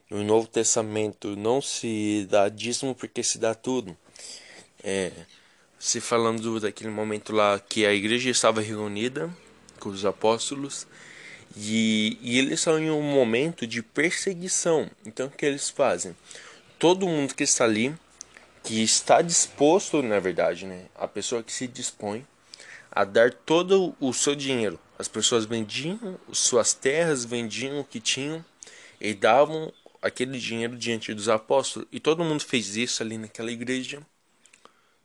no 0.10 0.24
Novo 0.24 0.48
Testamento 0.48 1.36
não 1.38 1.62
se 1.62 2.28
dá 2.30 2.50
dízimo 2.50 2.94
porque 2.94 3.24
se 3.24 3.38
dá 3.38 3.56
tudo. 3.56 3.98
É, 4.84 5.12
se 5.80 6.02
falando 6.02 6.60
daquele 6.60 6.90
momento 6.90 7.34
lá 7.34 7.60
que 7.60 7.86
a 7.86 7.94
igreja 7.94 8.30
estava 8.30 8.62
reunida 8.62 9.30
com 9.80 9.90
os 9.90 10.06
apóstolos 10.06 10.86
e, 11.56 12.18
e 12.22 12.38
eles 12.38 12.60
estão 12.60 12.78
em 12.78 12.92
um 12.92 13.02
momento 13.02 13.66
de 13.66 13.82
perseguição. 13.82 14.90
Então 15.06 15.28
o 15.28 15.32
que 15.32 15.46
eles 15.46 15.70
fazem? 15.70 16.16
Todo 16.78 17.08
mundo 17.08 17.34
que 17.34 17.44
está 17.44 17.64
ali, 17.64 17.96
que 18.64 18.84
está 18.84 19.22
disposto, 19.22 20.04
na 20.04 20.20
verdade, 20.20 20.66
né? 20.66 20.86
A 20.94 21.08
pessoa 21.08 21.42
que 21.42 21.54
se 21.54 21.68
dispõe 21.68 22.26
a 22.92 23.04
dar 23.04 23.34
todo 23.34 23.96
o 24.00 24.14
seu 24.14 24.36
dinheiro 24.36 24.80
as 24.98 25.08
pessoas 25.08 25.46
vendiam 25.46 26.20
suas 26.32 26.74
terras, 26.74 27.24
vendiam 27.24 27.80
o 27.80 27.84
que 27.84 28.00
tinham 28.00 28.44
e 29.00 29.14
davam 29.14 29.72
aquele 30.02 30.40
dinheiro 30.40 30.76
diante 30.76 31.14
dos 31.14 31.30
apóstolos. 31.30 31.88
E 31.92 32.00
todo 32.00 32.24
mundo 32.24 32.44
fez 32.44 32.76
isso 32.76 33.04
ali 33.04 33.18
naquela 33.18 33.52
igreja. 33.52 34.02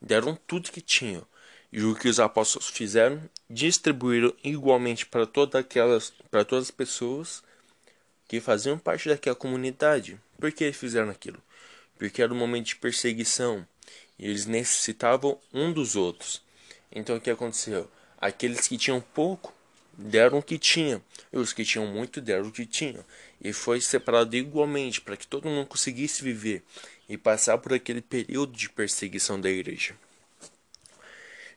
Deram 0.01 0.35
tudo 0.47 0.73
que 0.73 0.81
tinham. 0.81 1.27
E 1.71 1.83
o 1.83 1.95
que 1.95 2.09
os 2.09 2.19
apóstolos 2.19 2.69
fizeram? 2.69 3.23
Distribuíram 3.49 4.35
igualmente 4.43 5.05
para 5.05 5.27
todas 5.27 5.61
aquelas, 5.61 6.13
para 6.31 6.45
todas 6.45 6.67
as 6.67 6.71
pessoas 6.71 7.43
que 8.27 8.41
faziam 8.41 8.79
parte 8.79 9.09
daquela 9.09 9.37
comunidade. 9.37 10.19
Por 10.39 10.51
que 10.53 10.65
eles 10.65 10.77
fizeram 10.77 11.11
aquilo? 11.11 11.43
Porque 11.99 12.23
era 12.23 12.33
um 12.33 12.37
momento 12.37 12.67
de 12.69 12.77
perseguição 12.77 13.67
e 14.19 14.25
eles 14.25 14.47
necessitavam 14.47 15.39
um 15.53 15.71
dos 15.71 15.97
outros. 15.97 16.42
Então 16.95 17.17
o 17.17 17.21
que 17.21 17.31
aconteceu? 17.31 17.91
Aqueles 18.21 18.69
que 18.69 18.77
tinham 18.77 19.01
pouco 19.01 19.53
deram 19.97 20.39
o 20.39 20.43
que 20.43 20.59
tinham, 20.59 21.03
e 21.33 21.39
os 21.39 21.53
que 21.53 21.65
tinham 21.65 21.87
muito 21.87 22.21
deram 22.21 22.49
o 22.49 22.53
que 22.53 22.65
tinham, 22.65 23.05
e 23.41 23.53
foi 23.53 23.81
separado 23.81 24.35
igualmente 24.37 25.01
para 25.01 25.17
que 25.17 25.27
todo 25.27 25.49
mundo 25.49 25.67
conseguisse 25.67 26.23
viver 26.23 26.63
e 27.09 27.19
passar 27.19 27.59
por 27.59 27.73
aquele 27.75 28.01
período 28.01 28.53
de 28.53 28.69
perseguição 28.69 29.41
da 29.41 29.51
igreja. 29.51 29.95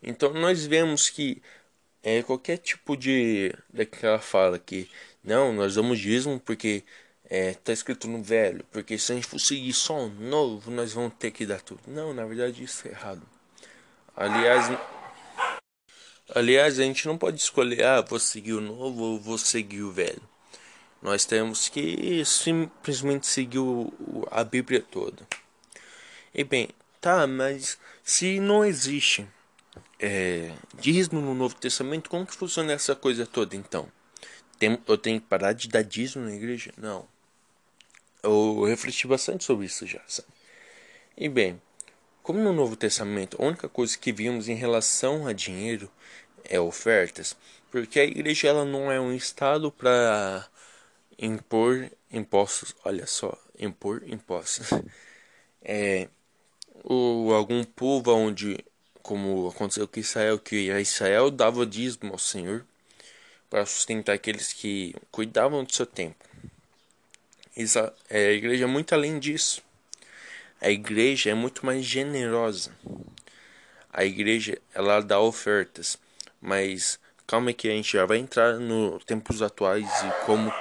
Então 0.02 0.34
nós 0.34 0.66
vemos 0.66 1.10
que 1.10 1.42
é, 2.04 2.22
qualquer 2.22 2.58
tipo 2.58 2.96
de 2.96 3.54
daquela 3.74 4.20
fala 4.20 4.60
que 4.60 4.90
não, 5.24 5.52
nós 5.54 5.76
damos 5.76 6.00
dízimo 6.00 6.40
porque 6.40 6.84
está 7.24 7.36
é, 7.36 7.54
tá 7.54 7.74
escrito 7.74 8.08
no 8.08 8.22
velho, 8.22 8.64
porque 8.72 8.98
se 8.98 9.12
a 9.12 9.16
gente 9.16 9.28
for 9.28 9.40
seguir 9.40 9.74
só 9.74 9.98
o 9.98 10.10
novo, 10.10 10.70
nós 10.70 10.94
vamos 10.94 11.14
ter 11.18 11.32
que 11.32 11.46
dar 11.46 11.62
tudo. 11.62 11.82
Não, 11.88 12.14
na 12.14 12.26
verdade 12.26 12.64
isso 12.64 12.88
é 12.88 12.92
errado. 12.92 13.24
Aliás, 14.16 14.68
Aliás, 16.34 16.80
a 16.80 16.84
gente 16.84 17.08
não 17.08 17.18
pode 17.18 17.40
escolher, 17.40 17.84
ah, 17.84 18.02
vou 18.02 18.20
seguir 18.20 18.54
o 18.54 18.62
novo 18.62 19.04
ou 19.04 19.20
vou 19.20 19.38
seguir 19.38 19.84
o 19.84 19.92
velho. 19.92 20.22
Nós 21.02 21.24
temos 21.24 21.70
que 21.70 22.24
simplesmente 22.26 23.28
seguir 23.28 23.60
o, 23.60 23.94
a 24.32 24.44
Bíblia 24.44 24.82
toda. 24.82 25.28
E 26.34 26.44
bem, 26.44 26.70
tá, 27.00 27.28
mas 27.28 27.78
se 28.04 28.40
não 28.40 28.66
existe 28.66 29.28
é, 30.00 30.52
dízimo 30.80 31.22
no 31.22 31.36
Novo 31.36 31.56
Testamento, 31.56 32.10
como 32.10 32.26
que 32.26 32.34
funciona 32.34 32.74
essa 32.74 32.96
coisa 32.96 33.26
toda 33.26 33.56
então? 33.56 33.88
Tem, 34.58 34.80
eu 34.88 34.98
tenho 34.98 35.22
que 35.22 35.28
parar 35.28 35.54
de 35.54 35.68
dar 35.68 35.84
dízimo 35.84 36.26
na 36.26 36.34
igreja? 36.34 36.74
Não. 36.76 37.08
Eu 38.24 38.64
refleti 38.64 39.06
bastante 39.06 39.44
sobre 39.44 39.68
isso 39.68 39.86
já, 39.86 40.02
sabe? 40.08 40.30
E 41.16 41.30
bem, 41.30 41.62
como 42.26 42.40
no 42.40 42.52
Novo 42.52 42.76
Testamento 42.76 43.38
a 43.40 43.46
única 43.46 43.70
coisa 43.70 43.96
que 43.96 44.12
vimos 44.12 44.50
em 44.50 44.56
relação 44.56 45.28
a 45.28 45.32
dinheiro 45.32 45.92
é 46.44 46.60
ofertas, 46.60 47.38
porque 47.70 48.00
a 48.00 48.04
igreja 48.04 48.48
ela 48.48 48.66
não 48.66 48.92
é 48.92 49.00
um 49.00 49.14
estado 49.14 49.72
para 49.72 50.48
impor 51.20 51.88
impostos. 52.12 52.76
Olha 52.84 53.06
só, 53.06 53.38
impor 53.60 54.02
impostos. 54.08 54.70
É, 55.68 56.08
ou 56.84 57.34
algum 57.34 57.64
povo 57.64 58.14
onde, 58.14 58.64
como 59.02 59.48
aconteceu 59.48 59.88
com 59.88 60.00
Israel, 60.00 60.38
que 60.38 60.72
Israel 60.80 61.32
dava 61.32 61.66
dízimo 61.66 62.12
ao 62.12 62.20
Senhor 62.20 62.64
para 63.50 63.66
sustentar 63.66 64.14
aqueles 64.14 64.54
que 64.54 64.94
cuidavam 65.10 65.64
do 65.64 65.74
seu 65.74 65.88
tempo. 65.88 66.24
É, 68.08 68.28
a 68.28 68.32
igreja 68.32 68.66
é 68.66 68.68
muito 68.68 68.94
além 68.94 69.18
disso. 69.18 69.65
A 70.62 70.70
igreja 70.70 71.30
é 71.30 71.34
muito 71.34 71.66
mais 71.66 71.86
generosa. 71.86 72.72
A 73.92 74.04
igreja 74.04 74.62
ela 74.74 75.02
dá 75.02 75.20
ofertas, 75.20 75.98
mas 76.42 77.00
calma 77.28 77.54
que 77.54 77.68
a 77.68 77.72
gente 77.72 77.94
já 77.94 78.06
vai 78.06 78.18
entrar 78.18 78.60
no 78.60 79.00
tempos 79.00 79.42
atuais 79.42 79.88
e 79.88 80.26
como 80.26 80.52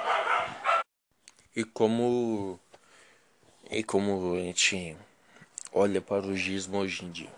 e 1.55 1.63
como 1.63 2.59
e 3.71 3.83
como 3.83 4.35
a 4.35 4.39
gente 4.39 4.95
olha 5.71 6.01
para 6.01 6.25
o 6.25 6.35
gismo 6.35 6.77
hoje 6.77 7.05
em 7.05 7.11
dia. 7.11 7.33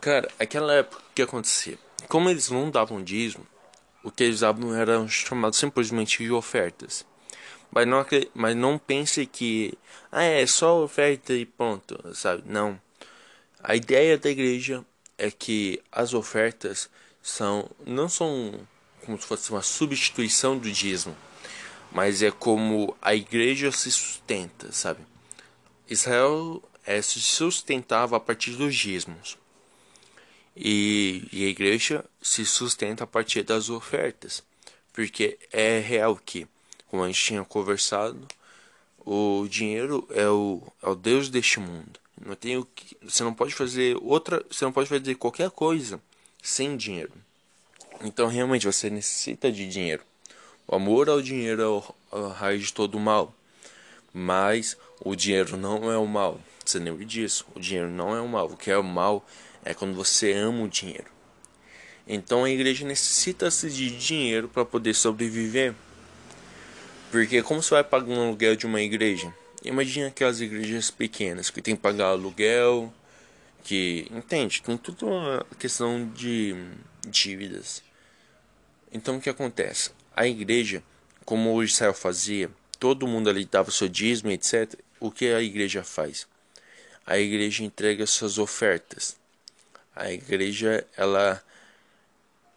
Cara, 0.00 0.30
aquela 0.38 0.74
época 0.74 1.02
que 1.14 1.22
acontecia, 1.22 1.78
como 2.08 2.28
eles 2.28 2.50
não 2.50 2.70
davam 2.70 3.02
dízimo, 3.02 3.46
o 4.02 4.10
que 4.10 4.24
eles 4.24 4.40
davam 4.40 4.74
era 4.74 5.06
chamado 5.08 5.54
simplesmente 5.54 6.22
de 6.22 6.30
ofertas. 6.30 7.06
Mas 7.74 7.88
não, 7.88 8.06
mas 8.34 8.54
não 8.54 8.78
pense 8.78 9.26
que 9.26 9.76
ah, 10.12 10.22
é 10.22 10.46
só 10.46 10.84
oferta 10.84 11.32
e 11.34 11.44
ponto, 11.44 11.98
sabe? 12.14 12.44
Não. 12.46 12.80
A 13.60 13.74
ideia 13.74 14.16
da 14.16 14.30
igreja 14.30 14.84
é 15.18 15.28
que 15.30 15.82
as 15.90 16.14
ofertas 16.14 16.88
são 17.20 17.68
não 17.84 18.08
são 18.08 18.60
como 19.04 19.20
se 19.20 19.26
fosse 19.26 19.50
uma 19.50 19.62
substituição 19.62 20.56
do 20.56 20.70
dízimo, 20.70 21.16
mas 21.90 22.22
é 22.22 22.30
como 22.30 22.96
a 23.02 23.14
igreja 23.14 23.72
se 23.72 23.90
sustenta, 23.90 24.70
sabe? 24.70 25.00
Israel 25.88 26.62
é, 26.86 27.02
se 27.02 27.20
sustentava 27.20 28.16
a 28.16 28.20
partir 28.20 28.52
dos 28.52 28.74
dízimos 28.74 29.36
e, 30.56 31.26
e 31.32 31.44
a 31.44 31.48
igreja 31.48 32.04
se 32.22 32.44
sustenta 32.44 33.02
a 33.02 33.06
partir 33.06 33.42
das 33.42 33.68
ofertas, 33.68 34.44
porque 34.92 35.38
é 35.52 35.80
real 35.80 36.16
que, 36.16 36.46
como 36.94 37.02
a 37.02 37.08
gente 37.08 37.24
tinha 37.24 37.44
conversado, 37.44 38.24
o 39.04 39.48
dinheiro 39.50 40.06
é 40.12 40.28
o, 40.28 40.62
é 40.80 40.88
o 40.88 40.94
Deus 40.94 41.28
deste 41.28 41.58
mundo. 41.58 41.98
Não 42.24 42.36
tem 42.36 42.56
o 42.56 42.64
que, 42.64 42.96
você 43.02 43.24
não 43.24 43.34
pode 43.34 43.52
fazer 43.52 43.98
outra, 44.00 44.46
você 44.48 44.64
não 44.64 44.70
pode 44.70 44.88
fazer 44.88 45.16
qualquer 45.16 45.50
coisa 45.50 46.00
sem 46.40 46.76
dinheiro. 46.76 47.10
Então 48.00 48.28
realmente 48.28 48.64
você 48.64 48.88
necessita 48.88 49.50
de 49.50 49.68
dinheiro. 49.68 50.04
O 50.68 50.76
amor 50.76 51.08
ao 51.08 51.20
dinheiro 51.20 51.92
é 52.12 52.16
a 52.16 52.28
raiz 52.28 52.62
de 52.66 52.72
todo 52.72 52.94
o 52.94 53.00
mal. 53.00 53.34
Mas 54.12 54.76
o 55.00 55.16
dinheiro 55.16 55.56
não 55.56 55.90
é 55.90 55.98
o 55.98 56.06
mal. 56.06 56.40
Você 56.64 56.78
lembre 56.78 57.04
disso. 57.04 57.44
O 57.56 57.58
dinheiro 57.58 57.90
não 57.90 58.14
é 58.14 58.20
o 58.20 58.28
mal. 58.28 58.46
O 58.46 58.56
que 58.56 58.70
é 58.70 58.78
o 58.78 58.84
mal 58.84 59.26
é 59.64 59.74
quando 59.74 59.96
você 59.96 60.32
ama 60.32 60.62
o 60.62 60.68
dinheiro. 60.68 61.10
Então 62.06 62.44
a 62.44 62.50
igreja 62.50 62.86
necessita-se 62.86 63.68
de 63.68 63.90
dinheiro 63.98 64.48
para 64.48 64.64
poder 64.64 64.94
sobreviver. 64.94 65.74
Porque 67.14 67.44
como 67.44 67.62
você 67.62 67.70
vai 67.70 67.84
pagar 67.84 68.08
um 68.08 68.20
aluguel 68.20 68.56
de 68.56 68.66
uma 68.66 68.80
igreja? 68.80 69.32
Imagina 69.64 70.08
aquelas 70.08 70.40
igrejas 70.40 70.90
pequenas 70.90 71.48
que 71.48 71.62
tem 71.62 71.76
que 71.76 71.80
pagar 71.80 72.06
aluguel, 72.06 72.92
que 73.62 74.08
entende, 74.10 74.60
tem 74.60 74.76
tudo 74.76 75.06
uma 75.06 75.46
questão 75.56 76.08
de 76.08 76.56
dívidas. 77.06 77.84
Então 78.90 79.18
o 79.18 79.20
que 79.20 79.30
acontece? 79.30 79.92
A 80.16 80.26
igreja, 80.26 80.82
como 81.24 81.54
o 81.54 81.62
Israel 81.62 81.94
fazia, 81.94 82.50
todo 82.80 83.06
mundo 83.06 83.30
ali 83.30 83.44
dava 83.44 83.68
o 83.68 83.72
seu 83.72 83.88
dízimo, 83.88 84.32
etc. 84.32 84.74
O 84.98 85.08
que 85.08 85.26
a 85.26 85.40
igreja 85.40 85.84
faz? 85.84 86.26
A 87.06 87.16
igreja 87.16 87.62
entrega 87.62 88.08
suas 88.08 88.38
ofertas. 88.38 89.16
A 89.94 90.10
igreja 90.10 90.84
ela 90.96 91.40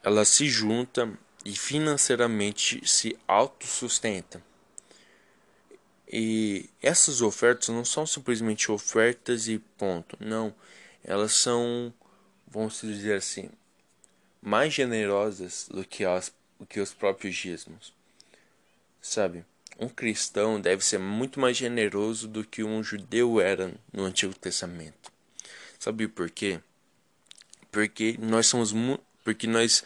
ela 0.04 0.26
se 0.26 0.50
junta 0.50 1.08
e 1.46 1.56
financeiramente 1.56 2.82
se 2.90 3.16
autossustenta. 3.28 4.47
E 6.10 6.70
essas 6.82 7.22
ofertas 7.22 7.68
não 7.70 7.84
são 7.84 8.06
simplesmente 8.06 8.72
ofertas 8.72 9.48
e 9.48 9.60
ponto. 9.60 10.18
Não, 10.20 10.54
elas 11.04 11.42
são, 11.42 11.94
vamos 12.48 12.80
dizer 12.82 13.18
assim, 13.18 13.50
mais 14.42 14.74
generosas 14.74 15.68
do 15.70 15.84
que, 15.84 16.06
as, 16.06 16.32
do 16.60 16.66
que 16.66 16.80
os 16.80 16.94
próprios 16.94 17.36
dízimos. 17.36 17.94
Sabe? 19.02 19.46
Um 19.80 19.90
cristão 19.90 20.60
deve 20.60 20.84
ser 20.84 20.98
muito 20.98 21.40
mais 21.40 21.58
generoso 21.58 22.28
do 22.28 22.44
que 22.44 22.64
um 22.64 22.82
judeu 22.82 23.40
era 23.40 23.74
no 23.92 24.06
Antigo 24.06 24.34
Testamento. 24.34 25.12
Sabe 25.78 26.08
por 26.08 26.30
quê? 26.32 26.60
Porque 27.72 28.18
nós 28.20 28.48
somos 28.48 28.74
porque 29.24 29.46
nós 29.46 29.84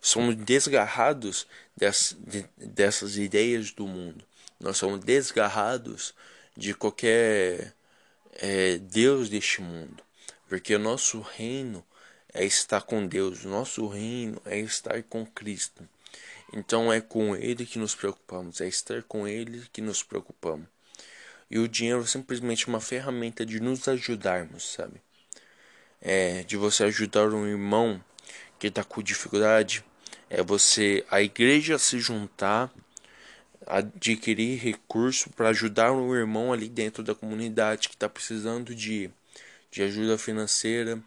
somos 0.00 0.34
desgarrados 0.34 1.46
dessas, 1.76 2.16
de, 2.18 2.44
dessas 2.56 3.16
ideias 3.16 3.70
do 3.70 3.86
mundo. 3.86 4.24
Nós 4.60 4.76
somos 4.76 5.00
desgarrados 5.00 6.14
de 6.56 6.74
qualquer 6.74 7.74
é, 8.34 8.78
Deus 8.78 9.28
deste 9.28 9.60
mundo. 9.60 10.02
Porque 10.48 10.74
o 10.74 10.78
nosso 10.78 11.20
reino 11.20 11.84
é 12.32 12.44
estar 12.44 12.82
com 12.82 13.06
Deus, 13.06 13.44
o 13.44 13.48
nosso 13.48 13.86
reino 13.86 14.40
é 14.44 14.58
estar 14.58 15.02
com 15.02 15.24
Cristo. 15.26 15.86
Então 16.52 16.92
é 16.92 17.00
com 17.00 17.36
Ele 17.36 17.66
que 17.66 17.78
nos 17.78 17.94
preocupamos, 17.94 18.60
é 18.60 18.66
estar 18.66 19.02
com 19.02 19.28
Ele 19.28 19.66
que 19.72 19.80
nos 19.80 20.02
preocupamos. 20.02 20.66
E 21.50 21.58
o 21.58 21.68
dinheiro 21.68 22.02
é 22.02 22.06
simplesmente 22.06 22.66
uma 22.66 22.80
ferramenta 22.80 23.44
de 23.44 23.60
nos 23.60 23.86
ajudarmos, 23.88 24.72
sabe? 24.72 25.00
É, 26.00 26.42
de 26.44 26.56
você 26.56 26.84
ajudar 26.84 27.28
um 27.28 27.46
irmão 27.46 28.02
que 28.58 28.68
está 28.68 28.84
com 28.84 29.02
dificuldade, 29.02 29.84
é 30.30 30.42
você, 30.42 31.04
a 31.10 31.22
igreja 31.22 31.78
se 31.78 31.98
juntar, 31.98 32.70
adquirir 33.68 34.58
recurso 34.58 35.30
para 35.30 35.50
ajudar 35.50 35.92
um 35.92 36.14
irmão 36.14 36.52
ali 36.52 36.68
dentro 36.68 37.02
da 37.02 37.14
comunidade 37.14 37.88
que 37.88 37.94
está 37.94 38.08
precisando 38.08 38.74
de, 38.74 39.10
de 39.70 39.82
ajuda 39.82 40.16
financeira, 40.16 40.98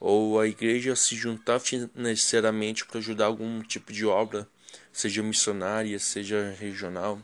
ou 0.00 0.40
a 0.40 0.46
igreja 0.46 0.96
se 0.96 1.14
juntar 1.14 1.60
financeiramente 1.60 2.84
para 2.86 2.98
ajudar 2.98 3.26
algum 3.26 3.62
tipo 3.62 3.92
de 3.92 4.06
obra, 4.06 4.48
seja 4.92 5.22
missionária, 5.22 5.98
seja 5.98 6.54
regional. 6.58 7.20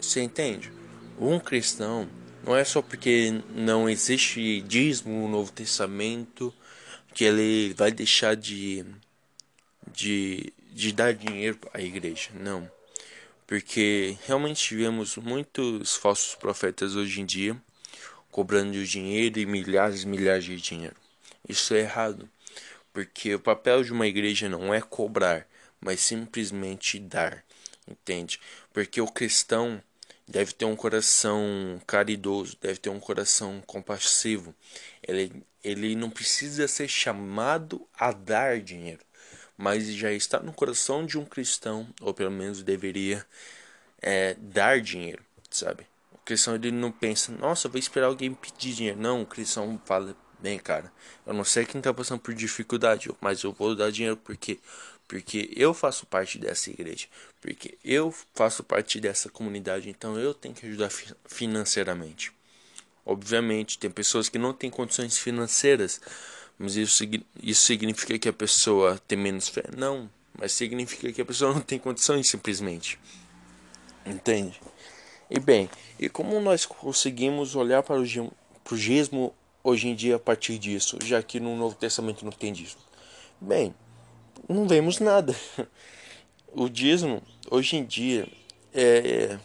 Você 0.00 0.20
entende? 0.20 0.70
Um 1.18 1.40
cristão 1.40 2.08
não 2.44 2.54
é 2.54 2.64
só 2.64 2.82
porque 2.82 3.42
não 3.54 3.88
existe 3.88 4.60
dízimo 4.60 5.22
no 5.22 5.28
Novo 5.28 5.50
Testamento 5.50 6.54
que 7.14 7.24
ele 7.24 7.72
vai 7.74 7.90
deixar 7.90 8.36
de, 8.36 8.84
de, 9.90 10.52
de 10.76 10.92
dar 10.92 11.14
dinheiro 11.14 11.58
à 11.72 11.80
igreja. 11.80 12.28
Não. 12.34 12.70
Porque 13.46 14.18
realmente 14.26 14.76
vemos 14.76 15.16
muitos 15.16 15.96
falsos 15.96 16.34
profetas 16.34 16.94
hoje 16.94 17.22
em 17.22 17.24
dia 17.24 17.56
cobrando 18.30 18.84
dinheiro 18.84 19.38
e 19.38 19.46
milhares 19.46 20.02
e 20.02 20.06
milhares 20.06 20.44
de 20.44 20.60
dinheiro. 20.60 20.94
Isso 21.48 21.72
é 21.72 21.78
errado. 21.78 22.28
Porque 22.92 23.34
o 23.34 23.40
papel 23.40 23.82
de 23.82 23.90
uma 23.90 24.06
igreja 24.06 24.50
não 24.50 24.74
é 24.74 24.82
cobrar, 24.82 25.48
mas 25.80 26.00
simplesmente 26.00 26.98
dar. 26.98 27.42
Entende? 27.88 28.38
Porque 28.70 29.00
o 29.00 29.06
cristão 29.06 29.82
deve 30.28 30.52
ter 30.52 30.66
um 30.66 30.76
coração 30.76 31.80
caridoso, 31.86 32.58
deve 32.60 32.78
ter 32.78 32.90
um 32.90 33.00
coração 33.00 33.62
compassivo. 33.66 34.54
Ele, 35.02 35.42
ele 35.64 35.96
não 35.96 36.10
precisa 36.10 36.68
ser 36.68 36.88
chamado 36.88 37.88
a 37.98 38.12
dar 38.12 38.60
dinheiro, 38.60 39.00
mas 39.56 39.86
já 39.94 40.12
está 40.12 40.40
no 40.40 40.52
coração 40.52 41.04
de 41.06 41.18
um 41.18 41.24
cristão, 41.24 41.86
ou 42.00 42.12
pelo 42.12 42.30
menos 42.30 42.62
deveria 42.62 43.24
é, 44.00 44.34
dar 44.38 44.80
dinheiro, 44.80 45.22
sabe? 45.50 45.86
O 46.12 46.18
cristão 46.18 46.54
ele 46.54 46.70
não 46.70 46.92
pensa, 46.92 47.32
nossa, 47.32 47.68
vou 47.68 47.78
esperar 47.78 48.06
alguém 48.06 48.34
pedir 48.34 48.74
dinheiro. 48.74 49.00
Não, 49.00 49.22
o 49.22 49.26
cristão 49.26 49.80
fala, 49.84 50.16
bem, 50.38 50.58
cara, 50.58 50.92
eu 51.26 51.32
não 51.32 51.44
sei 51.44 51.64
quem 51.64 51.78
está 51.78 51.92
passando 51.94 52.20
por 52.20 52.34
dificuldade, 52.34 53.08
mas 53.20 53.42
eu 53.42 53.52
vou 53.52 53.74
dar 53.74 53.90
dinheiro 53.90 54.16
porque 54.16 54.58
porque 55.08 55.50
eu 55.54 55.72
faço 55.72 56.04
parte 56.04 56.36
dessa 56.36 56.68
igreja, 56.68 57.06
porque 57.40 57.78
eu 57.84 58.12
faço 58.34 58.64
parte 58.64 59.00
dessa 59.00 59.28
comunidade, 59.28 59.88
então 59.88 60.18
eu 60.18 60.34
tenho 60.34 60.52
que 60.52 60.66
ajudar 60.66 60.90
financeiramente. 61.26 62.32
Obviamente, 63.04 63.78
tem 63.78 63.88
pessoas 63.88 64.28
que 64.28 64.36
não 64.36 64.52
têm 64.52 64.68
condições 64.68 65.16
financeiras, 65.16 66.00
mas 66.58 66.76
isso, 66.76 67.04
isso 67.42 67.66
significa 67.66 68.18
que 68.18 68.28
a 68.28 68.32
pessoa 68.32 69.00
tem 69.06 69.18
menos 69.18 69.48
fé? 69.48 69.64
Não, 69.76 70.10
mas 70.38 70.52
significa 70.52 71.12
que 71.12 71.20
a 71.20 71.24
pessoa 71.24 71.52
não 71.52 71.60
tem 71.60 71.78
condições 71.78 72.28
simplesmente. 72.30 72.98
Entende? 74.04 74.60
E 75.30 75.40
bem, 75.40 75.68
e 75.98 76.08
como 76.08 76.40
nós 76.40 76.64
conseguimos 76.64 77.56
olhar 77.56 77.82
para 77.82 78.00
o, 78.00 78.32
para 78.64 78.74
hoje 79.64 79.88
em 79.88 79.94
dia 79.94 80.16
a 80.16 80.18
partir 80.18 80.58
disso, 80.58 80.98
já 81.04 81.22
que 81.22 81.40
no 81.40 81.56
Novo 81.56 81.74
Testamento 81.74 82.24
não 82.24 82.32
tem 82.32 82.52
dízimo? 82.52 82.80
Bem, 83.40 83.74
não 84.48 84.66
vemos 84.66 84.98
nada. 84.98 85.34
O 86.58 86.70
dízimo, 86.70 87.22
hoje 87.50 87.76
em 87.76 87.84
dia, 87.84 88.26
é, 88.72 89.38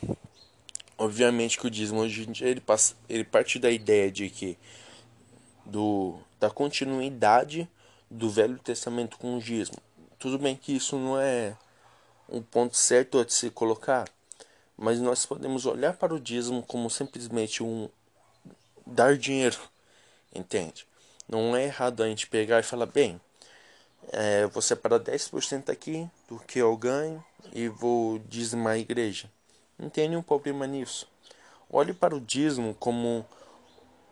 obviamente 0.98 1.60
que 1.60 1.68
o 1.68 1.70
dízimo 1.70 2.00
hoje 2.00 2.26
em 2.26 2.32
dia 2.32 2.48
ele, 2.48 2.62
passa, 2.62 2.96
ele 3.10 3.26
parte 3.26 3.60
da 3.60 3.70
ideia 3.70 4.10
de 4.10 4.30
que 4.30 4.58
do, 5.66 6.18
da 6.42 6.50
continuidade 6.50 7.70
do 8.10 8.28
Velho 8.28 8.58
Testamento 8.58 9.20
com 9.20 9.38
o 9.38 9.40
dízimo. 9.40 9.78
Tudo 10.18 10.40
bem 10.40 10.56
que 10.56 10.76
isso 10.76 10.98
não 10.98 11.22
é 11.22 11.56
um 12.28 12.42
ponto 12.42 12.76
certo 12.76 13.20
a 13.20 13.30
se 13.30 13.52
colocar, 13.52 14.10
mas 14.76 15.00
nós 15.00 15.24
podemos 15.24 15.68
olhar 15.68 15.94
para 15.94 16.16
o 16.16 16.20
dízimo 16.20 16.64
como 16.64 16.90
simplesmente 16.90 17.62
um 17.62 17.88
dar 18.88 19.16
dinheiro, 19.18 19.60
entende? 20.34 20.88
Não 21.30 21.56
é 21.56 21.66
errado 21.66 22.02
a 22.02 22.08
gente 22.08 22.26
pegar 22.26 22.60
e 22.60 22.64
falar, 22.64 22.88
bem, 22.88 23.22
é, 24.12 24.48
vou 24.48 24.64
separar 24.64 25.00
10% 25.00 25.70
aqui 25.70 26.10
do 26.28 26.40
que 26.40 26.58
eu 26.58 26.76
ganho 26.76 27.24
e 27.54 27.68
vou 27.68 28.18
dizimar 28.18 28.74
a 28.74 28.80
igreja. 28.80 29.30
Não 29.78 29.92
tem 29.92 30.10
nenhum 30.10 30.24
problema 30.24 30.66
nisso. 30.66 31.08
Olhe 31.70 31.94
para 31.94 32.16
o 32.16 32.20
dízimo 32.20 32.74
como, 32.80 33.24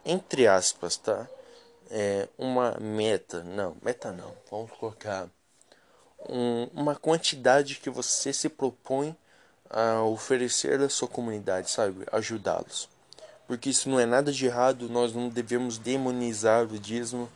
entre 0.05 0.45
aspas, 0.45 0.95
tá? 0.95 1.27
É 1.89 2.27
uma 2.37 2.77
meta. 2.79 3.43
Não, 3.43 3.75
meta 3.81 4.11
não. 4.11 4.31
Vamos 4.49 4.71
colocar 4.71 5.27
um, 6.27 6.67
uma 6.73 6.95
quantidade 6.95 7.75
que 7.75 7.89
você 7.89 8.31
se 8.33 8.49
propõe 8.49 9.15
a 9.69 10.03
oferecer 10.03 10.79
à 10.81 10.89
sua 10.89 11.07
comunidade, 11.07 11.69
sabe? 11.69 12.05
Ajudá-los. 12.11 12.89
Porque 13.47 13.69
isso 13.69 13.89
não 13.89 13.99
é 13.99 14.05
nada 14.05 14.31
de 14.31 14.45
errado, 14.45 14.89
nós 14.89 15.13
não 15.13 15.29
devemos 15.29 15.77
demonizar 15.77 16.63
o 16.65 16.79
dízimo 16.79 17.29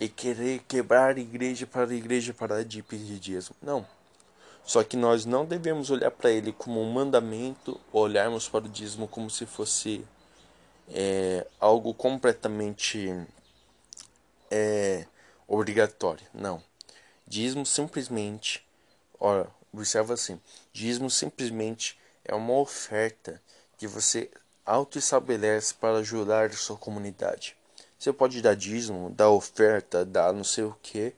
e 0.00 0.08
querer 0.08 0.60
quebrar 0.68 1.16
a 1.16 1.20
igreja 1.20 1.66
para 1.66 1.90
a 1.90 1.94
igreja 1.94 2.32
parar 2.32 2.64
de 2.64 2.82
pedir 2.82 3.18
dízimo. 3.18 3.56
Não. 3.60 3.86
Só 4.64 4.84
que 4.84 4.96
nós 4.96 5.24
não 5.24 5.44
devemos 5.44 5.90
olhar 5.90 6.10
para 6.10 6.30
ele 6.30 6.52
como 6.52 6.80
um 6.80 6.92
mandamento, 6.92 7.80
olharmos 7.92 8.48
para 8.48 8.66
o 8.66 8.68
dízimo 8.68 9.08
como 9.08 9.30
se 9.30 9.46
fosse 9.46 10.04
é, 10.90 11.46
algo 11.58 11.92
completamente 11.94 13.14
é, 14.50 15.06
obrigatório. 15.46 16.26
Não. 16.32 16.62
Dízimo 17.26 17.66
simplesmente, 17.66 18.66
ora, 19.18 19.48
observa 19.72 20.14
assim, 20.14 20.40
dízimo 20.72 21.10
simplesmente 21.10 21.98
é 22.24 22.34
uma 22.34 22.54
oferta 22.54 23.40
que 23.76 23.86
você 23.86 24.30
auto-estabelece 24.64 25.74
para 25.74 25.98
ajudar 25.98 26.52
sua 26.52 26.76
comunidade. 26.76 27.56
Você 27.98 28.12
pode 28.12 28.40
dar 28.40 28.54
dízimo, 28.54 29.10
dar 29.10 29.30
oferta, 29.30 30.04
dar 30.04 30.32
não 30.32 30.44
sei 30.44 30.64
o 30.64 30.76
que 30.82 31.12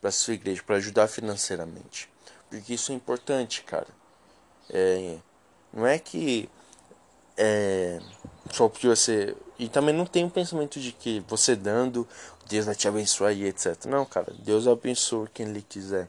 para 0.00 0.10
sua 0.10 0.34
igreja, 0.34 0.62
para 0.62 0.76
ajudar 0.76 1.06
financeiramente. 1.08 2.10
Porque 2.50 2.74
isso 2.74 2.92
é 2.92 2.94
importante, 2.94 3.62
cara. 3.62 3.86
É, 4.70 5.16
não 5.72 5.86
é 5.86 5.98
que 5.98 6.48
é, 7.36 8.00
só 8.52 8.68
porque 8.68 8.86
você. 8.86 9.36
E 9.58 9.68
também 9.68 9.94
não 9.94 10.06
tem 10.06 10.24
o 10.24 10.30
pensamento 10.30 10.80
de 10.80 10.92
que 10.92 11.20
você 11.28 11.54
dando, 11.54 12.06
Deus 12.48 12.66
vai 12.66 12.74
te 12.74 12.86
abençoar 12.86 13.32
e 13.32 13.46
etc. 13.46 13.86
Não, 13.86 14.04
cara. 14.04 14.32
Deus 14.38 14.66
abençoa 14.66 15.28
quem 15.32 15.46
Ele 15.46 15.64
quiser. 15.66 16.08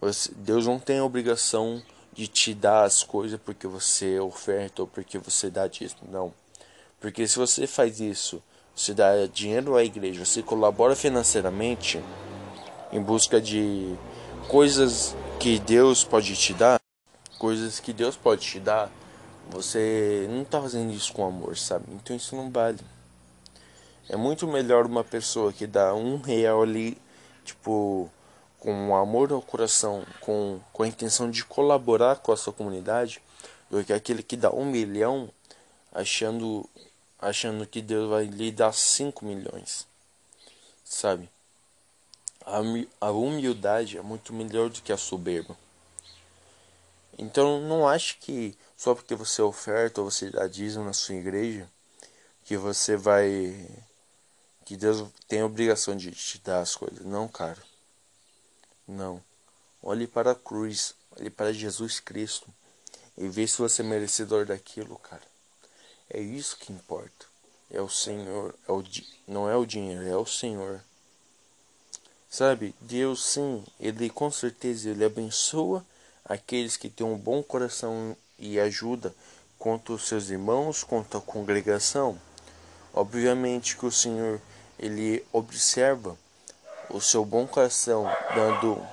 Você, 0.00 0.30
Deus 0.36 0.66
não 0.66 0.78
tem 0.78 0.98
a 0.98 1.04
obrigação 1.04 1.82
de 2.12 2.26
te 2.26 2.54
dar 2.54 2.84
as 2.84 3.02
coisas 3.02 3.38
porque 3.44 3.66
você 3.66 4.18
oferta 4.18 4.82
ou 4.82 4.88
porque 4.88 5.18
você 5.18 5.50
dá 5.50 5.66
dízimo. 5.66 6.02
Não. 6.10 6.32
Porque 7.00 7.26
se 7.26 7.36
você 7.36 7.66
faz 7.66 8.00
isso, 8.00 8.42
você 8.74 8.94
dá 8.94 9.26
dinheiro 9.26 9.76
à 9.76 9.84
igreja, 9.84 10.24
você 10.24 10.42
colabora 10.42 10.94
financeiramente 10.96 12.02
em 12.92 13.02
busca 13.02 13.40
de 13.40 13.94
coisas 14.48 15.14
que 15.38 15.58
Deus 15.58 16.04
pode 16.04 16.34
te 16.36 16.54
dar, 16.54 16.80
coisas 17.38 17.78
que 17.80 17.92
Deus 17.92 18.16
pode 18.16 18.42
te 18.42 18.58
dar, 18.58 18.90
você 19.50 20.26
não 20.30 20.42
está 20.42 20.60
fazendo 20.60 20.92
isso 20.92 21.12
com 21.12 21.26
amor, 21.26 21.56
sabe? 21.56 21.84
Então 21.92 22.16
isso 22.16 22.34
não 22.36 22.50
vale. 22.50 22.78
É 24.08 24.16
muito 24.16 24.46
melhor 24.46 24.86
uma 24.86 25.04
pessoa 25.04 25.52
que 25.52 25.66
dá 25.66 25.94
um 25.94 26.16
real 26.18 26.62
ali, 26.62 26.96
tipo, 27.44 28.10
com 28.58 28.96
amor 28.96 29.32
ao 29.32 29.42
coração, 29.42 30.04
com, 30.20 30.60
com 30.72 30.82
a 30.82 30.88
intenção 30.88 31.30
de 31.30 31.44
colaborar 31.44 32.16
com 32.16 32.32
a 32.32 32.36
sua 32.36 32.52
comunidade, 32.52 33.20
do 33.70 33.84
que 33.84 33.92
aquele 33.92 34.22
que 34.22 34.36
dá 34.36 34.50
um 34.50 34.64
milhão 34.64 35.30
achando, 35.92 36.68
achando 37.18 37.66
que 37.66 37.82
Deus 37.82 38.08
vai 38.08 38.24
lhe 38.24 38.50
dar 38.50 38.72
cinco 38.72 39.26
milhões, 39.26 39.86
sabe? 40.84 41.28
A 42.98 43.10
humildade 43.10 43.98
é 43.98 44.02
muito 44.02 44.32
melhor 44.32 44.70
do 44.70 44.80
que 44.80 44.90
a 44.90 44.96
soberba. 44.96 45.54
Então 47.18 47.60
não 47.60 47.86
ache 47.86 48.16
que 48.18 48.56
só 48.74 48.94
porque 48.94 49.14
você 49.14 49.42
oferta 49.42 50.00
ou 50.00 50.10
você 50.10 50.30
dá 50.30 50.46
dízimo 50.46 50.84
na 50.84 50.94
sua 50.94 51.16
igreja 51.16 51.68
que 52.44 52.56
você 52.56 52.96
vai 52.96 53.68
que 54.68 54.76
Deus 54.76 55.08
tem 55.26 55.40
a 55.40 55.46
obrigação 55.46 55.96
de 55.96 56.10
te 56.10 56.38
dar 56.40 56.60
as 56.60 56.76
coisas. 56.76 57.02
Não, 57.02 57.26
cara. 57.26 57.56
Não. 58.86 59.18
Olhe 59.82 60.06
para 60.06 60.32
a 60.32 60.34
cruz, 60.34 60.94
olhe 61.18 61.30
para 61.30 61.54
Jesus 61.54 62.00
Cristo 62.00 62.46
e 63.16 63.26
vê 63.28 63.48
se 63.48 63.56
você 63.56 63.80
é 63.80 63.84
merecedor 63.86 64.44
daquilo, 64.44 64.98
cara. 64.98 65.22
É 66.10 66.20
isso 66.20 66.58
que 66.58 66.70
importa. 66.70 67.24
É 67.70 67.80
o 67.80 67.88
Senhor, 67.88 68.54
é 68.68 68.72
o, 68.72 68.84
não 69.26 69.48
é 69.48 69.56
o 69.56 69.64
dinheiro, 69.64 70.06
é 70.06 70.16
o 70.18 70.26
Senhor. 70.26 70.84
Sabe, 72.28 72.74
Deus 72.78 73.24
sim, 73.24 73.64
Ele 73.80 74.10
com 74.10 74.30
certeza 74.30 74.90
Ele 74.90 75.02
abençoa 75.02 75.82
aqueles 76.22 76.76
que 76.76 76.90
têm 76.90 77.06
um 77.06 77.16
bom 77.16 77.42
coração 77.42 78.14
e 78.38 78.60
ajuda 78.60 79.14
contra 79.58 79.94
os 79.94 80.06
seus 80.06 80.28
irmãos, 80.28 80.84
contra 80.84 81.18
a 81.20 81.22
congregação. 81.22 82.20
Obviamente 82.92 83.74
que 83.74 83.86
o 83.86 83.90
Senhor 83.90 84.38
Ele 84.78 85.24
observa 85.32 86.16
o 86.90 87.00
seu 87.00 87.24
bom 87.24 87.46
coração 87.46 88.04
dando 88.34 88.86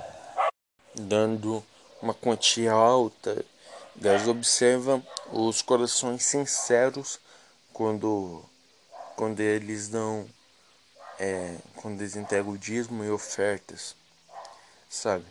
dando 0.94 1.64
uma 2.02 2.14
quantia 2.14 2.72
alta. 2.72 3.46
Deus 3.96 4.28
observa 4.28 5.02
os 5.32 5.62
corações 5.62 6.24
sinceros 6.24 7.20
quando 7.74 8.44
quando 9.16 9.40
eles 9.40 9.88
dão 9.88 10.28
é, 11.20 11.58
quando 11.76 12.02
eles 12.02 12.16
entregam 12.16 12.54
o 12.54 12.58
dízimo 12.58 13.04
e 13.04 13.10
ofertas, 13.10 13.96
sabe? 14.90 15.26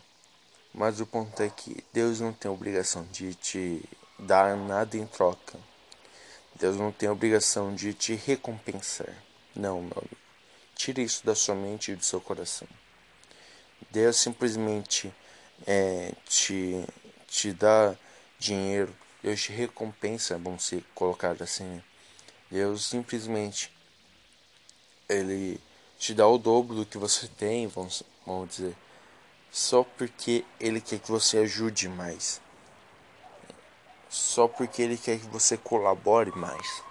Mas 0.73 0.99
o 0.99 1.05
ponto 1.05 1.41
é 1.41 1.49
que 1.49 1.83
Deus 1.93 2.19
não 2.19 2.33
tem 2.33 2.49
obrigação 2.49 3.03
de 3.11 3.33
te 3.35 3.83
dar 4.17 4.57
nada 4.57 4.97
em 4.97 5.05
troca. 5.05 5.57
Deus 6.55 6.75
não 6.77 6.91
tem 6.91 7.07
obrigação 7.07 7.73
de 7.73 7.93
te 7.93 8.15
recompensar. 8.15 9.13
Não, 9.55 9.81
meu 9.81 9.97
amigo. 9.97 10.24
Tire 10.75 11.03
isso 11.03 11.25
da 11.25 11.33
sua 11.33 11.55
mente 11.55 11.91
e 11.91 11.95
do 11.95 12.03
seu 12.03 12.21
coração. 12.21 12.67
Deus 13.91 14.17
simplesmente 14.17 15.13
é, 15.65 16.13
te, 16.27 16.85
te 17.27 17.53
dá 17.53 17.95
dinheiro. 18.37 18.95
Deus 19.23 19.41
te 19.41 19.51
recompensa, 19.51 20.37
vamos 20.37 20.65
se 20.65 20.83
colocar 20.93 21.41
assim. 21.41 21.63
Né? 21.63 21.83
Deus 22.51 22.85
simplesmente 22.85 23.71
ele 25.09 25.59
te 25.97 26.13
dá 26.13 26.27
o 26.27 26.37
dobro 26.37 26.75
do 26.75 26.85
que 26.85 26.97
você 26.97 27.27
tem, 27.27 27.67
vamos, 27.67 28.03
vamos 28.25 28.49
dizer, 28.49 28.75
só 29.51 29.83
porque 29.83 30.43
ele 30.59 30.81
quer 30.81 30.99
que 30.99 31.09
você 31.09 31.39
ajude 31.39 31.87
mais, 31.87 32.41
só 34.09 34.47
porque 34.47 34.81
ele 34.81 34.97
quer 34.97 35.19
que 35.19 35.27
você 35.27 35.57
colabore 35.57 36.31
mais. 36.31 36.83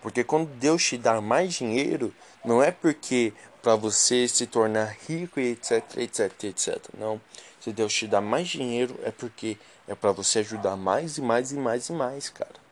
Porque 0.00 0.22
quando 0.22 0.48
Deus 0.54 0.84
te 0.84 0.96
dá 0.96 1.20
mais 1.20 1.54
dinheiro, 1.54 2.14
não 2.44 2.62
é 2.62 2.70
porque 2.70 3.32
para 3.62 3.74
você 3.74 4.28
se 4.28 4.46
tornar 4.46 4.96
rico 5.06 5.40
e 5.40 5.52
etc, 5.52 5.82
etc, 5.96 6.44
etc. 6.44 6.78
Não. 6.96 7.20
Se 7.60 7.72
Deus 7.72 7.92
te 7.92 8.06
dá 8.06 8.20
mais 8.20 8.48
dinheiro, 8.48 8.98
é 9.02 9.10
porque 9.10 9.58
é 9.88 9.94
para 9.94 10.12
você 10.12 10.38
ajudar 10.38 10.76
mais 10.76 11.18
e 11.18 11.20
mais 11.20 11.50
e 11.50 11.56
mais 11.56 11.88
e 11.88 11.92
mais, 11.92 12.28
cara. 12.28 12.68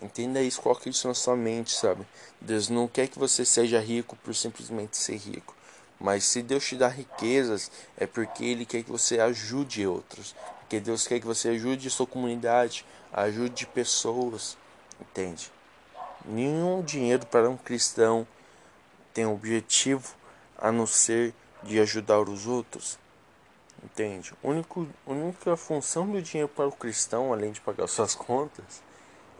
Entenda 0.00 0.40
isso, 0.40 0.62
coloque 0.62 0.88
isso 0.88 1.08
na 1.08 1.14
sua 1.14 1.34
mente, 1.34 1.72
sabe? 1.72 2.06
Deus 2.40 2.68
não 2.68 2.86
quer 2.86 3.08
que 3.08 3.18
você 3.18 3.44
seja 3.44 3.80
rico 3.80 4.16
por 4.22 4.34
simplesmente 4.34 4.96
ser 4.96 5.16
rico. 5.16 5.56
Mas 5.98 6.22
se 6.24 6.40
Deus 6.40 6.64
te 6.64 6.76
dá 6.76 6.86
riquezas, 6.86 7.70
é 7.96 8.06
porque 8.06 8.44
Ele 8.44 8.64
quer 8.64 8.84
que 8.84 8.90
você 8.90 9.18
ajude 9.18 9.84
outros. 9.84 10.36
Porque 10.60 10.78
Deus 10.78 11.06
quer 11.06 11.18
que 11.18 11.26
você 11.26 11.48
ajude 11.48 11.90
sua 11.90 12.06
comunidade, 12.06 12.84
ajude 13.12 13.66
pessoas. 13.66 14.56
Entende? 15.00 15.50
Nenhum 16.24 16.82
dinheiro 16.82 17.26
para 17.26 17.48
um 17.48 17.56
cristão 17.56 18.26
tem 19.14 19.26
objetivo 19.26 20.14
a 20.56 20.70
não 20.70 20.86
ser 20.86 21.34
de 21.62 21.78
ajudar 21.80 22.20
os 22.20 22.46
outros. 22.46 22.98
Entende? 23.82 24.32
A 24.42 25.10
única 25.12 25.56
função 25.56 26.10
do 26.10 26.20
dinheiro 26.20 26.48
para 26.48 26.66
o 26.66 26.72
cristão, 26.72 27.32
além 27.32 27.52
de 27.52 27.60
pagar 27.60 27.86
suas 27.86 28.14
contas, 28.14 28.82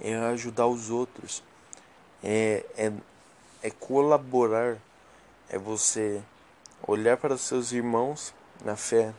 é 0.00 0.14
ajudar 0.14 0.66
os 0.68 0.90
outros, 0.90 1.42
é, 2.22 2.64
é, 2.76 2.92
é 3.62 3.70
colaborar, 3.70 4.76
é 5.48 5.58
você 5.58 6.22
olhar 6.86 7.16
para 7.16 7.34
os 7.34 7.40
seus 7.40 7.72
irmãos 7.72 8.32
na 8.64 8.76
fé 8.76 9.12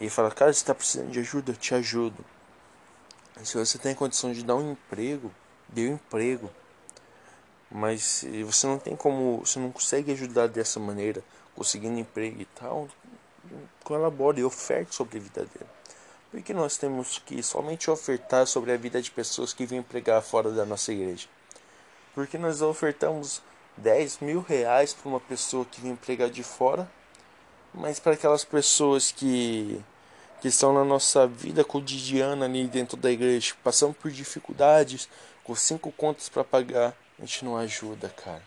e 0.00 0.10
falar: 0.10 0.32
Cara, 0.32 0.52
você 0.52 0.58
está 0.58 0.74
precisando 0.74 1.10
de 1.10 1.20
ajuda? 1.20 1.52
Eu 1.52 1.56
te 1.56 1.74
ajudo. 1.74 2.24
Se 3.44 3.56
você 3.56 3.78
tem 3.78 3.94
condição 3.94 4.32
de 4.32 4.44
dar 4.44 4.56
um 4.56 4.72
emprego, 4.72 5.30
dê 5.68 5.88
um 5.88 5.94
emprego. 5.94 6.50
Mas 7.74 8.24
você 8.44 8.66
não 8.66 8.78
tem 8.78 8.94
como, 8.94 9.38
você 9.38 9.58
não 9.58 9.72
consegue 9.72 10.12
ajudar 10.12 10.46
dessa 10.46 10.78
maneira, 10.78 11.24
conseguindo 11.56 11.98
emprego 11.98 12.42
e 12.42 12.44
tal, 12.44 12.86
colabore 13.82 14.42
e 14.42 14.44
oferte 14.44 14.94
sobre 14.94 15.18
a 15.18 15.20
vida 15.20 15.40
dele. 15.40 15.70
Por 16.30 16.42
que 16.42 16.52
nós 16.52 16.76
temos 16.76 17.18
que 17.18 17.42
somente 17.42 17.90
ofertar 17.90 18.46
sobre 18.46 18.72
a 18.72 18.76
vida 18.76 19.00
de 19.00 19.10
pessoas 19.10 19.52
que 19.52 19.66
vêm 19.66 19.82
pregar 19.82 20.22
fora 20.22 20.50
da 20.50 20.64
nossa 20.64 20.92
igreja? 20.92 21.28
Porque 22.14 22.36
nós 22.36 22.60
ofertamos 22.60 23.42
10 23.76 24.18
mil 24.20 24.40
reais 24.40 24.92
para 24.92 25.08
uma 25.08 25.20
pessoa 25.20 25.64
que 25.64 25.80
vem 25.80 25.96
pregar 25.96 26.28
de 26.28 26.42
fora, 26.42 26.90
mas 27.72 27.98
para 27.98 28.12
aquelas 28.12 28.44
pessoas 28.44 29.10
que 29.12 29.82
que 30.42 30.48
estão 30.48 30.72
na 30.74 30.84
nossa 30.84 31.24
vida 31.24 31.62
cotidiana 31.62 32.46
ali 32.46 32.66
dentro 32.66 32.96
da 32.96 33.08
igreja, 33.08 33.54
passando 33.62 33.94
por 33.94 34.10
dificuldades, 34.10 35.08
com 35.44 35.54
cinco 35.54 35.92
contas 35.92 36.28
para 36.28 36.42
pagar, 36.42 36.96
a 37.22 37.24
gente 37.24 37.44
não 37.44 37.56
ajuda, 37.56 38.08
cara. 38.08 38.42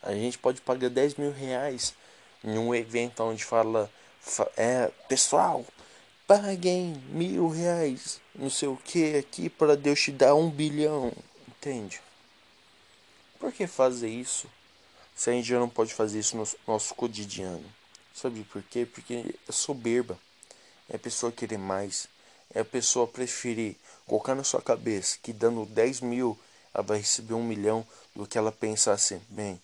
A 0.00 0.12
gente 0.12 0.38
pode 0.38 0.60
pagar 0.60 0.88
10 0.88 1.16
mil 1.16 1.32
reais 1.32 1.92
em 2.44 2.56
um 2.56 2.72
evento 2.72 3.20
onde 3.24 3.44
fala, 3.44 3.90
é, 4.56 4.88
pessoal, 5.08 5.66
paguem 6.24 6.94
mil 7.08 7.48
reais, 7.48 8.20
não 8.32 8.48
sei 8.48 8.68
o 8.68 8.76
que 8.76 9.16
aqui 9.16 9.50
para 9.50 9.76
Deus 9.76 10.00
te 10.00 10.12
dar 10.12 10.36
um 10.36 10.48
bilhão, 10.48 11.12
entende? 11.48 12.00
Por 13.40 13.52
que 13.52 13.66
fazer 13.66 14.08
isso? 14.08 14.48
Se 15.12 15.30
a 15.30 15.32
gente 15.32 15.52
não 15.52 15.68
pode 15.68 15.92
fazer 15.92 16.20
isso 16.20 16.36
no 16.36 16.48
nosso 16.66 16.94
cotidiano. 16.94 17.64
Sabe 18.14 18.44
por 18.44 18.62
quê? 18.62 18.86
Porque 18.86 19.34
é 19.48 19.52
soberba 19.52 20.16
é 20.88 20.94
a 20.94 20.98
pessoa 20.98 21.32
querer 21.32 21.58
mais, 21.58 22.06
é 22.54 22.60
a 22.60 22.64
pessoa 22.64 23.06
preferir 23.06 23.76
colocar 24.06 24.34
na 24.34 24.44
sua 24.44 24.60
cabeça 24.60 25.18
que 25.20 25.32
dando 25.32 25.66
10 25.66 26.02
mil 26.02 26.38
ela 26.74 26.82
vai 26.82 26.98
receber 26.98 27.34
um 27.34 27.44
milhão 27.44 27.86
do 28.14 28.26
que 28.26 28.38
ela 28.38 28.52
pensar 28.52 28.92
assim, 28.92 29.20
bem, 29.28 29.60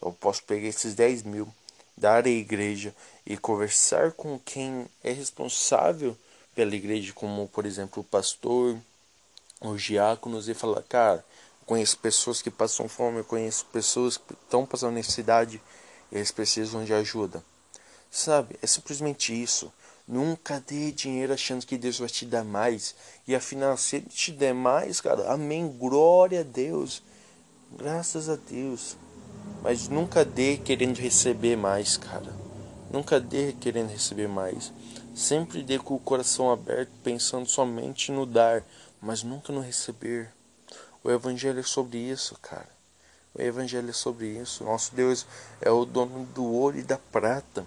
eu 0.00 0.12
posso 0.12 0.42
pegar 0.44 0.68
esses 0.68 0.94
10 0.94 1.22
mil, 1.22 1.52
dar 1.96 2.26
à 2.26 2.30
igreja 2.30 2.94
e 3.24 3.36
conversar 3.36 4.12
com 4.12 4.38
quem 4.38 4.86
é 5.02 5.12
responsável 5.12 6.16
pela 6.54 6.74
igreja, 6.74 7.12
como 7.12 7.48
por 7.48 7.64
exemplo 7.64 8.02
o 8.02 8.04
pastor, 8.04 8.76
os 9.60 9.82
diáconos, 9.82 10.48
e 10.48 10.54
falar, 10.54 10.82
cara, 10.82 11.24
eu 11.60 11.66
conheço 11.66 11.98
pessoas 11.98 12.42
que 12.42 12.50
passam 12.50 12.88
fome, 12.88 13.18
eu 13.18 13.24
conheço 13.24 13.64
pessoas 13.66 14.16
que 14.16 14.32
estão 14.32 14.66
passando 14.66 14.94
necessidade 14.94 15.60
eles 16.12 16.30
precisam 16.30 16.84
de 16.84 16.92
ajuda. 16.92 17.42
Sabe, 18.10 18.56
é 18.60 18.66
simplesmente 18.66 19.32
isso. 19.32 19.72
Nunca 20.06 20.62
dê 20.66 20.90
dinheiro 20.90 21.32
achando 21.32 21.64
que 21.64 21.78
Deus 21.78 21.98
vai 21.98 22.08
te 22.08 22.26
dar 22.26 22.44
mais. 22.44 22.94
E 23.26 23.34
afinal, 23.34 23.76
se 23.76 23.96
Ele 23.96 24.06
te 24.06 24.32
der 24.32 24.54
mais, 24.54 25.00
cara, 25.00 25.32
amém. 25.32 25.68
Glória 25.68 26.40
a 26.40 26.44
Deus. 26.44 27.02
Graças 27.70 28.28
a 28.28 28.36
Deus. 28.36 28.96
Mas 29.62 29.88
nunca 29.88 30.24
dê 30.24 30.56
querendo 30.56 30.98
receber 30.98 31.56
mais, 31.56 31.96
cara. 31.96 32.34
Nunca 32.90 33.20
dê 33.20 33.52
querendo 33.52 33.90
receber 33.90 34.28
mais. 34.28 34.72
Sempre 35.14 35.62
dê 35.62 35.78
com 35.78 35.94
o 35.94 36.00
coração 36.00 36.50
aberto, 36.50 36.90
pensando 37.02 37.48
somente 37.48 38.10
no 38.10 38.26
dar, 38.26 38.64
mas 39.00 39.22
nunca 39.22 39.52
no 39.52 39.60
receber. 39.60 40.30
O 41.04 41.10
Evangelho 41.10 41.60
é 41.60 41.62
sobre 41.62 41.98
isso, 41.98 42.36
cara. 42.40 42.68
O 43.34 43.40
Evangelho 43.40 43.90
é 43.90 43.92
sobre 43.92 44.26
isso. 44.26 44.64
Nosso 44.64 44.94
Deus 44.94 45.26
é 45.60 45.70
o 45.70 45.84
dono 45.84 46.26
do 46.26 46.44
ouro 46.44 46.78
e 46.78 46.82
da 46.82 46.98
prata. 46.98 47.66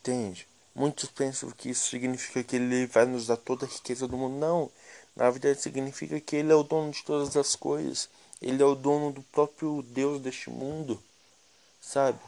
Entende? 0.00 0.48
Muitos 0.74 1.10
pensam 1.10 1.50
que 1.50 1.68
isso 1.68 1.90
significa 1.90 2.42
que 2.42 2.56
ele 2.56 2.86
vai 2.86 3.04
nos 3.04 3.26
dar 3.26 3.36
toda 3.36 3.66
a 3.66 3.68
riqueza 3.68 4.08
do 4.08 4.16
mundo. 4.16 4.38
Não. 4.38 4.70
Na 5.14 5.28
verdade, 5.28 5.60
significa 5.60 6.18
que 6.18 6.36
ele 6.36 6.50
é 6.50 6.54
o 6.54 6.62
dono 6.62 6.90
de 6.90 7.04
todas 7.04 7.36
as 7.36 7.54
coisas. 7.54 8.08
Ele 8.40 8.62
é 8.62 8.64
o 8.64 8.74
dono 8.74 9.12
do 9.12 9.20
próprio 9.24 9.82
Deus 9.82 10.22
deste 10.22 10.48
mundo. 10.48 11.02
Sabe? 11.82 12.18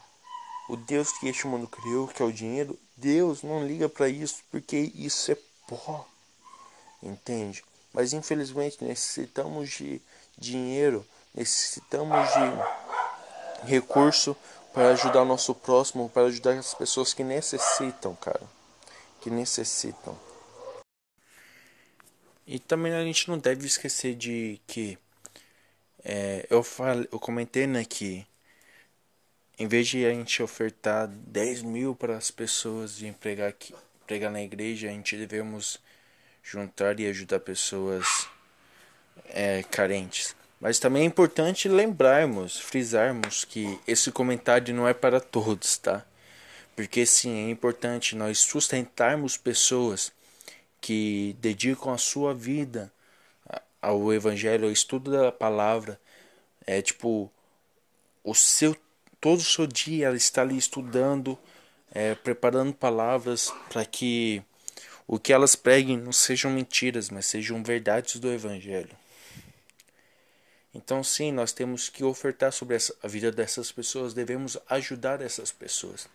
O 0.69 0.77
Deus 0.77 1.13
que 1.13 1.29
este 1.29 1.47
mundo 1.47 1.67
criou, 1.67 2.07
que 2.09 2.23
é 2.23 2.27
o 2.27 2.33
dinheiro, 2.33 2.79
Deus 2.95 3.43
não 3.43 3.67
liga 3.67 3.89
para 3.89 4.09
isso, 4.09 4.43
porque 4.51 4.93
isso 4.95 5.33
é 5.33 5.37
pó. 5.67 6.07
Entende? 7.03 7.65
Mas 7.91 8.13
infelizmente 8.13 8.85
necessitamos 8.85 9.71
de 9.71 10.01
dinheiro, 10.37 11.07
necessitamos 11.35 12.29
de 12.29 13.69
recurso 13.71 14.37
para 14.73 14.91
ajudar 14.91 15.23
o 15.23 15.27
nosso 15.27 15.55
próximo, 15.55 16.09
para 16.09 16.27
ajudar 16.27 16.59
as 16.59 16.75
pessoas 16.75 17.13
que 17.13 17.23
necessitam, 17.23 18.15
cara. 18.17 18.43
Que 19.21 19.31
necessitam. 19.31 20.19
E 22.47 22.59
também 22.59 22.93
a 22.93 23.03
gente 23.05 23.29
não 23.29 23.39
deve 23.39 23.67
esquecer 23.67 24.15
de 24.15 24.61
que 24.67 24.99
é, 26.05 26.47
eu 26.51 26.63
falei, 26.63 27.09
eu 27.13 27.19
comentei 27.19 27.67
né, 27.67 27.85
que 27.85 28.27
em 29.59 29.69
vez 29.69 29.87
de 29.87 30.05
a 30.05 30.11
gente 30.11 30.43
ofertar 30.43 31.07
10 31.07 31.63
mil 31.63 31.95
para 31.95 32.17
as 32.17 32.31
pessoas 32.31 33.01
e 33.01 33.13
pregar, 33.13 33.51
aqui, 33.51 33.75
pregar 34.07 34.31
na 34.31 34.43
igreja, 34.43 34.89
a 34.89 34.91
gente 34.91 35.17
devemos 35.17 35.79
juntar 36.43 36.99
e 36.99 37.07
ajudar 37.07 37.39
pessoas 37.41 38.29
é, 39.29 39.63
carentes. 39.63 40.35
Mas 40.63 40.79
também 40.79 41.03
é 41.03 41.07
importante 41.07 41.69
lembrarmos, 41.69 42.57
frisarmos 42.57 43.45
que 43.45 43.81
esse 43.85 44.13
comentário 44.13 44.73
não 44.73 44.87
é 44.87 44.95
para 44.95 45.19
todos, 45.21 45.77
tá? 45.77 46.07
Porque 46.77 47.05
sim, 47.05 47.49
é 47.49 47.51
importante 47.51 48.15
nós 48.15 48.39
sustentarmos 48.39 49.37
pessoas 49.37 50.13
que 50.81 51.35
dedicam 51.41 51.93
a 51.93 51.99
sua 51.99 52.33
vida 52.33 52.93
ao 53.81 54.13
evangelho, 54.13 54.67
ao 54.67 54.71
estudo 54.71 55.11
da 55.11 55.33
palavra. 55.33 56.01
É 56.65 56.81
tipo 56.81 57.29
o 58.23 58.33
seu 58.33 58.77
todo 59.21 59.41
o 59.41 59.43
seu 59.43 59.67
dia 59.67 60.07
ela 60.07 60.17
está 60.17 60.43
ali 60.43 60.57
estudando, 60.57 61.37
é, 61.93 62.15
preparando 62.15 62.73
palavras 62.73 63.53
para 63.69 63.85
que 63.85 64.41
o 65.09 65.19
que 65.19 65.33
elas 65.33 65.57
preguem 65.57 65.99
não 65.99 66.13
sejam 66.13 66.53
mentiras, 66.53 67.11
mas 67.11 67.27
sejam 67.27 67.65
verdades 67.65 68.21
do 68.21 68.33
evangelho. 68.33 69.02
Então, 70.75 71.03
sim, 71.05 71.31
nós 71.33 71.53
temos 71.53 71.89
que 71.89 72.03
ofertar 72.03 72.53
sobre 72.53 72.77
a 73.03 73.09
vida 73.09 73.31
dessas 73.31 73.71
pessoas, 73.71 74.15
devemos 74.15 74.57
ajudar 74.69 75.21
essas 75.21 75.53
pessoas. 75.53 76.09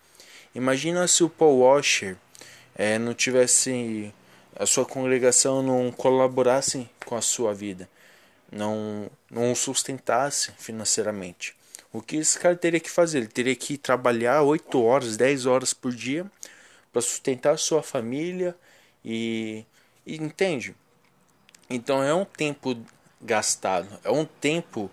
Imagina 0.56 1.08
se 1.08 1.24
o 1.24 1.30
Paul 1.30 1.60
Washer 1.60 2.18
é, 2.76 2.98
não 2.98 3.14
tivesse 3.14 4.14
a 4.56 4.66
sua 4.66 4.86
congregação 4.86 5.62
não 5.62 5.92
colaborasse 5.92 6.90
com 7.06 7.16
a 7.16 7.22
sua 7.22 7.54
vida, 7.54 7.88
não 8.52 9.10
não 9.30 9.52
o 9.52 9.56
sustentasse 9.56 10.52
financeiramente. 10.58 11.56
O 11.94 12.02
que 12.02 12.18
esse 12.18 12.40
cara 12.40 12.56
teria 12.56 12.80
que 12.80 12.90
fazer? 12.90 13.20
Ele 13.20 13.28
teria 13.28 13.56
que 13.56 13.78
trabalhar 13.78 14.42
8 14.42 14.82
horas, 14.82 15.18
10 15.18 15.46
horas 15.46 15.74
por 15.74 15.94
dia 15.94 16.26
para 16.92 17.02
sustentar 17.02 17.54
a 17.54 17.58
sua 17.58 17.84
família 17.84 18.56
e, 19.04 19.66
e 20.06 20.16
entende? 20.16 20.76
Então 21.70 22.02
é 22.02 22.14
um 22.14 22.26
tempo 22.26 22.76
gastado. 23.28 23.88
É 24.04 24.10
um 24.10 24.26
tempo 24.26 24.90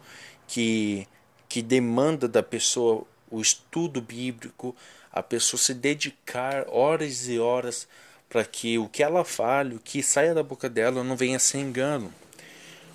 que, 0.46 1.08
que 1.48 1.62
demanda 1.62 2.28
da 2.28 2.42
pessoa 2.42 3.06
o 3.30 3.40
estudo 3.40 4.00
bíblico, 4.02 4.76
a 5.10 5.22
pessoa 5.22 5.58
se 5.58 5.72
dedicar 5.72 6.66
horas 6.68 7.28
e 7.28 7.38
horas 7.38 7.88
para 8.28 8.44
que 8.44 8.78
o 8.78 8.88
que 8.88 9.02
ela 9.02 9.24
fale, 9.24 9.76
o 9.76 9.80
que 9.80 10.02
saia 10.02 10.34
da 10.34 10.42
boca 10.42 10.68
dela 10.68 11.02
não 11.02 11.16
venha 11.16 11.38
ser 11.38 11.58
engano, 11.58 12.12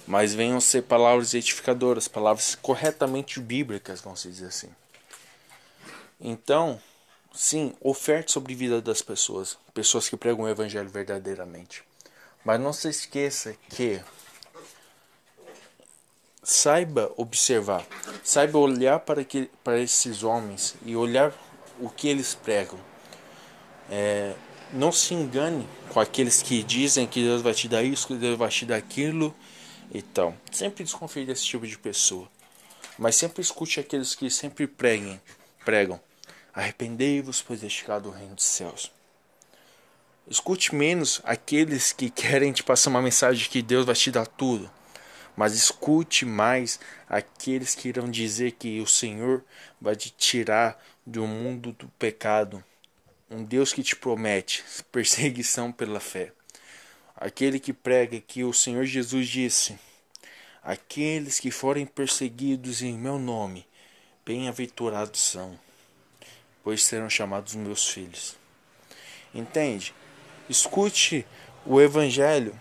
mas 0.05 0.33
venham 0.33 0.59
ser 0.59 0.83
palavras 0.83 1.33
edificadoras, 1.33 2.07
palavras 2.07 2.55
corretamente 2.55 3.39
bíblicas, 3.39 4.01
vamos 4.01 4.21
dizer 4.23 4.47
assim. 4.47 4.69
Então, 6.19 6.81
sim, 7.33 7.73
oferte 7.79 8.31
sobre 8.31 8.53
a 8.53 8.57
vida 8.57 8.81
das 8.81 9.01
pessoas, 9.01 9.57
pessoas 9.73 10.09
que 10.09 10.17
pregam 10.17 10.45
o 10.45 10.49
evangelho 10.49 10.89
verdadeiramente. 10.89 11.83
Mas 12.43 12.59
não 12.59 12.73
se 12.73 12.89
esqueça 12.89 13.55
que 13.69 14.01
saiba 16.49 17.11
observar, 17.15 17.85
saiba 18.23 18.57
olhar 18.57 18.99
para, 18.99 19.23
que, 19.23 19.49
para 19.63 19.79
esses 19.79 20.23
homens 20.23 20.75
e 20.83 20.95
olhar 20.95 21.31
o 21.79 21.89
que 21.89 22.07
eles 22.07 22.33
pregam. 22.33 22.79
É, 23.89 24.33
não 24.73 24.91
se 24.91 25.13
engane 25.13 25.67
com 25.89 25.99
aqueles 25.99 26.41
que 26.41 26.63
dizem 26.63 27.05
que 27.05 27.21
Deus 27.21 27.41
vai 27.41 27.53
te 27.53 27.67
dar 27.67 27.83
isso, 27.83 28.07
que 28.07 28.15
Deus 28.15 28.37
vai 28.37 28.49
te 28.49 28.65
dar 28.65 28.77
aquilo. 28.77 29.33
Então, 29.93 30.35
sempre 30.51 30.83
desconfie 30.83 31.25
desse 31.25 31.45
tipo 31.45 31.67
de 31.67 31.77
pessoa. 31.77 32.27
Mas 32.97 33.15
sempre 33.15 33.41
escute 33.41 33.79
aqueles 33.79 34.15
que 34.15 34.29
sempre 34.29 34.65
preguem, 34.67 35.21
pregam. 35.63 35.99
Arrependei-vos, 36.53 37.41
pois 37.41 37.63
é 37.63 37.69
chegado 37.69 38.09
o 38.09 38.11
reino 38.11 38.35
dos 38.35 38.45
céus. 38.45 38.91
Escute 40.27 40.73
menos 40.75 41.21
aqueles 41.23 41.91
que 41.91 42.09
querem 42.09 42.51
te 42.51 42.63
passar 42.63 42.89
uma 42.89 43.01
mensagem 43.01 43.49
que 43.49 43.61
Deus 43.61 43.85
vai 43.85 43.95
te 43.95 44.11
dar 44.11 44.25
tudo 44.25 44.69
mas 45.39 45.53
escute 45.53 46.25
mais 46.25 46.81
aqueles 47.07 47.73
que 47.73 47.87
irão 47.87 48.11
dizer 48.11 48.51
que 48.51 48.81
o 48.81 48.85
Senhor 48.85 49.41
vai 49.79 49.95
te 49.95 50.09
tirar 50.09 50.77
do 51.05 51.25
mundo 51.25 51.71
do 51.71 51.87
pecado. 51.97 52.61
Um 53.31 53.45
Deus 53.45 53.71
que 53.71 53.81
te 53.81 53.95
promete 53.95 54.65
perseguição 54.91 55.71
pela 55.71 56.01
fé. 56.01 56.33
aquele 57.15 57.57
que 57.57 57.71
prega 57.71 58.19
que 58.19 58.43
o 58.43 58.51
Senhor 58.51 58.83
Jesus 58.83 59.29
disse: 59.29 59.79
Aqueles 60.61 61.39
que 61.39 61.51
forem 61.51 61.85
perseguidos 61.85 62.81
em 62.81 62.97
meu 62.97 63.17
nome, 63.17 63.65
bem-aventurados 64.25 65.21
são, 65.21 65.57
pois 66.61 66.83
serão 66.83 67.09
chamados 67.09 67.55
meus 67.55 67.87
filhos. 67.87 68.35
Entende? 69.33 69.95
Escute 70.49 71.25
o 71.65 71.79
Evangelho, 71.79 72.53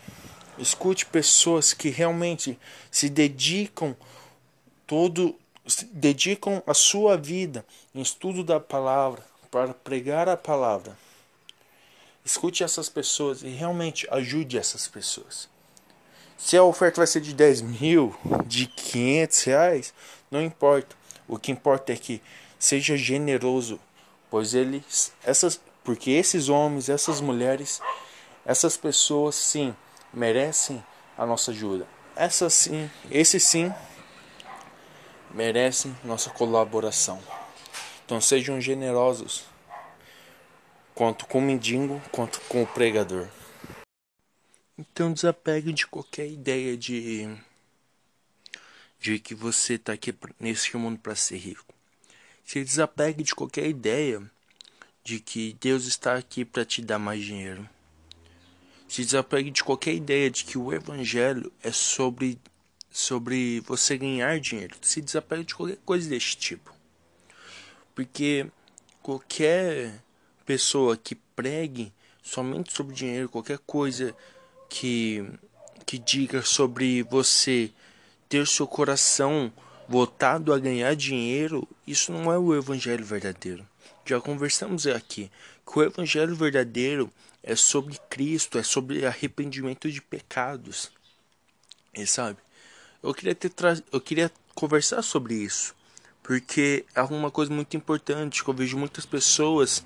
escute 0.58 1.06
pessoas 1.06 1.72
que 1.72 1.88
realmente 1.88 2.58
se 2.90 3.08
dedicam 3.08 3.96
todo, 4.86 5.34
dedicam 5.92 6.62
a 6.66 6.74
sua 6.74 7.16
vida 7.16 7.64
em 7.94 8.00
estudo 8.00 8.42
da 8.42 8.58
palavra 8.58 9.24
para 9.50 9.72
pregar 9.72 10.28
a 10.28 10.36
palavra. 10.36 10.96
Escute 12.24 12.62
essas 12.62 12.88
pessoas 12.88 13.42
e 13.42 13.48
realmente 13.48 14.06
ajude 14.10 14.58
essas 14.58 14.86
pessoas. 14.86 15.48
Se 16.36 16.56
a 16.56 16.62
oferta 16.62 17.00
vai 17.00 17.06
ser 17.06 17.20
de 17.20 17.34
10 17.34 17.62
mil, 17.62 18.14
de 18.46 18.66
500 18.66 19.42
reais, 19.44 19.94
não 20.30 20.42
importa. 20.42 20.94
O 21.26 21.38
que 21.38 21.50
importa 21.50 21.92
é 21.92 21.96
que 21.96 22.22
seja 22.58 22.96
generoso, 22.96 23.80
pois 24.30 24.54
eles, 24.54 25.12
essas, 25.24 25.60
porque 25.82 26.10
esses 26.10 26.48
homens, 26.48 26.88
essas 26.88 27.20
mulheres, 27.20 27.80
essas 28.44 28.76
pessoas 28.76 29.34
sim 29.34 29.74
merecem 30.12 30.84
a 31.16 31.26
nossa 31.26 31.50
ajuda. 31.50 31.86
Essas 32.14 32.52
sim, 32.52 32.90
esses 33.10 33.42
sim 33.42 33.72
merecem 35.30 35.96
nossa 36.04 36.30
colaboração. 36.30 37.22
Então 38.04 38.20
sejam 38.20 38.60
generosos, 38.60 39.44
quanto 40.94 41.26
com 41.26 41.38
o 41.38 41.42
mendigo, 41.42 42.00
quanto 42.10 42.40
com 42.42 42.62
o 42.62 42.66
pregador. 42.66 43.28
Então 44.78 45.12
desapegue 45.12 45.72
de 45.72 45.86
qualquer 45.86 46.26
ideia 46.26 46.76
de 46.76 47.36
de 49.00 49.18
que 49.18 49.34
você 49.34 49.74
está 49.74 49.92
aqui 49.92 50.14
nesse 50.40 50.76
mundo 50.76 50.98
para 50.98 51.14
ser 51.14 51.36
rico. 51.36 51.72
Se 52.44 52.64
desapegue 52.64 53.22
de 53.22 53.34
qualquer 53.34 53.66
ideia 53.66 54.22
de 55.04 55.20
que 55.20 55.56
Deus 55.60 55.86
está 55.86 56.16
aqui 56.16 56.44
para 56.44 56.64
te 56.64 56.82
dar 56.82 56.98
mais 56.98 57.22
dinheiro. 57.22 57.68
Se 58.88 59.04
desapegue 59.04 59.50
de 59.50 59.62
qualquer 59.62 59.94
ideia 59.94 60.30
de 60.30 60.44
que 60.44 60.56
o 60.56 60.72
evangelho 60.72 61.52
é 61.62 61.70
sobre 61.70 62.38
sobre 62.90 63.60
você 63.60 63.96
ganhar 63.98 64.40
dinheiro. 64.40 64.74
Se 64.80 65.00
desapegue 65.00 65.44
de 65.44 65.54
qualquer 65.54 65.78
coisa 65.84 66.08
desse 66.08 66.36
tipo. 66.36 66.74
Porque 67.94 68.46
qualquer 69.02 70.02
pessoa 70.46 70.96
que 70.96 71.14
pregue 71.14 71.92
somente 72.22 72.72
sobre 72.72 72.94
dinheiro, 72.94 73.28
qualquer 73.28 73.58
coisa 73.58 74.14
que 74.68 75.24
que 75.86 75.98
diga 75.98 76.42
sobre 76.42 77.02
você 77.04 77.70
ter 78.28 78.46
seu 78.46 78.66
coração 78.66 79.50
voltado 79.88 80.52
a 80.52 80.58
ganhar 80.58 80.94
dinheiro, 80.94 81.66
isso 81.86 82.12
não 82.12 82.30
é 82.30 82.38
o 82.38 82.54
evangelho 82.54 83.04
verdadeiro. 83.04 83.66
Já 84.04 84.20
conversamos 84.20 84.86
aqui 84.86 85.30
que 85.66 85.78
o 85.78 85.82
evangelho 85.82 86.36
verdadeiro 86.36 87.10
é 87.42 87.56
sobre 87.56 87.98
Cristo, 88.10 88.58
é 88.58 88.62
sobre 88.62 89.06
arrependimento 89.06 89.90
de 89.90 90.00
pecados. 90.00 90.90
E 91.94 92.06
sabe? 92.06 92.38
Eu 93.02 93.14
queria 93.14 93.34
ter 93.34 93.50
tra... 93.50 93.80
eu 93.92 94.00
queria 94.00 94.30
conversar 94.54 95.02
sobre 95.02 95.34
isso 95.34 95.74
porque 96.28 96.84
é 96.94 97.00
uma 97.00 97.30
coisa 97.30 97.50
muito 97.50 97.74
importante 97.74 98.44
que 98.44 98.50
eu 98.50 98.52
vejo 98.52 98.76
muitas 98.76 99.06
pessoas 99.06 99.82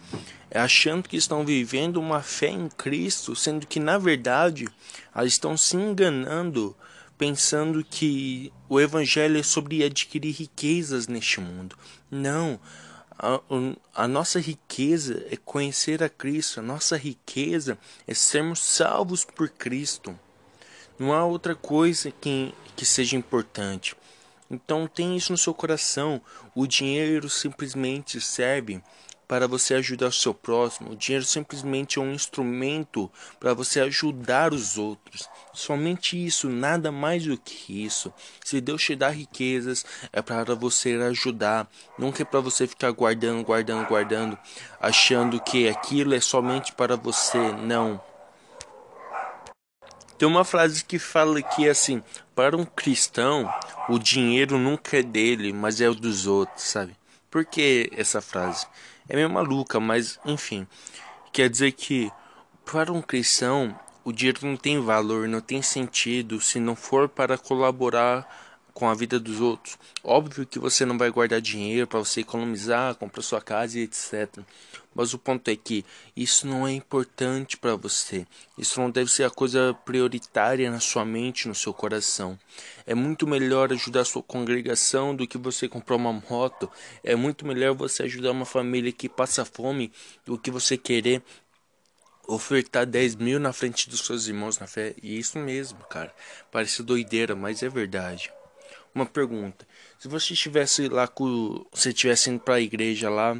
é, 0.50 0.58
achando 0.58 1.08
que 1.08 1.16
estão 1.16 1.46
vivendo 1.46 1.98
uma 1.98 2.20
fé 2.20 2.48
em 2.48 2.68
Cristo, 2.68 3.36
sendo 3.36 3.64
que 3.64 3.78
na 3.78 3.96
verdade 3.96 4.66
elas 5.14 5.34
estão 5.34 5.56
se 5.56 5.76
enganando, 5.76 6.76
pensando 7.16 7.84
que 7.84 8.52
o 8.68 8.80
evangelho 8.80 9.38
é 9.38 9.42
sobre 9.44 9.84
adquirir 9.84 10.32
riquezas 10.32 11.06
neste 11.06 11.40
mundo. 11.40 11.78
Não, 12.10 12.58
a, 13.22 13.40
a, 13.94 14.08
nossa 14.08 14.40
riqueza 14.40 15.24
é 15.30 15.36
conhecer 15.36 16.02
a 16.02 16.08
Cristo, 16.08 16.58
a 16.58 16.62
nossa 16.62 16.96
riqueza 16.96 17.78
é 18.04 18.12
sermos 18.12 18.58
salvos 18.58 19.24
por 19.24 19.48
Cristo. 19.48 20.18
Não 20.98 21.12
há 21.12 21.24
outra 21.24 21.54
coisa 21.54 22.10
que, 22.10 22.52
que 22.74 22.84
seja 22.84 23.16
importante. 23.16 23.94
Então 24.50 24.88
tenha 24.88 25.16
isso 25.16 25.30
no 25.30 25.38
seu 25.38 25.54
coração. 25.54 26.20
O 26.52 26.66
dinheiro 26.66 27.30
simplesmente 27.30 28.20
serve 28.20 28.82
para 29.32 29.48
você 29.48 29.72
ajudar 29.76 30.08
o 30.08 30.12
seu 30.12 30.34
próximo. 30.34 30.90
O 30.90 30.94
dinheiro 30.94 31.24
simplesmente 31.24 31.98
é 31.98 32.02
um 32.02 32.12
instrumento 32.12 33.10
para 33.40 33.54
você 33.54 33.80
ajudar 33.80 34.52
os 34.52 34.76
outros. 34.76 35.26
Somente 35.54 36.22
isso, 36.22 36.50
nada 36.50 36.92
mais 36.92 37.24
do 37.24 37.38
que 37.38 37.82
isso. 37.82 38.12
Se 38.44 38.60
Deus 38.60 38.84
te 38.84 38.94
dá 38.94 39.08
riquezas, 39.08 39.86
é 40.12 40.20
para 40.20 40.54
você 40.54 40.96
ajudar, 40.96 41.66
nunca 41.98 42.20
é 42.20 42.26
para 42.26 42.40
você 42.40 42.66
ficar 42.66 42.90
guardando, 42.90 43.42
guardando, 43.42 43.88
guardando, 43.88 44.38
achando 44.78 45.40
que 45.40 45.66
aquilo 45.66 46.12
é 46.12 46.20
somente 46.20 46.74
para 46.74 46.94
você. 46.94 47.38
Não. 47.52 47.98
Tem 50.18 50.28
uma 50.28 50.44
frase 50.44 50.84
que 50.84 50.98
fala 50.98 51.40
que 51.40 51.70
assim, 51.70 52.02
para 52.34 52.54
um 52.54 52.66
cristão, 52.66 53.50
o 53.88 53.98
dinheiro 53.98 54.58
nunca 54.58 54.98
é 54.98 55.02
dele, 55.02 55.54
mas 55.54 55.80
é 55.80 55.88
o 55.88 55.94
dos 55.94 56.26
outros, 56.26 56.64
sabe? 56.64 56.94
Por 57.32 57.46
que 57.46 57.90
essa 57.96 58.20
frase? 58.20 58.66
É 59.08 59.16
meio 59.16 59.30
maluca, 59.30 59.80
mas 59.80 60.20
enfim. 60.22 60.66
Quer 61.32 61.48
dizer 61.48 61.72
que 61.72 62.12
para 62.62 62.92
um 62.92 63.00
cristão, 63.00 63.74
o 64.04 64.12
dinheiro 64.12 64.40
não 64.46 64.54
tem 64.54 64.78
valor, 64.78 65.26
não 65.26 65.40
tem 65.40 65.62
sentido 65.62 66.42
se 66.42 66.60
não 66.60 66.76
for 66.76 67.08
para 67.08 67.38
colaborar 67.38 68.51
com 68.72 68.88
a 68.88 68.94
vida 68.94 69.18
dos 69.20 69.40
outros. 69.40 69.78
Óbvio 70.02 70.46
que 70.46 70.58
você 70.58 70.84
não 70.84 70.98
vai 70.98 71.10
guardar 71.10 71.40
dinheiro 71.40 71.86
para 71.86 71.98
você 71.98 72.20
economizar, 72.20 72.94
comprar 72.94 73.22
sua 73.22 73.40
casa 73.40 73.78
e 73.78 73.82
etc. 73.82 74.40
Mas 74.94 75.14
o 75.14 75.18
ponto 75.18 75.48
é 75.48 75.56
que 75.56 75.84
isso 76.14 76.46
não 76.46 76.66
é 76.66 76.72
importante 76.72 77.56
para 77.56 77.74
você. 77.76 78.26
Isso 78.58 78.80
não 78.80 78.90
deve 78.90 79.10
ser 79.10 79.24
a 79.24 79.30
coisa 79.30 79.74
prioritária 79.84 80.70
na 80.70 80.80
sua 80.80 81.04
mente, 81.04 81.48
no 81.48 81.54
seu 81.54 81.72
coração. 81.72 82.38
É 82.86 82.94
muito 82.94 83.26
melhor 83.26 83.72
ajudar 83.72 84.04
sua 84.04 84.22
congregação 84.22 85.14
do 85.14 85.26
que 85.26 85.38
você 85.38 85.68
comprar 85.68 85.96
uma 85.96 86.12
moto. 86.12 86.70
É 87.02 87.14
muito 87.14 87.46
melhor 87.46 87.74
você 87.74 88.02
ajudar 88.02 88.32
uma 88.32 88.44
família 88.44 88.92
que 88.92 89.08
passa 89.08 89.44
fome 89.44 89.90
do 90.26 90.38
que 90.38 90.50
você 90.50 90.76
querer 90.76 91.22
ofertar 92.28 92.86
10 92.86 93.16
mil 93.16 93.40
na 93.40 93.52
frente 93.52 93.88
dos 93.88 94.04
seus 94.04 94.26
irmãos 94.26 94.58
na 94.58 94.66
fé. 94.66 94.94
E 95.02 95.18
isso 95.18 95.38
mesmo, 95.38 95.78
cara. 95.84 96.14
Parece 96.50 96.82
doideira, 96.82 97.34
mas 97.34 97.62
é 97.62 97.68
verdade 97.68 98.30
uma 98.94 99.06
pergunta. 99.06 99.66
Se 99.98 100.08
você 100.08 100.34
estivesse 100.34 100.88
lá 100.88 101.08
com. 101.08 101.64
Se 101.72 101.88
estivesse 101.90 102.30
indo 102.30 102.40
para 102.40 102.54
a 102.54 102.60
igreja 102.60 103.08
lá, 103.08 103.36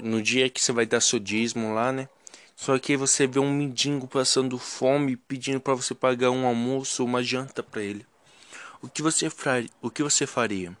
no 0.00 0.22
dia 0.22 0.48
que 0.50 0.60
você 0.60 0.72
vai 0.72 0.86
dar 0.86 1.00
seu 1.00 1.18
dízimo 1.18 1.74
lá, 1.74 1.92
né? 1.92 2.08
Só 2.56 2.78
que 2.78 2.96
você 2.96 3.26
vê 3.26 3.38
um 3.40 3.52
mendigo 3.52 4.06
passando 4.06 4.58
fome 4.58 5.16
pedindo 5.16 5.60
para 5.60 5.74
você 5.74 5.94
pagar 5.94 6.30
um 6.30 6.46
almoço, 6.46 7.04
uma 7.04 7.22
janta 7.22 7.62
para 7.62 7.82
ele. 7.82 8.06
O 8.80 8.88
que 8.88 9.02
você 9.02 9.30
faria? 9.30 9.68
O 9.80 9.90
que 9.90 10.02
você 10.02 10.26
faria? 10.26 10.76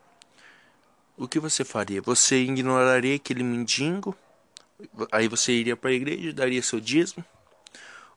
O 1.16 1.28
que 1.28 1.38
você 1.38 1.64
faria? 1.64 2.00
Você 2.02 2.42
ignoraria 2.42 3.16
aquele 3.16 3.42
mendigo? 3.42 4.16
Aí 5.10 5.28
você 5.28 5.52
iria 5.52 5.76
para 5.76 5.90
a 5.90 5.92
igreja 5.92 6.32
daria 6.32 6.62
seu 6.62 6.80
dízimo? 6.80 7.24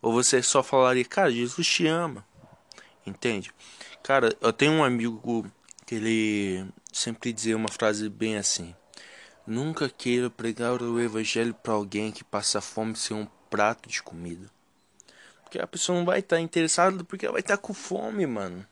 Ou 0.01 0.13
você 0.13 0.41
só 0.41 0.61
falaria, 0.63 1.05
cara, 1.05 1.31
Jesus 1.31 1.67
te 1.67 1.88
ama? 1.88 2.25
Entende? 3.05 3.51
Cara, 4.03 4.36
eu 4.41 4.53
tenho 4.53 4.73
um 4.73 4.83
amigo 4.83 5.51
que 5.86 5.95
ele 5.95 6.65
sempre 6.91 7.31
dizia 7.31 7.55
uma 7.55 7.69
frase 7.69 8.09
bem 8.09 8.38
assim: 8.38 8.75
Nunca 9.45 9.88
queira 9.88 10.29
pregar 10.29 10.81
o 10.81 10.99
evangelho 10.99 11.53
para 11.53 11.73
alguém 11.73 12.11
que 12.11 12.23
passa 12.23 12.59
fome 12.59 12.95
sem 12.95 13.15
um 13.15 13.27
prato 13.49 13.88
de 13.88 14.01
comida. 14.01 14.49
Porque 15.43 15.59
a 15.59 15.67
pessoa 15.67 15.97
não 15.97 16.05
vai 16.05 16.19
estar 16.19 16.39
interessada 16.39 17.03
porque 17.03 17.25
ela 17.25 17.33
vai 17.33 17.41
estar 17.41 17.57
com 17.57 17.73
fome, 17.73 18.25
mano. 18.25 18.65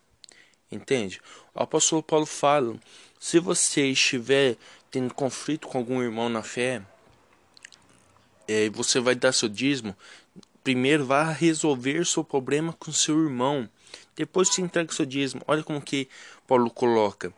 Entende? 0.71 1.21
O 1.53 1.61
apóstolo 1.61 2.01
Paulo 2.01 2.25
fala: 2.25 2.79
se 3.19 3.39
você 3.39 3.87
estiver 3.87 4.57
tendo 4.89 5.13
conflito 5.13 5.67
com 5.67 5.77
algum 5.77 6.01
irmão 6.01 6.29
na 6.29 6.41
fé, 6.41 6.81
é, 8.47 8.69
você 8.69 8.99
vai 8.99 9.13
dar 9.13 9.31
seu 9.31 9.47
dízimo, 9.47 9.95
primeiro 10.63 11.05
vá 11.05 11.31
resolver 11.31 12.05
seu 12.05 12.23
problema 12.23 12.73
com 12.73 12.91
seu 12.91 13.23
irmão. 13.23 13.69
Depois 14.15 14.49
você 14.49 14.61
entrega 14.61 14.91
o 14.91 14.95
seu 14.95 15.05
dízimo. 15.05 15.41
Olha 15.47 15.63
como 15.63 15.81
que 15.81 16.07
Paulo 16.47 16.69
coloca. 16.69 17.33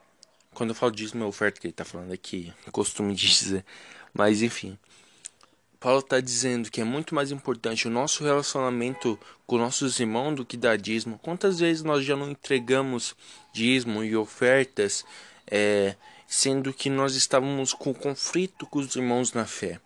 Quando 0.54 0.70
eu 0.70 0.76
falo 0.76 0.92
dízimo 0.92 1.24
é 1.24 1.28
oferta 1.28 1.60
que 1.60 1.68
ele 1.68 1.74
está 1.74 1.86
falando 1.86 2.12
aqui. 2.12 2.54
Costume 2.72 3.14
dizer. 3.16 3.66
Mas 4.14 4.42
enfim. 4.42 4.78
Paulo 5.80 6.00
está 6.00 6.20
dizendo 6.20 6.72
que 6.72 6.82
é 6.82 6.84
muito 6.84 7.14
mais 7.14 7.32
importante 7.32 7.88
o 7.88 7.92
nosso 7.92 8.24
relacionamento 8.24 9.20
com 9.46 9.58
nossos 9.58 10.00
irmãos 10.00 10.36
do 10.36 10.46
que 10.46 10.58
dar 10.58 10.78
dízimo. 10.78 11.20
Quantas 11.20 11.60
vezes 11.60 11.84
nós 11.84 12.04
já 12.04 12.16
não 12.16 12.32
entregamos 12.32 13.16
dízimo 13.54 14.04
e 14.04 14.16
ofertas, 14.16 15.06
é, 15.46 15.96
sendo 16.26 16.74
que 16.74 16.90
nós 16.90 17.16
estávamos 17.16 17.74
com 17.74 17.94
conflito 17.94 18.66
com 18.66 18.80
os 18.80 18.96
irmãos 18.96 19.34
na 19.34 19.46
fé? 19.46 19.80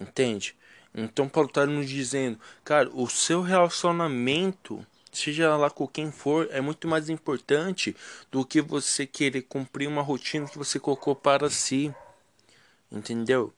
Entende? 0.00 0.54
Então 0.94 1.28
Paulo 1.28 1.48
está 1.48 1.66
nos 1.66 1.86
dizendo, 1.86 2.40
cara, 2.64 2.88
o 2.94 3.06
seu 3.06 3.42
relacionamento, 3.42 4.86
seja 5.16 5.56
lá 5.56 5.70
com 5.70 5.86
quem 5.86 6.10
for, 6.10 6.48
é 6.50 6.60
muito 6.60 6.86
mais 6.86 7.08
importante 7.08 7.96
do 8.30 8.44
que 8.44 8.60
você 8.60 9.06
querer 9.06 9.42
cumprir 9.42 9.88
uma 9.88 10.02
rotina 10.02 10.48
que 10.48 10.58
você 10.58 10.78
colocou 10.78 11.16
para 11.16 11.48
si. 11.48 11.94
Entendeu? 12.90 13.52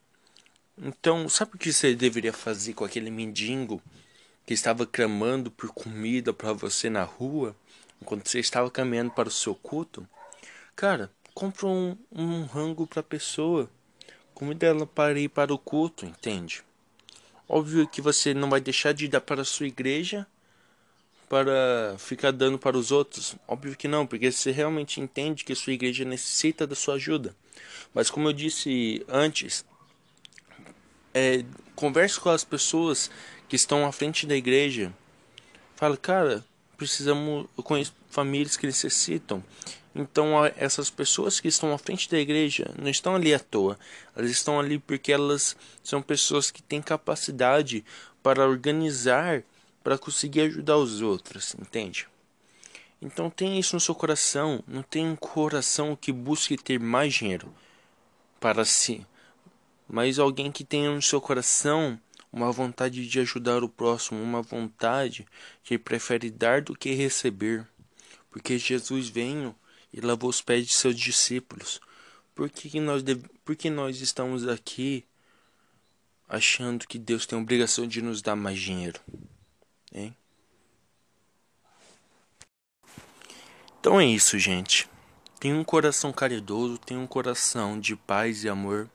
Então, 0.76 1.28
sabe 1.28 1.56
o 1.56 1.58
que 1.58 1.72
você 1.72 1.94
deveria 1.94 2.32
fazer 2.32 2.72
com 2.74 2.84
aquele 2.84 3.10
mendigo 3.10 3.82
que 4.46 4.54
estava 4.54 4.86
clamando 4.86 5.50
por 5.50 5.70
comida 5.72 6.32
para 6.32 6.52
você 6.52 6.88
na 6.88 7.02
rua, 7.02 7.54
enquanto 8.00 8.28
você 8.28 8.38
estava 8.38 8.70
caminhando 8.70 9.10
para 9.10 9.28
o 9.28 9.32
seu 9.32 9.54
culto? 9.54 10.08
Cara, 10.76 11.10
compra 11.34 11.66
um, 11.66 11.96
um 12.12 12.44
rango 12.44 12.86
para 12.86 13.00
a 13.00 13.02
pessoa. 13.02 13.68
Comida 14.32 14.66
ela 14.66 14.86
para 14.86 15.18
ir 15.18 15.28
para 15.28 15.52
o 15.52 15.58
culto, 15.58 16.06
entende? 16.06 16.62
Óbvio 17.48 17.88
que 17.88 18.00
você 18.00 18.32
não 18.32 18.48
vai 18.48 18.60
deixar 18.60 18.92
de 18.92 19.08
dar 19.08 19.20
para 19.20 19.42
a 19.42 19.44
sua 19.44 19.66
igreja 19.66 20.26
para 21.28 21.96
ficar 21.98 22.30
dando 22.30 22.58
para 22.58 22.76
os 22.76 22.90
outros. 22.90 23.36
Óbvio 23.46 23.76
que 23.76 23.88
não, 23.88 24.06
porque 24.06 24.30
você 24.30 24.50
realmente 24.50 25.00
entende 25.00 25.44
que 25.44 25.54
sua 25.54 25.72
igreja 25.72 26.04
necessita 26.04 26.66
da 26.66 26.74
sua 26.74 26.94
ajuda. 26.94 27.34
Mas 27.92 28.10
como 28.10 28.28
eu 28.28 28.32
disse 28.32 29.04
antes, 29.08 29.64
é, 31.14 31.44
converse 31.74 32.18
com 32.18 32.30
as 32.30 32.44
pessoas 32.44 33.10
que 33.48 33.56
estão 33.56 33.86
à 33.86 33.92
frente 33.92 34.26
da 34.26 34.36
igreja. 34.36 34.92
Fala, 35.76 35.96
cara, 35.96 36.44
precisamos. 36.76 37.46
Eu 37.56 37.62
conheço 37.62 37.94
famílias 38.10 38.56
que 38.56 38.66
necessitam. 38.66 39.42
Então, 39.94 40.44
essas 40.56 40.90
pessoas 40.90 41.40
que 41.40 41.48
estão 41.48 41.72
à 41.72 41.78
frente 41.78 42.08
da 42.10 42.18
igreja 42.18 42.72
não 42.80 42.88
estão 42.88 43.16
ali 43.16 43.34
à 43.34 43.38
toa. 43.38 43.78
Elas 44.14 44.30
estão 44.30 44.60
ali 44.60 44.78
porque 44.78 45.12
elas 45.12 45.56
são 45.82 46.00
pessoas 46.00 46.50
que 46.50 46.62
têm 46.62 46.80
capacidade 46.80 47.84
para 48.22 48.46
organizar, 48.46 49.42
para 49.82 49.98
conseguir 49.98 50.42
ajudar 50.42 50.76
os 50.76 51.00
outros, 51.00 51.54
entende? 51.58 52.06
Então, 53.00 53.30
tenha 53.30 53.58
isso 53.58 53.76
no 53.76 53.80
seu 53.80 53.94
coração. 53.94 54.62
Não 54.66 54.82
tenha 54.82 55.08
um 55.08 55.16
coração 55.16 55.94
que 55.94 56.12
busque 56.12 56.56
ter 56.56 56.80
mais 56.80 57.14
dinheiro 57.14 57.54
para 58.40 58.64
si, 58.64 59.06
mas 59.88 60.18
alguém 60.18 60.50
que 60.50 60.64
tenha 60.64 60.92
no 60.92 61.02
seu 61.02 61.20
coração 61.20 61.98
uma 62.32 62.52
vontade 62.52 63.08
de 63.08 63.20
ajudar 63.20 63.64
o 63.64 63.68
próximo, 63.68 64.22
uma 64.22 64.42
vontade 64.42 65.26
que 65.62 65.78
prefere 65.78 66.30
dar 66.30 66.60
do 66.60 66.76
que 66.76 66.92
receber. 66.92 67.66
Porque 68.30 68.58
Jesus 68.58 69.08
veio 69.08 69.54
e 69.92 70.00
lavou 70.00 70.28
os 70.28 70.42
pés 70.42 70.66
de 70.66 70.74
seus 70.74 70.94
discípulos. 70.94 71.80
Por 72.34 72.50
que, 72.50 72.78
nós, 72.78 73.02
deve... 73.02 73.24
Por 73.44 73.56
que 73.56 73.70
nós 73.70 74.00
estamos 74.00 74.46
aqui 74.46 75.04
achando 76.28 76.86
que 76.86 76.98
Deus 76.98 77.24
tem 77.24 77.38
obrigação 77.38 77.86
de 77.86 78.02
nos 78.02 78.20
dar 78.20 78.36
mais 78.36 78.58
dinheiro? 78.58 79.00
Hein? 79.92 80.16
Então 83.80 84.00
é 84.00 84.04
isso, 84.04 84.38
gente. 84.38 84.88
Tenha 85.40 85.54
um 85.54 85.64
coração 85.64 86.12
caridoso, 86.12 86.78
tenha 86.78 86.98
um 86.98 87.06
coração 87.06 87.78
de 87.78 87.94
paz 87.94 88.44
e 88.44 88.48
amor, 88.48 88.90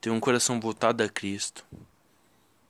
tenha 0.00 0.14
um 0.14 0.20
coração 0.20 0.60
voltado 0.60 1.02
a 1.02 1.08
Cristo. 1.08 1.64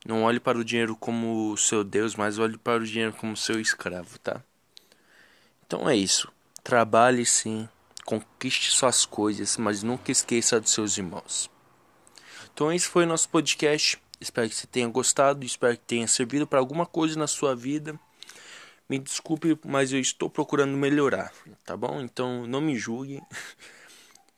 Não 0.05 0.23
olhe 0.23 0.39
para 0.39 0.57
o 0.57 0.63
dinheiro 0.63 0.95
como 0.95 1.55
seu 1.57 1.83
Deus, 1.83 2.15
mas 2.15 2.39
olhe 2.39 2.57
para 2.57 2.81
o 2.81 2.85
dinheiro 2.85 3.13
como 3.13 3.37
seu 3.37 3.59
escravo, 3.59 4.17
tá? 4.19 4.43
Então 5.65 5.87
é 5.87 5.95
isso. 5.95 6.31
Trabalhe 6.63 7.25
sim, 7.25 7.67
conquiste 8.05 8.71
suas 8.71 9.05
coisas, 9.05 9.57
mas 9.57 9.83
nunca 9.83 10.11
esqueça 10.11 10.59
dos 10.59 10.71
seus 10.71 10.97
irmãos. 10.97 11.49
Então 12.53 12.71
esse 12.73 12.87
foi 12.87 13.03
o 13.03 13.07
nosso 13.07 13.29
podcast. 13.29 14.00
Espero 14.21 14.47
que 14.47 14.55
você 14.55 14.67
tenha 14.67 14.87
gostado, 14.87 15.43
espero 15.43 15.75
que 15.75 15.83
tenha 15.83 16.07
servido 16.07 16.45
para 16.45 16.59
alguma 16.59 16.85
coisa 16.85 17.17
na 17.17 17.27
sua 17.27 17.55
vida. 17.55 17.99
Me 18.87 18.99
desculpe, 18.99 19.57
mas 19.65 19.91
eu 19.91 19.99
estou 19.99 20.29
procurando 20.29 20.77
melhorar, 20.77 21.33
tá 21.65 21.75
bom? 21.75 21.99
Então 22.01 22.45
não 22.45 22.61
me 22.61 22.77
julgue. 22.77 23.21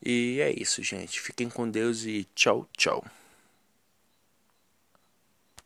E 0.05 0.41
é 0.41 0.51
isso, 0.51 0.84
gente. 0.84 1.21
Fiquem 1.21 1.49
com 1.49 1.69
Deus 1.69 2.03
e 2.03 2.27
tchau, 2.36 2.67
tchau. 2.75 3.05